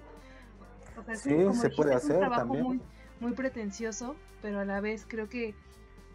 o 0.97 1.03
sea, 1.03 1.15
sí, 1.15 1.59
se 1.61 1.69
puede 1.69 1.93
hacer 1.93 2.15
un 2.15 2.19
trabajo 2.21 2.55
Muy, 2.55 2.81
muy 3.19 3.33
pretencioso, 3.33 4.15
pero 4.41 4.61
a 4.61 4.65
la 4.65 4.81
vez 4.81 5.05
creo 5.07 5.29
que 5.29 5.53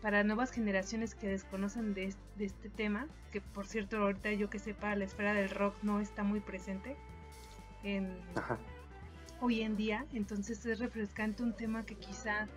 para 0.02 0.24
nuevas 0.24 0.50
generaciones 0.50 1.14
que 1.14 1.28
desconocen 1.28 1.94
de, 1.94 2.14
este 2.38 2.68
tema, 2.70 3.06
que 3.32 3.40
por 3.40 3.66
cierto 3.66 3.98
ahorita 3.98 4.32
yo 4.32 4.48
que 4.48 4.58
sepa 4.58 4.94
la 4.94 5.04
esfera 5.04 5.34
del 5.34 5.50
rock 5.50 5.74
no 5.82 6.00
está 6.00 6.22
muy 6.22 6.40
presente 6.40 6.96
en, 7.82 8.16
hoy 9.40 9.62
en 9.62 9.76
día, 9.76 10.06
entonces 10.12 10.64
es 10.66 10.78
refrescante 10.78 11.42
un 11.42 11.54
tema 11.54 11.84
que 11.84 11.94
quizá 11.94 12.48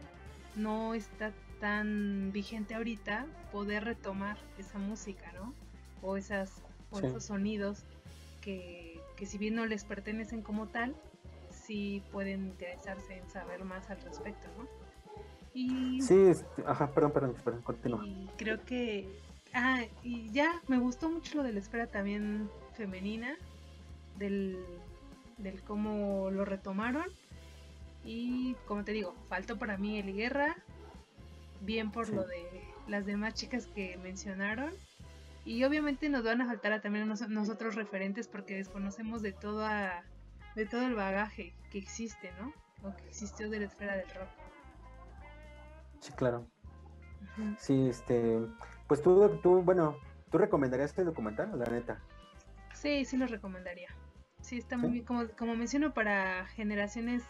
no 0.56 0.94
está 0.94 1.32
tan 1.60 2.32
vigente 2.32 2.76
ahorita, 2.76 3.26
poder 3.52 3.86
retomar 3.86 4.38
esa 4.58 4.80
música, 4.80 5.32
¿no? 5.34 5.54
O, 6.02 6.18
esas, 6.18 6.64
o 6.89 7.00
esos 7.00 7.26
sonidos 7.26 7.86
que, 8.42 9.00
que 9.16 9.26
si 9.28 9.38
bien 9.38 9.54
no 9.54 9.68
les 9.68 9.86
pertenecen 9.86 10.42
como 10.42 10.68
tal, 10.68 10.96
sí 11.52 12.04
pueden 12.12 12.48
interesarse 12.48 13.18
en 13.18 13.30
saber 13.30 13.64
más 13.64 13.89
al 13.92 14.02
respecto, 14.02 14.48
¿no? 14.58 14.81
Y, 15.54 16.02
sí, 16.02 16.16
este, 16.16 16.64
ajá, 16.66 16.91
perdón, 16.91 17.12
perdón, 17.12 17.36
perdón, 17.43 17.62
continúa. 17.62 18.06
Y 18.06 18.30
creo 18.38 18.64
que, 18.64 19.10
ah, 19.54 19.84
y 20.04 20.32
ya, 20.32 20.62
me 20.68 20.78
gustó 20.78 21.10
mucho 21.10 21.38
lo 21.38 21.43
de 21.43 21.54
la 21.54 21.60
esfera 21.60 21.88
también 21.88 22.49
femenina, 22.74 23.36
del, 24.18 24.64
del 25.38 25.62
cómo 25.64 26.30
lo 26.32 26.45
retomaron. 26.45 27.06
Y 28.04 28.56
como 28.66 28.84
te 28.84 28.93
digo, 28.93 29.14
faltó 29.30 29.58
para 29.60 29.78
mí 29.78 29.99
el 29.99 30.14
Guerra, 30.14 30.56
bien 31.62 31.91
por 31.91 32.10
lo 32.10 32.26
de 32.26 32.45
las 32.88 33.06
demás 33.06 33.34
chicas 33.34 33.68
que 33.68 33.97
mencionaron. 33.97 34.72
Y 35.43 35.64
obviamente 35.64 36.10
nos 36.10 36.24
van 36.24 36.41
a 36.41 36.45
faltar 36.45 36.72
a 36.72 36.82
también 36.82 37.08
nosotros 37.08 37.76
referentes 37.76 38.28
porque 38.28 38.56
desconocemos 38.56 39.22
de 39.22 39.32
toda 39.32 40.04
de 40.56 40.66
todo 40.66 40.86
el 40.86 40.95
bagaje 40.95 41.54
que 41.72 41.78
existe, 41.78 42.32
¿no? 42.39 42.54
O 42.88 42.95
que 42.95 43.08
existió 43.08 43.49
de 43.49 43.60
la 43.60 43.66
esfera 43.66 43.95
del 43.95 44.10
rock. 44.10 44.30
Sí, 46.02 46.12
claro. 46.14 46.45
Sí, 47.58 47.88
este, 47.88 48.39
pues 48.88 49.02
tú, 49.02 49.39
tú, 49.41 49.62
bueno, 49.62 49.95
¿tú 50.30 50.38
recomendarías 50.38 50.89
este 50.89 51.04
documental, 51.04 51.58
la 51.58 51.66
neta? 51.66 52.02
Sí, 52.74 53.06
sí 53.06 53.16
lo 53.18 53.28
recomendaría. 53.28 53.89
Sí, 54.41 54.58
está 54.58 54.78
muy 54.78 54.89
bien, 54.91 55.06
como, 55.06 55.28
como 55.38 55.56
menciono, 55.56 55.93
para 55.93 56.45
generaciones, 56.47 57.24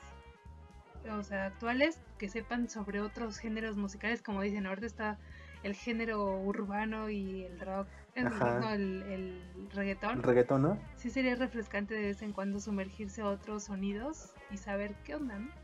o 1.10 1.24
sea, 1.24 1.48
actuales, 1.48 2.00
que 2.18 2.30
sepan 2.30 2.70
sobre 2.70 3.02
otros 3.02 3.38
géneros 3.38 3.76
musicales, 3.76 4.22
como 4.22 4.42
dicen, 4.42 4.66
ahorita 4.66 4.88
está 4.88 5.20
el 5.64 5.76
género 5.76 6.40
urbano 6.40 7.10
y 7.10 7.44
el 7.44 7.60
rock, 7.60 7.88
el, 8.16 8.28
el, 8.28 9.04
el, 9.04 9.72
reggaetón. 9.72 10.18
El 10.18 10.24
reggaetón, 10.24 10.62
¿no? 10.62 10.80
Sí 10.96 11.10
sería 11.10 11.36
refrescante 11.36 11.94
de 11.94 12.02
vez 12.02 12.22
en 12.22 12.32
cuando 12.32 12.60
sumergirse 12.60 13.22
a 13.22 13.28
otros 13.28 13.66
sonidos 13.66 14.34
y 14.50 14.58
saber 14.58 14.96
qué 15.04 15.16
onda, 15.16 15.38
¿no? 15.38 15.61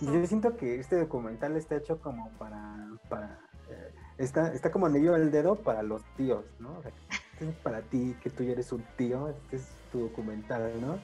Yo 0.00 0.26
siento 0.26 0.56
que 0.56 0.78
este 0.78 0.96
documental 0.96 1.56
está 1.56 1.76
hecho 1.76 2.00
como 2.00 2.30
para, 2.38 2.88
para 3.08 3.38
eh, 3.70 3.92
está, 4.18 4.52
está 4.52 4.70
como 4.70 4.86
anillo 4.86 5.14
al 5.14 5.30
dedo 5.30 5.56
para 5.56 5.82
los 5.82 6.04
tíos, 6.16 6.44
¿no? 6.58 6.80
este 6.80 7.50
es 7.50 7.56
para 7.56 7.82
ti, 7.82 8.16
que 8.22 8.30
tú 8.30 8.44
ya 8.44 8.52
eres 8.52 8.72
un 8.72 8.84
tío, 8.96 9.28
este 9.28 9.56
es 9.56 9.68
tu 9.92 10.00
documental, 10.00 10.72
¿no? 10.80 10.98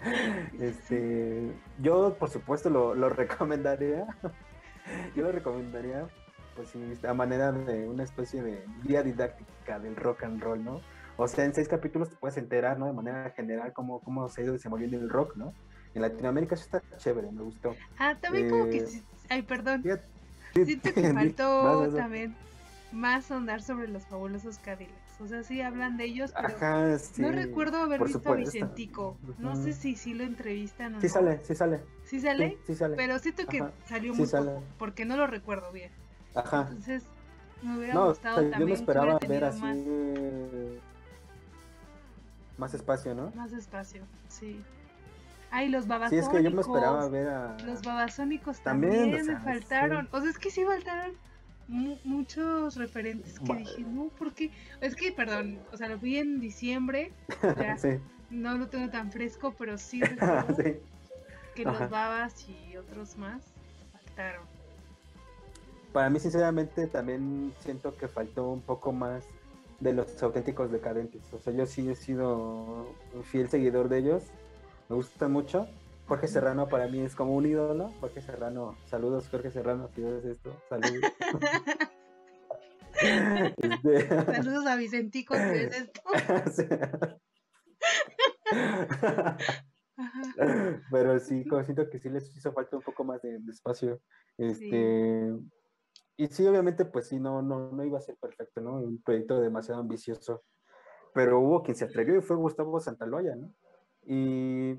este, 0.60 1.52
yo 1.80 2.16
por 2.18 2.30
supuesto 2.30 2.68
lo, 2.68 2.94
lo 2.94 3.08
recomendaría, 3.08 4.06
yo 5.16 5.24
lo 5.24 5.32
recomendaría, 5.32 6.06
pues 6.54 6.74
a 7.04 7.14
manera 7.14 7.52
de 7.52 7.88
una 7.88 8.02
especie 8.02 8.42
de 8.42 8.64
guía 8.82 9.02
didáctica 9.02 9.78
del 9.78 9.96
rock 9.96 10.24
and 10.24 10.42
roll, 10.42 10.62
¿no? 10.62 10.80
O 11.16 11.26
sea, 11.26 11.44
en 11.44 11.54
seis 11.54 11.68
capítulos 11.68 12.10
te 12.10 12.16
puedes 12.16 12.36
enterar, 12.36 12.78
¿no? 12.78 12.86
De 12.86 12.92
manera 12.92 13.30
general 13.30 13.72
cómo, 13.72 14.00
cómo 14.00 14.28
se 14.28 14.40
ha 14.40 14.44
ido 14.44 14.52
desenvolviendo 14.52 14.98
el 14.98 15.08
rock, 15.08 15.36
¿no? 15.36 15.52
En 15.94 16.02
Latinoamérica 16.02 16.54
eso 16.54 16.64
está 16.64 16.82
chévere, 16.98 17.30
me 17.32 17.42
gustó. 17.42 17.74
Ah, 17.98 18.16
también 18.20 18.50
como 18.50 18.66
que... 18.66 18.78
Eh, 18.78 19.02
ay, 19.30 19.42
perdón. 19.42 19.82
Siento 20.52 20.92
que 20.92 21.12
faltó 21.14 21.88
también 21.94 22.36
más 22.92 23.30
andar 23.30 23.62
sobre 23.62 23.88
los 23.88 24.04
fabulosos 24.04 24.58
Cadillacs. 24.58 25.20
O 25.20 25.26
sea, 25.26 25.42
sí 25.42 25.60
hablan 25.60 25.96
de 25.96 26.04
ellos, 26.04 26.32
pero 26.34 26.56
Ajá, 26.56 26.98
sí, 26.98 27.20
no 27.20 27.32
recuerdo 27.32 27.78
haber 27.78 28.04
visto 28.04 28.32
a 28.32 28.36
Vicentico. 28.36 29.18
No 29.38 29.56
sé 29.56 29.72
si 29.72 29.96
sí 29.96 30.14
lo 30.14 30.22
entrevistan 30.22 30.94
o 30.94 31.00
sí 31.00 31.08
Sale, 31.08 31.40
sí 31.42 31.54
sale, 31.56 31.80
sí 32.04 32.20
sale. 32.20 32.56
Sí, 32.64 32.76
sale. 32.76 32.96
Pero 32.96 33.18
siento 33.18 33.46
que 33.46 33.64
salió 33.86 34.14
muy 34.14 34.26
poco, 34.26 34.62
porque 34.78 35.04
no 35.04 35.16
lo 35.16 35.26
recuerdo 35.26 35.72
bien. 35.72 35.90
Ajá. 36.34 36.66
Entonces, 36.68 37.02
me 37.62 37.78
hubiera 37.78 37.98
gustado 37.98 38.36
también. 38.36 38.60
Yo 38.60 38.66
me 38.66 38.74
esperaba 38.74 39.18
ver 39.18 39.44
así 39.44 39.60
más... 39.60 39.78
más 42.56 42.74
espacio, 42.74 43.14
¿no? 43.14 43.32
Más 43.34 43.52
espacio, 43.52 44.02
sí. 44.28 44.62
Ay, 45.50 45.68
los 45.68 45.86
babasónicos. 45.86 46.30
Sí, 46.30 46.36
es 46.36 46.42
que 46.42 46.44
yo 46.44 46.54
me 46.54 46.60
esperaba 46.60 47.08
ver 47.08 47.28
a. 47.28 47.56
Los 47.64 47.82
babasónicos 47.82 48.60
también, 48.60 49.10
me 49.10 49.36
faltaron. 49.40 50.08
O 50.12 50.20
sea, 50.20 50.30
es 50.30 50.38
que 50.38 50.50
sí 50.50 50.64
faltaron 50.64 51.12
muchos 51.68 52.76
referentes 52.76 53.38
que 53.40 53.54
dije, 53.54 53.82
no, 53.82 54.10
porque. 54.18 54.50
Es 54.80 54.94
que, 54.94 55.12
perdón, 55.12 55.58
o 55.72 55.76
sea, 55.76 55.88
lo 55.88 55.98
vi 55.98 56.18
en 56.18 56.40
diciembre. 56.40 57.12
sí. 57.78 57.98
No 58.30 58.58
lo 58.58 58.68
tengo 58.68 58.90
tan 58.90 59.10
fresco, 59.10 59.54
pero 59.58 59.78
sí 59.78 60.00
recuerdo 60.02 60.54
que 61.54 61.64
los 61.64 61.90
babas 61.90 62.46
y 62.48 62.76
otros 62.76 63.16
más 63.16 63.42
faltaron. 63.92 64.42
Para 65.92 66.10
mí, 66.10 66.20
sinceramente, 66.20 66.86
también 66.86 67.54
siento 67.60 67.96
que 67.96 68.06
faltó 68.06 68.50
un 68.50 68.60
poco 68.60 68.92
más 68.92 69.24
de 69.80 69.94
los 69.94 70.22
auténticos 70.22 70.70
decadentes. 70.70 71.22
O 71.32 71.38
sea, 71.38 71.54
yo 71.54 71.64
sí 71.64 71.88
he 71.88 71.94
sido 71.94 72.94
un 73.14 73.24
fiel 73.24 73.48
seguidor 73.48 73.88
de 73.88 73.98
ellos 73.98 74.24
me 74.88 74.96
gusta 74.96 75.28
mucho. 75.28 75.68
Jorge 76.06 76.26
Serrano 76.26 76.68
para 76.68 76.88
mí 76.88 77.00
es 77.00 77.14
como 77.14 77.34
un 77.34 77.46
ídolo. 77.46 77.90
Jorge 78.00 78.22
Serrano, 78.22 78.76
saludos 78.86 79.28
Jorge 79.28 79.50
Serrano, 79.50 79.88
si 79.94 80.02
ves 80.02 80.24
esto, 80.24 80.56
saludos. 80.68 81.00
Este, 83.00 84.08
saludos 84.08 84.66
a 84.66 84.74
Vicentico, 84.74 85.36
si 85.36 85.40
ves 85.40 85.72
esto. 85.72 86.00
Pero 90.90 91.20
sí, 91.20 91.46
como 91.46 91.62
siento 91.62 91.88
que 91.88 92.00
sí 92.00 92.08
les 92.08 92.36
hizo 92.36 92.52
falta 92.52 92.76
un 92.76 92.82
poco 92.82 93.04
más 93.04 93.22
de, 93.22 93.38
espacio. 93.48 94.00
Este, 94.36 95.32
Y 96.16 96.26
sí, 96.26 96.44
obviamente, 96.44 96.86
pues 96.86 97.06
sí, 97.06 97.20
no, 97.20 97.40
no, 97.40 97.70
no 97.70 97.84
iba 97.84 97.98
a 97.98 98.02
ser 98.02 98.16
perfecto, 98.16 98.60
¿no? 98.60 98.78
Un 98.78 99.00
proyecto 99.00 99.40
demasiado 99.40 99.80
ambicioso. 99.80 100.42
Pero 101.14 101.38
hubo 101.38 101.62
quien 101.62 101.76
se 101.76 101.84
atrevió 101.84 102.16
y 102.16 102.22
fue 102.22 102.36
Gustavo 102.36 102.80
Santaloya, 102.80 103.36
¿no? 103.36 103.54
Y 104.10 104.72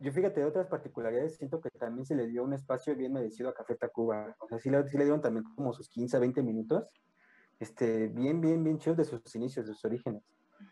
yo 0.00 0.10
fíjate, 0.12 0.40
de 0.40 0.46
otras 0.46 0.66
particularidades, 0.66 1.36
siento 1.36 1.60
que 1.60 1.70
también 1.70 2.04
se 2.04 2.16
le 2.16 2.26
dio 2.26 2.42
un 2.42 2.52
espacio 2.52 2.96
bien 2.96 3.12
merecido 3.12 3.48
a 3.48 3.54
Café 3.54 3.76
Tacuba. 3.76 4.34
O 4.40 4.48
sea, 4.48 4.58
sí 4.58 4.68
le, 4.68 4.82
dieron 4.82 5.20
también 5.20 5.44
como 5.54 5.72
sus 5.72 5.88
15 5.88 6.16
a 6.16 6.20
20 6.20 6.42
minutos, 6.42 6.92
este, 7.60 8.08
bien, 8.08 8.40
bien, 8.40 8.64
bien 8.64 8.78
chidos 8.78 8.96
de 8.96 9.04
sus 9.04 9.36
inicios, 9.36 9.64
de 9.64 9.74
sus 9.74 9.84
orígenes. 9.84 10.24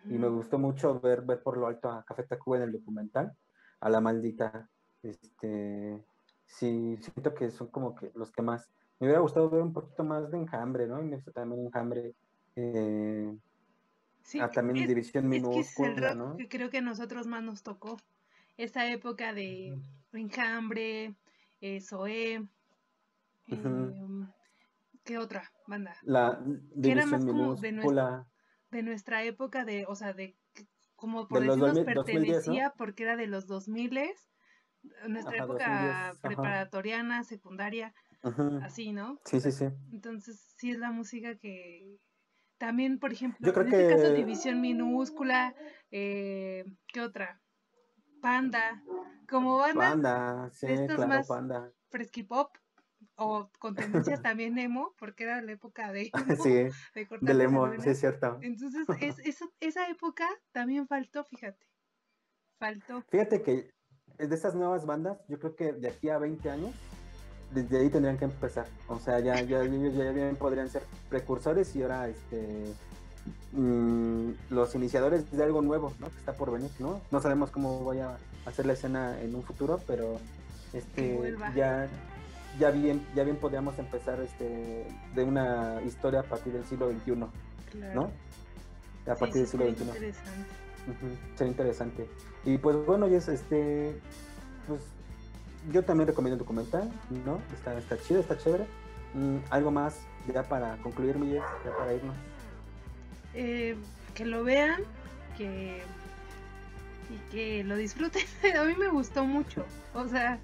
Y 0.07 0.19
me 0.19 0.27
gustó 0.27 0.59
mucho 0.59 0.99
ver, 0.99 1.23
ver 1.23 1.41
por 1.41 1.59
lo 1.59 1.69
alto 1.69 1.89
a 1.89 2.05
Café 2.05 2.25
Tacuba 2.25 2.57
en 2.57 2.65
el 2.65 2.73
documental, 2.73 3.33
a 3.79 3.89
la 3.89 4.01
maldita. 4.01 4.69
Este, 5.05 6.05
sí, 6.45 6.99
siento 7.01 7.35
que 7.35 7.53
son 7.53 7.69
como 7.69 7.95
que 7.95 8.11
los 8.17 8.33
que 8.33 8.43
más. 8.43 8.69
Me 8.99 9.07
hubiera 9.07 9.21
gustado 9.21 9.49
ver 9.49 9.63
un 9.63 9.73
poquito 9.73 10.03
más 10.03 10.29
de 10.33 10.39
enjambre, 10.39 10.89
¿no? 10.89 11.01
Y 11.01 11.05
me 11.05 11.15
gusta 11.15 11.31
también 11.31 11.67
enjambre. 11.67 12.17
Eh, 12.57 13.33
ah, 14.41 14.51
también 14.51 14.87
división 14.87 15.29
minúscula, 15.29 16.15
¿no? 16.15 16.37
Que 16.37 16.49
creo 16.49 16.71
que 16.71 16.79
a 16.79 16.83
nosotros 16.83 17.27
más 17.27 17.43
nos 17.43 17.63
tocó. 17.63 17.97
Esa 18.57 18.91
época 18.91 19.33
de 19.33 19.79
Enjambre, 20.13 21.15
eh, 21.61 21.81
Zoé, 21.81 22.47
em, 23.47 24.29
¿qué 25.05 25.19
otra 25.19 25.53
banda? 25.67 25.97
La 26.03 26.43
que 26.83 26.91
era 26.91 27.07
más 27.07 27.25
como 27.25 27.55
de 27.55 27.73
nuestra, 27.73 28.27
de 28.71 28.83
nuestra 28.83 29.25
época 29.25 29.65
de, 29.65 29.87
o 29.87 29.95
sea, 29.95 30.13
de 30.13 30.37
como 30.97 31.29
por 31.29 31.41
decirnos 31.41 31.81
pertenecía 31.81 32.75
porque 32.77 33.05
era 33.05 33.17
de 33.17 33.29
los 33.29 33.47
2000 33.47 34.11
nuestra 35.07 35.45
época 35.45 36.17
preparatoriana, 36.23 37.25
secundaria, 37.25 37.95
así, 38.63 38.93
¿no? 38.93 39.21
Sí, 39.25 39.41
sí, 39.41 39.53
sí. 39.53 39.67
Entonces, 39.93 40.55
sí 40.57 40.71
es 40.71 40.79
la 40.79 40.91
música 40.91 41.37
que, 41.37 41.99
también, 42.59 42.99
por 42.99 43.13
ejemplo, 43.13 43.39
en 43.49 43.73
este 43.73 43.89
caso, 43.89 44.13
División 44.13 44.61
Minúscula, 44.61 45.55
eh, 45.91 46.65
¿qué 46.89 47.01
otra? 47.01 47.41
Panda, 48.21 48.83
como 49.29 49.59
banda. 49.59 49.91
Panda, 49.91 50.51
sí, 50.53 50.67
claro, 50.67 51.07
más 51.07 51.29
Panda. 51.29 51.73
Fresky 51.89 52.25
Pop, 52.25 52.51
o 53.15 53.51
con 53.59 53.75
tendencias 53.75 54.21
también 54.23 54.59
emo, 54.59 54.95
porque 54.99 55.25
era 55.25 55.41
la 55.41 55.53
época 55.53 55.93
de 55.93 56.11
sí, 56.43 56.51
de, 56.51 57.45
emo, 57.45 57.71
sí 57.81 57.91
es 57.91 58.01
cierto. 58.01 58.39
Entonces, 58.43 58.87
es, 59.25 59.39
esa 59.61 59.89
época 59.89 60.27
también 60.53 60.87
faltó, 60.87 61.25
fíjate. 61.25 61.67
Faltó. 62.59 63.03
Fíjate 63.09 63.43
que 63.43 63.71
de 64.19 64.35
estas 64.35 64.55
nuevas 64.55 64.85
bandas, 64.85 65.19
yo 65.29 65.39
creo 65.39 65.55
que 65.55 65.73
de 65.73 65.89
aquí 65.89 66.09
a 66.09 66.19
20 66.19 66.51
años, 66.51 66.75
desde 67.53 67.79
ahí 67.79 67.89
tendrían 67.89 68.19
que 68.19 68.25
empezar. 68.25 68.67
O 68.89 68.99
sea, 68.99 69.21
ya, 69.21 69.41
ya 69.43 69.65
ya 69.65 70.11
bien 70.13 70.37
podrían 70.37 70.69
ser 70.69 70.83
precursores 71.09 71.75
y 71.77 71.83
ahora 71.83 72.09
este 72.09 72.75
mm, 73.53 74.31
los 74.51 74.75
iniciadores 74.75 75.31
de 75.31 75.43
algo 75.43 75.63
nuevo, 75.63 75.93
¿no? 75.99 76.09
Que 76.09 76.19
está 76.19 76.35
por 76.35 76.53
venir, 76.53 76.71
¿no? 76.79 77.01
No 77.11 77.21
sabemos 77.21 77.51
cómo 77.51 77.85
vaya 77.85 78.17
a 78.45 78.53
ser 78.53 78.67
la 78.67 78.75
escena 78.75 79.21
en 79.21 79.35
un 79.35 79.43
futuro, 79.43 79.81
pero 79.87 80.19
este 80.73 81.37
ya 81.55 81.89
ya 82.59 82.71
bien 82.71 83.07
ya 83.15 83.25
bien 83.25 83.37
podríamos 83.37 83.79
empezar 83.79 84.21
este 84.21 84.87
de 85.15 85.25
una 85.25 85.81
historia 85.87 86.21
a 86.21 86.25
partir 86.25 86.53
del 86.53 86.65
siglo 86.67 86.91
XXI, 86.91 87.17
¿no? 87.95 88.11
A 89.07 89.15
partir 89.15 89.43
del 89.43 89.47
siglo 89.47 89.67
XXI. 89.71 89.83
Interesante. 89.85 90.47
sería 91.37 91.51
interesante. 91.51 92.09
Y 92.45 92.59
pues 92.59 92.77
bueno, 92.85 93.07
es 93.07 93.29
este 93.29 93.99
pues 94.67 94.83
yo 95.73 95.85
también 95.85 96.09
recomiendo 96.09 96.35
el 96.35 96.39
documental, 96.39 96.91
¿no? 97.25 97.41
Está, 97.55 97.77
está 97.79 97.99
chido, 98.01 98.21
está 98.21 98.37
chévere. 98.39 98.67
Mm, 99.15 99.39
algo 99.51 99.71
más 99.71 100.01
ya 100.33 100.43
para 100.43 100.77
concluir, 100.79 101.17
mi 101.17 101.33
ya 101.33 101.43
para 101.79 101.95
irnos. 101.95 102.17
Eh, 103.35 103.77
que 104.15 104.25
lo 104.25 104.45
vean, 104.45 104.83
que 105.37 105.83
y 107.11 107.31
que 107.31 107.65
lo 107.65 107.77
disfruten. 107.77 108.23
A 108.59 108.65
mí 108.65 108.75
me 108.75 108.89
gustó 108.89 109.25
mucho, 109.25 109.65
o 109.95 110.07
sea, 110.09 110.39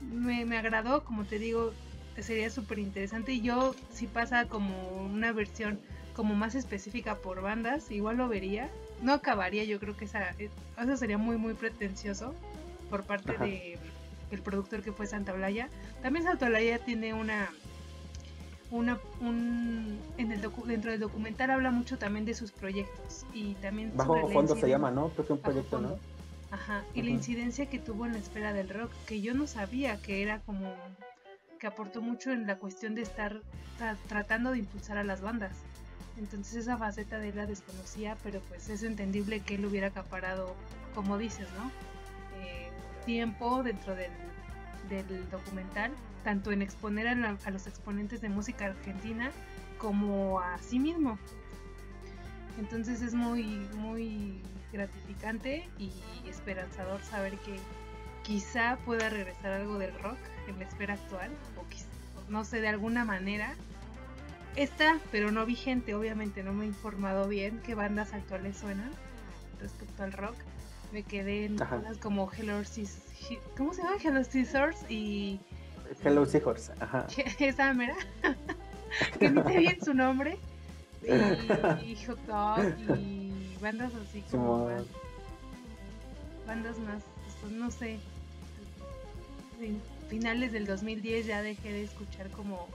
me, 0.00 0.44
me 0.44 0.58
agradó, 0.58 1.04
como 1.04 1.24
te 1.24 1.38
digo, 1.38 1.72
sería 2.18 2.50
súper 2.50 2.78
interesante. 2.78 3.32
Y 3.32 3.42
yo, 3.42 3.74
si 3.92 4.06
pasa 4.06 4.46
como 4.46 4.74
una 5.04 5.32
versión 5.32 5.80
como 6.14 6.34
más 6.34 6.54
específica 6.54 7.16
por 7.16 7.40
bandas, 7.42 7.90
igual 7.90 8.18
lo 8.18 8.28
vería. 8.28 8.70
No 9.02 9.14
acabaría, 9.14 9.64
yo 9.64 9.80
creo 9.80 9.96
que 9.96 10.04
esa, 10.04 10.34
eso 10.38 10.96
sería 10.96 11.18
muy, 11.18 11.36
muy 11.36 11.54
pretencioso 11.54 12.34
por 12.90 13.04
parte 13.04 13.36
de 13.38 13.78
el 14.34 14.42
productor 14.42 14.82
que 14.82 14.92
fue 14.92 15.06
Santa 15.06 15.32
Blaya. 15.32 15.68
También 16.02 16.24
Santa 16.24 16.48
Blaya 16.48 16.78
tiene 16.78 17.14
una 17.14 17.50
una 18.70 18.98
un 19.20 20.00
en 20.16 20.32
el 20.32 20.40
dentro 20.66 20.90
del 20.90 21.00
documental 21.00 21.50
habla 21.50 21.70
mucho 21.70 21.98
también 21.98 22.24
de 22.24 22.34
sus 22.34 22.52
proyectos 22.52 23.26
y 23.34 23.54
también 23.56 23.92
bajo 23.94 24.28
fondo 24.28 24.56
se 24.56 24.68
llama, 24.68 24.90
¿no? 24.90 25.10
Creo 25.10 25.26
que 25.26 25.32
un 25.34 25.38
proyecto, 25.40 25.78
¿no? 25.78 25.98
Ajá, 26.50 26.84
y 26.94 27.02
la 27.02 27.10
incidencia 27.10 27.66
que 27.66 27.78
tuvo 27.78 28.04
en 28.04 28.12
la 28.12 28.18
esfera 28.18 28.52
del 28.52 28.68
rock, 28.68 28.92
que 29.06 29.22
yo 29.22 29.32
no 29.32 29.46
sabía 29.46 29.96
que 30.00 30.22
era 30.22 30.40
como 30.40 30.74
que 31.58 31.66
aportó 31.66 32.02
mucho 32.02 32.30
en 32.30 32.46
la 32.46 32.56
cuestión 32.56 32.94
de 32.94 33.02
estar 33.02 33.40
tratando 34.08 34.50
de 34.50 34.58
impulsar 34.58 34.98
a 34.98 35.04
las 35.04 35.20
bandas. 35.20 35.52
Entonces 36.18 36.54
esa 36.56 36.76
faceta 36.76 37.18
de 37.18 37.30
él 37.30 37.36
la 37.36 37.46
desconocía, 37.46 38.16
pero 38.22 38.40
pues 38.48 38.68
es 38.68 38.82
entendible 38.82 39.40
que 39.40 39.54
él 39.54 39.64
hubiera 39.64 39.88
acaparado, 39.88 40.54
como 40.94 41.16
dices, 41.18 41.48
¿no? 41.56 41.70
Tiempo 43.04 43.62
dentro 43.62 43.94
del, 43.94 44.10
documental, 45.30 45.90
tanto 46.22 46.52
en 46.52 46.60
exponer 46.60 47.08
a, 47.08 47.14
los 47.50 47.66
exponentes 47.66 48.20
de 48.20 48.28
música 48.28 48.66
argentina 48.66 49.30
como 49.78 50.40
a 50.40 50.58
sí 50.58 50.78
mismo. 50.78 51.18
Entonces 52.58 53.00
es 53.00 53.14
muy, 53.14 53.44
muy 53.76 54.42
gratificante 54.72 55.68
y 55.78 55.92
esperanzador 56.28 57.00
saber 57.02 57.38
que 57.38 57.58
quizá 58.22 58.76
pueda 58.84 59.08
regresar 59.08 59.52
algo 59.52 59.78
del 59.78 59.98
rock 60.00 60.18
en 60.46 60.58
la 60.58 60.66
esfera 60.66 60.94
actual, 60.94 61.30
o 61.56 62.30
no 62.30 62.44
sé, 62.44 62.60
de 62.60 62.68
alguna 62.68 63.04
manera. 63.04 63.54
Está, 64.56 64.98
pero 65.10 65.30
no 65.30 65.46
vigente, 65.46 65.94
obviamente 65.94 66.42
no 66.42 66.52
me 66.52 66.64
he 66.64 66.68
informado 66.68 67.26
bien 67.26 67.60
qué 67.64 67.74
bandas 67.74 68.12
actuales 68.12 68.58
suenan 68.58 68.90
respecto 69.60 70.02
al 70.02 70.12
rock 70.12 70.34
me 70.92 71.02
quedé 71.02 71.46
en 71.46 71.56
cosas 71.56 71.96
como 71.98 72.30
Hello 72.30 72.62
¿Cómo 73.56 73.72
se 73.72 73.82
llama? 73.82 73.96
Hello 74.02 74.24
Scissors 74.24 74.76
y. 74.90 75.40
Hello 76.04 76.26
Seahorse, 76.26 76.72
ajá. 76.80 77.06
Esa 77.38 77.72
mera. 77.72 77.96
que 79.18 79.30
no 79.30 79.46
sé 79.48 79.58
bien 79.58 79.82
su 79.82 79.94
nombre. 79.94 80.38
Y, 81.02 81.96
Hot 82.06 82.20
Dog 82.26 82.98
y 82.98 83.56
bandas 83.60 83.92
así 83.94 84.22
como. 84.30 84.68
bandas 86.46 86.78
más, 86.78 87.02
pues, 87.40 87.52
no 87.52 87.70
sé. 87.70 87.98
finales 90.08 90.52
del 90.52 90.66
2010 90.66 91.26
ya 91.26 91.42
dejé 91.42 91.72
de 91.72 91.84
escuchar 91.84 92.28
como 92.30 92.68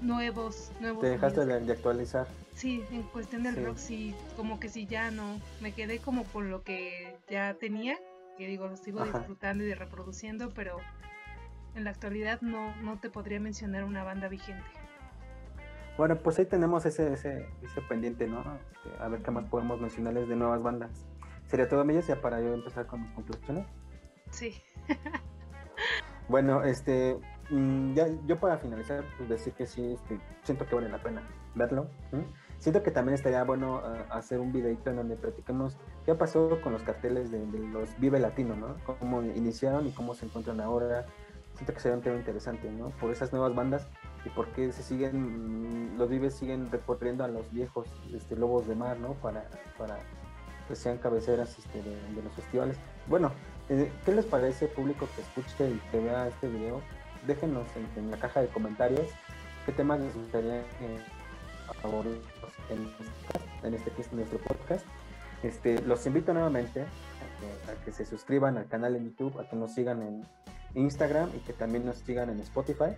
nuevos, 0.00 0.70
nuevos. 0.80 1.02
Te 1.02 1.10
dejaste 1.10 1.44
de, 1.44 1.72
actualizar. 1.72 2.26
Sí, 2.54 2.84
en 2.90 3.02
cuestión 3.04 3.42
del 3.42 3.64
rock 3.64 3.76
sí, 3.76 4.14
como 4.36 4.60
que 4.60 4.68
sí 4.68 4.86
ya 4.86 5.10
no, 5.10 5.40
me 5.60 5.72
quedé 5.72 5.98
como 5.98 6.24
con 6.24 6.50
lo 6.50 6.62
que 6.62 7.16
ya 7.28 7.54
tenía, 7.54 7.96
que 8.36 8.46
digo, 8.46 8.68
lo 8.68 8.76
sigo 8.76 9.04
disfrutando 9.04 9.64
y 9.64 9.72
reproduciendo, 9.74 10.50
pero 10.54 10.76
en 11.74 11.84
la 11.84 11.90
actualidad 11.90 12.40
no, 12.42 12.76
no 12.76 13.00
te 13.00 13.10
podría 13.10 13.40
mencionar 13.40 13.84
una 13.84 14.04
banda 14.04 14.28
vigente. 14.28 14.64
Bueno, 15.96 16.16
pues 16.16 16.38
ahí 16.38 16.46
tenemos 16.46 16.84
ese, 16.86 17.12
ese, 17.12 17.48
ese 17.62 17.82
pendiente, 17.82 18.26
¿no? 18.26 18.40
Este, 18.40 19.02
a 19.02 19.08
ver 19.08 19.22
qué 19.22 19.30
más 19.30 19.44
podemos 19.46 19.80
mencionarles 19.80 20.28
de 20.28 20.36
nuevas 20.36 20.62
bandas. 20.62 21.06
¿Sería 21.46 21.68
todo, 21.68 21.84
Millas, 21.84 22.06
ya 22.06 22.20
para 22.20 22.40
yo 22.40 22.54
empezar 22.54 22.86
con 22.86 23.02
mis 23.02 23.12
conclusiones? 23.12 23.66
Sí. 24.30 24.62
bueno, 26.28 26.64
este, 26.64 27.18
Mm, 27.52 27.92
ya, 27.94 28.08
yo 28.26 28.40
para 28.40 28.56
finalizar, 28.56 29.04
pues 29.18 29.28
decir 29.28 29.52
que 29.52 29.66
sí, 29.66 29.92
este, 29.92 30.18
siento 30.42 30.66
que 30.66 30.74
vale 30.74 30.88
la 30.88 31.02
pena 31.02 31.22
verlo. 31.54 31.86
Siento 32.62 32.84
que 32.84 32.92
también 32.92 33.16
estaría 33.16 33.42
bueno 33.42 33.82
ah, 33.84 34.04
hacer 34.10 34.38
un 34.38 34.52
videito 34.52 34.88
en 34.90 34.94
donde 34.94 35.16
practiquemos 35.16 35.76
qué 36.06 36.14
pasó 36.14 36.60
con 36.62 36.72
los 36.72 36.82
carteles 36.82 37.32
de, 37.32 37.44
los 37.44 37.98
Vive 37.98 38.20
Latino, 38.20 38.54
¿no? 38.54 38.76
Cómo 39.00 39.20
iniciaron 39.20 39.88
y 39.88 39.90
cómo 39.90 40.14
se 40.14 40.26
encuentran 40.26 40.60
ahora. 40.60 41.04
Siento 41.54 41.74
que 41.74 41.80
sería 41.80 41.96
un 41.96 42.04
tema 42.04 42.14
interesante, 42.14 42.70
¿no? 42.70 42.90
Por 43.00 43.10
esas 43.10 43.32
nuevas 43.32 43.52
bandas 43.52 43.88
y 44.24 44.28
por 44.28 44.46
qué 44.52 44.70
se 44.70 44.84
siguen, 44.84 45.94
mm, 45.94 45.98
los 45.98 46.08
Vives 46.08 46.34
siguen 46.34 46.70
recorriendo 46.70 47.24
a 47.24 47.28
los 47.28 47.50
viejos 47.50 47.88
este, 48.14 48.36
lobos 48.36 48.68
de 48.68 48.76
mar, 48.76 48.96
¿no? 49.00 49.14
Para, 49.14 49.44
para 49.76 49.98
que 50.68 50.76
sean 50.76 50.98
cabeceras 50.98 51.58
este, 51.58 51.82
de, 51.82 52.22
los 52.22 52.32
festivales. 52.32 52.76
Bueno, 53.08 53.32
eh, 53.70 53.90
¿qué 54.04 54.12
les 54.12 54.24
parece, 54.24 54.68
público 54.68 55.08
que 55.16 55.22
escuche 55.22 55.68
y 55.68 55.80
que 55.90 55.98
vea 55.98 56.28
este 56.28 56.46
video? 56.46 56.80
déjenos 57.26 57.66
en, 57.96 58.10
la 58.10 58.16
caja 58.16 58.40
de 58.40 58.48
comentarios 58.48 59.06
qué 59.64 59.70
temas 59.70 60.00
les 60.00 60.12
gustaría 60.12 60.56
eh, 60.56 60.98
en, 62.72 62.90
en 63.62 63.74
este 63.74 63.90
que 63.90 64.02
es 64.02 64.12
nuestro 64.12 64.38
podcast. 64.38 64.84
Este, 65.42 65.80
los 65.82 66.06
invito 66.06 66.32
nuevamente 66.32 66.82
a 66.82 67.84
que, 67.84 67.92
se 67.92 68.04
suscriban 68.04 68.56
al 68.56 68.68
canal 68.68 68.96
en 68.96 69.04
YouTube, 69.04 69.38
a 69.40 69.48
que 69.48 69.56
nos 69.56 69.72
sigan 69.74 70.02
en 70.02 70.24
Instagram 70.74 71.30
y 71.36 71.40
que 71.40 71.52
también 71.52 71.84
nos 71.84 71.98
sigan 71.98 72.30
en 72.30 72.40
Spotify. 72.40 72.96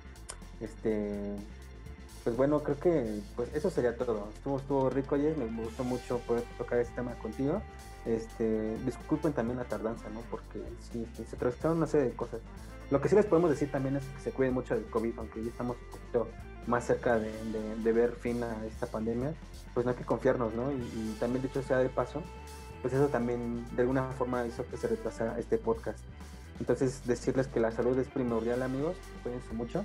Este, 0.60 1.36
pues 2.22 2.36
bueno, 2.36 2.62
creo 2.62 2.78
que 2.78 3.20
pues 3.36 3.54
eso 3.54 3.70
sería 3.70 3.96
todo. 3.96 4.28
Estuvo, 4.34 4.58
estuvo 4.58 4.90
rico, 4.90 5.14
ayer, 5.14 5.36
me 5.36 5.62
gustó 5.62 5.84
mucho 5.84 6.18
poder 6.20 6.44
tocar 6.58 6.78
este 6.78 6.94
tema 6.94 7.14
contigo. 7.14 7.62
Este, 8.04 8.76
disculpen 8.84 9.32
también 9.32 9.58
la 9.58 9.64
tardanza, 9.64 10.08
¿no? 10.10 10.20
Porque 10.30 10.62
sí, 10.92 11.06
se 11.28 11.36
trajeron 11.36 11.78
una 11.78 11.86
serie 11.86 12.08
de 12.08 12.16
cosas. 12.16 12.40
Lo 12.90 13.00
que 13.00 13.08
sí 13.08 13.14
les 13.14 13.26
podemos 13.26 13.50
decir 13.50 13.70
también 13.70 13.96
es 13.96 14.04
que 14.04 14.20
se 14.20 14.30
cuiden 14.30 14.54
mucho 14.54 14.74
del 14.74 14.84
COVID, 14.86 15.18
aunque 15.18 15.42
ya 15.42 15.50
estamos 15.50 15.76
un 15.78 15.90
poquito 15.90 16.28
más 16.66 16.86
cerca 16.86 17.18
de, 17.18 17.92
ver 17.92 18.12
fin 18.12 18.42
a 18.42 18.64
esta 18.66 18.86
pandemia, 18.86 19.34
pues 19.74 19.84
no 19.84 19.90
hay 19.90 19.98
que 19.98 20.04
confiarnos, 20.04 20.54
¿no? 20.54 20.72
Y, 20.72 21.16
también 21.20 21.42
dicho 21.42 21.62
sea 21.62 21.78
de 21.78 21.88
paso, 21.88 22.22
pues 22.80 22.94
eso 22.94 23.08
también 23.08 23.66
de 23.74 23.82
alguna 23.82 24.04
forma 24.12 24.46
hizo 24.46 24.66
que 24.66 24.76
se 24.76 24.88
retrasara 24.88 25.38
este 25.38 25.58
podcast. 25.58 25.98
Entonces 26.60 27.06
decirles 27.06 27.48
que 27.48 27.60
la 27.60 27.72
salud 27.72 27.98
es 27.98 28.06
primordial 28.08 28.62
amigos, 28.62 28.96
cuídense 29.22 29.52
mucho. 29.52 29.84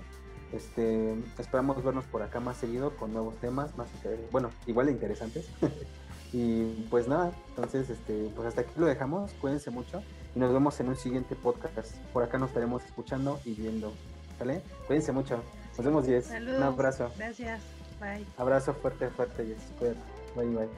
Este, 0.54 1.16
esperamos 1.38 1.84
vernos 1.84 2.06
por 2.06 2.22
acá 2.24 2.40
más 2.40 2.58
seguido 2.58 2.96
con 2.98 3.14
nuevos 3.14 3.36
temas, 3.40 3.76
más 3.78 3.88
bueno, 4.32 4.50
igual 4.68 4.88
de 4.88 4.94
interesantes. 4.94 5.50
y 6.34 6.86
pues 6.90 7.08
nada, 7.08 7.32
entonces 7.50 7.90
este, 7.90 8.32
pues 8.36 8.48
hasta 8.48 8.62
aquí 8.62 8.72
lo 8.78 8.86
dejamos, 8.86 9.32
cuídense 9.34 9.72
mucho 9.72 10.04
y 10.36 10.40
nos 10.40 10.54
vemos 10.54 10.80
en 10.80 10.90
un 10.90 10.96
siguiente 10.96 11.36
podcast. 11.36 11.96
Por 12.14 12.24
acá 12.24 12.38
nos 12.38 12.50
estaremos 12.50 12.84
escuchando 12.86 13.40
y 13.46 13.54
viendo. 13.54 13.94
¿Vale? 14.40 14.62
Cuídense 14.88 15.12
mucho. 15.12 15.42
Nos 15.78 15.86
vemos, 15.86 16.06
Jess. 16.06 16.30
Un 16.30 16.64
abrazo. 16.64 17.12
Gracias. 17.18 17.79
Bye. 18.00 18.26
Abrazo 18.38 18.74
fuerte, 18.74 19.10
fuerte, 19.10 19.46
Jess. 19.46 19.72
Cuídate. 19.78 20.00
Bye, 20.36 20.46
bye. 20.48 20.70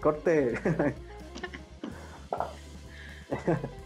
Corte. 0.00 0.60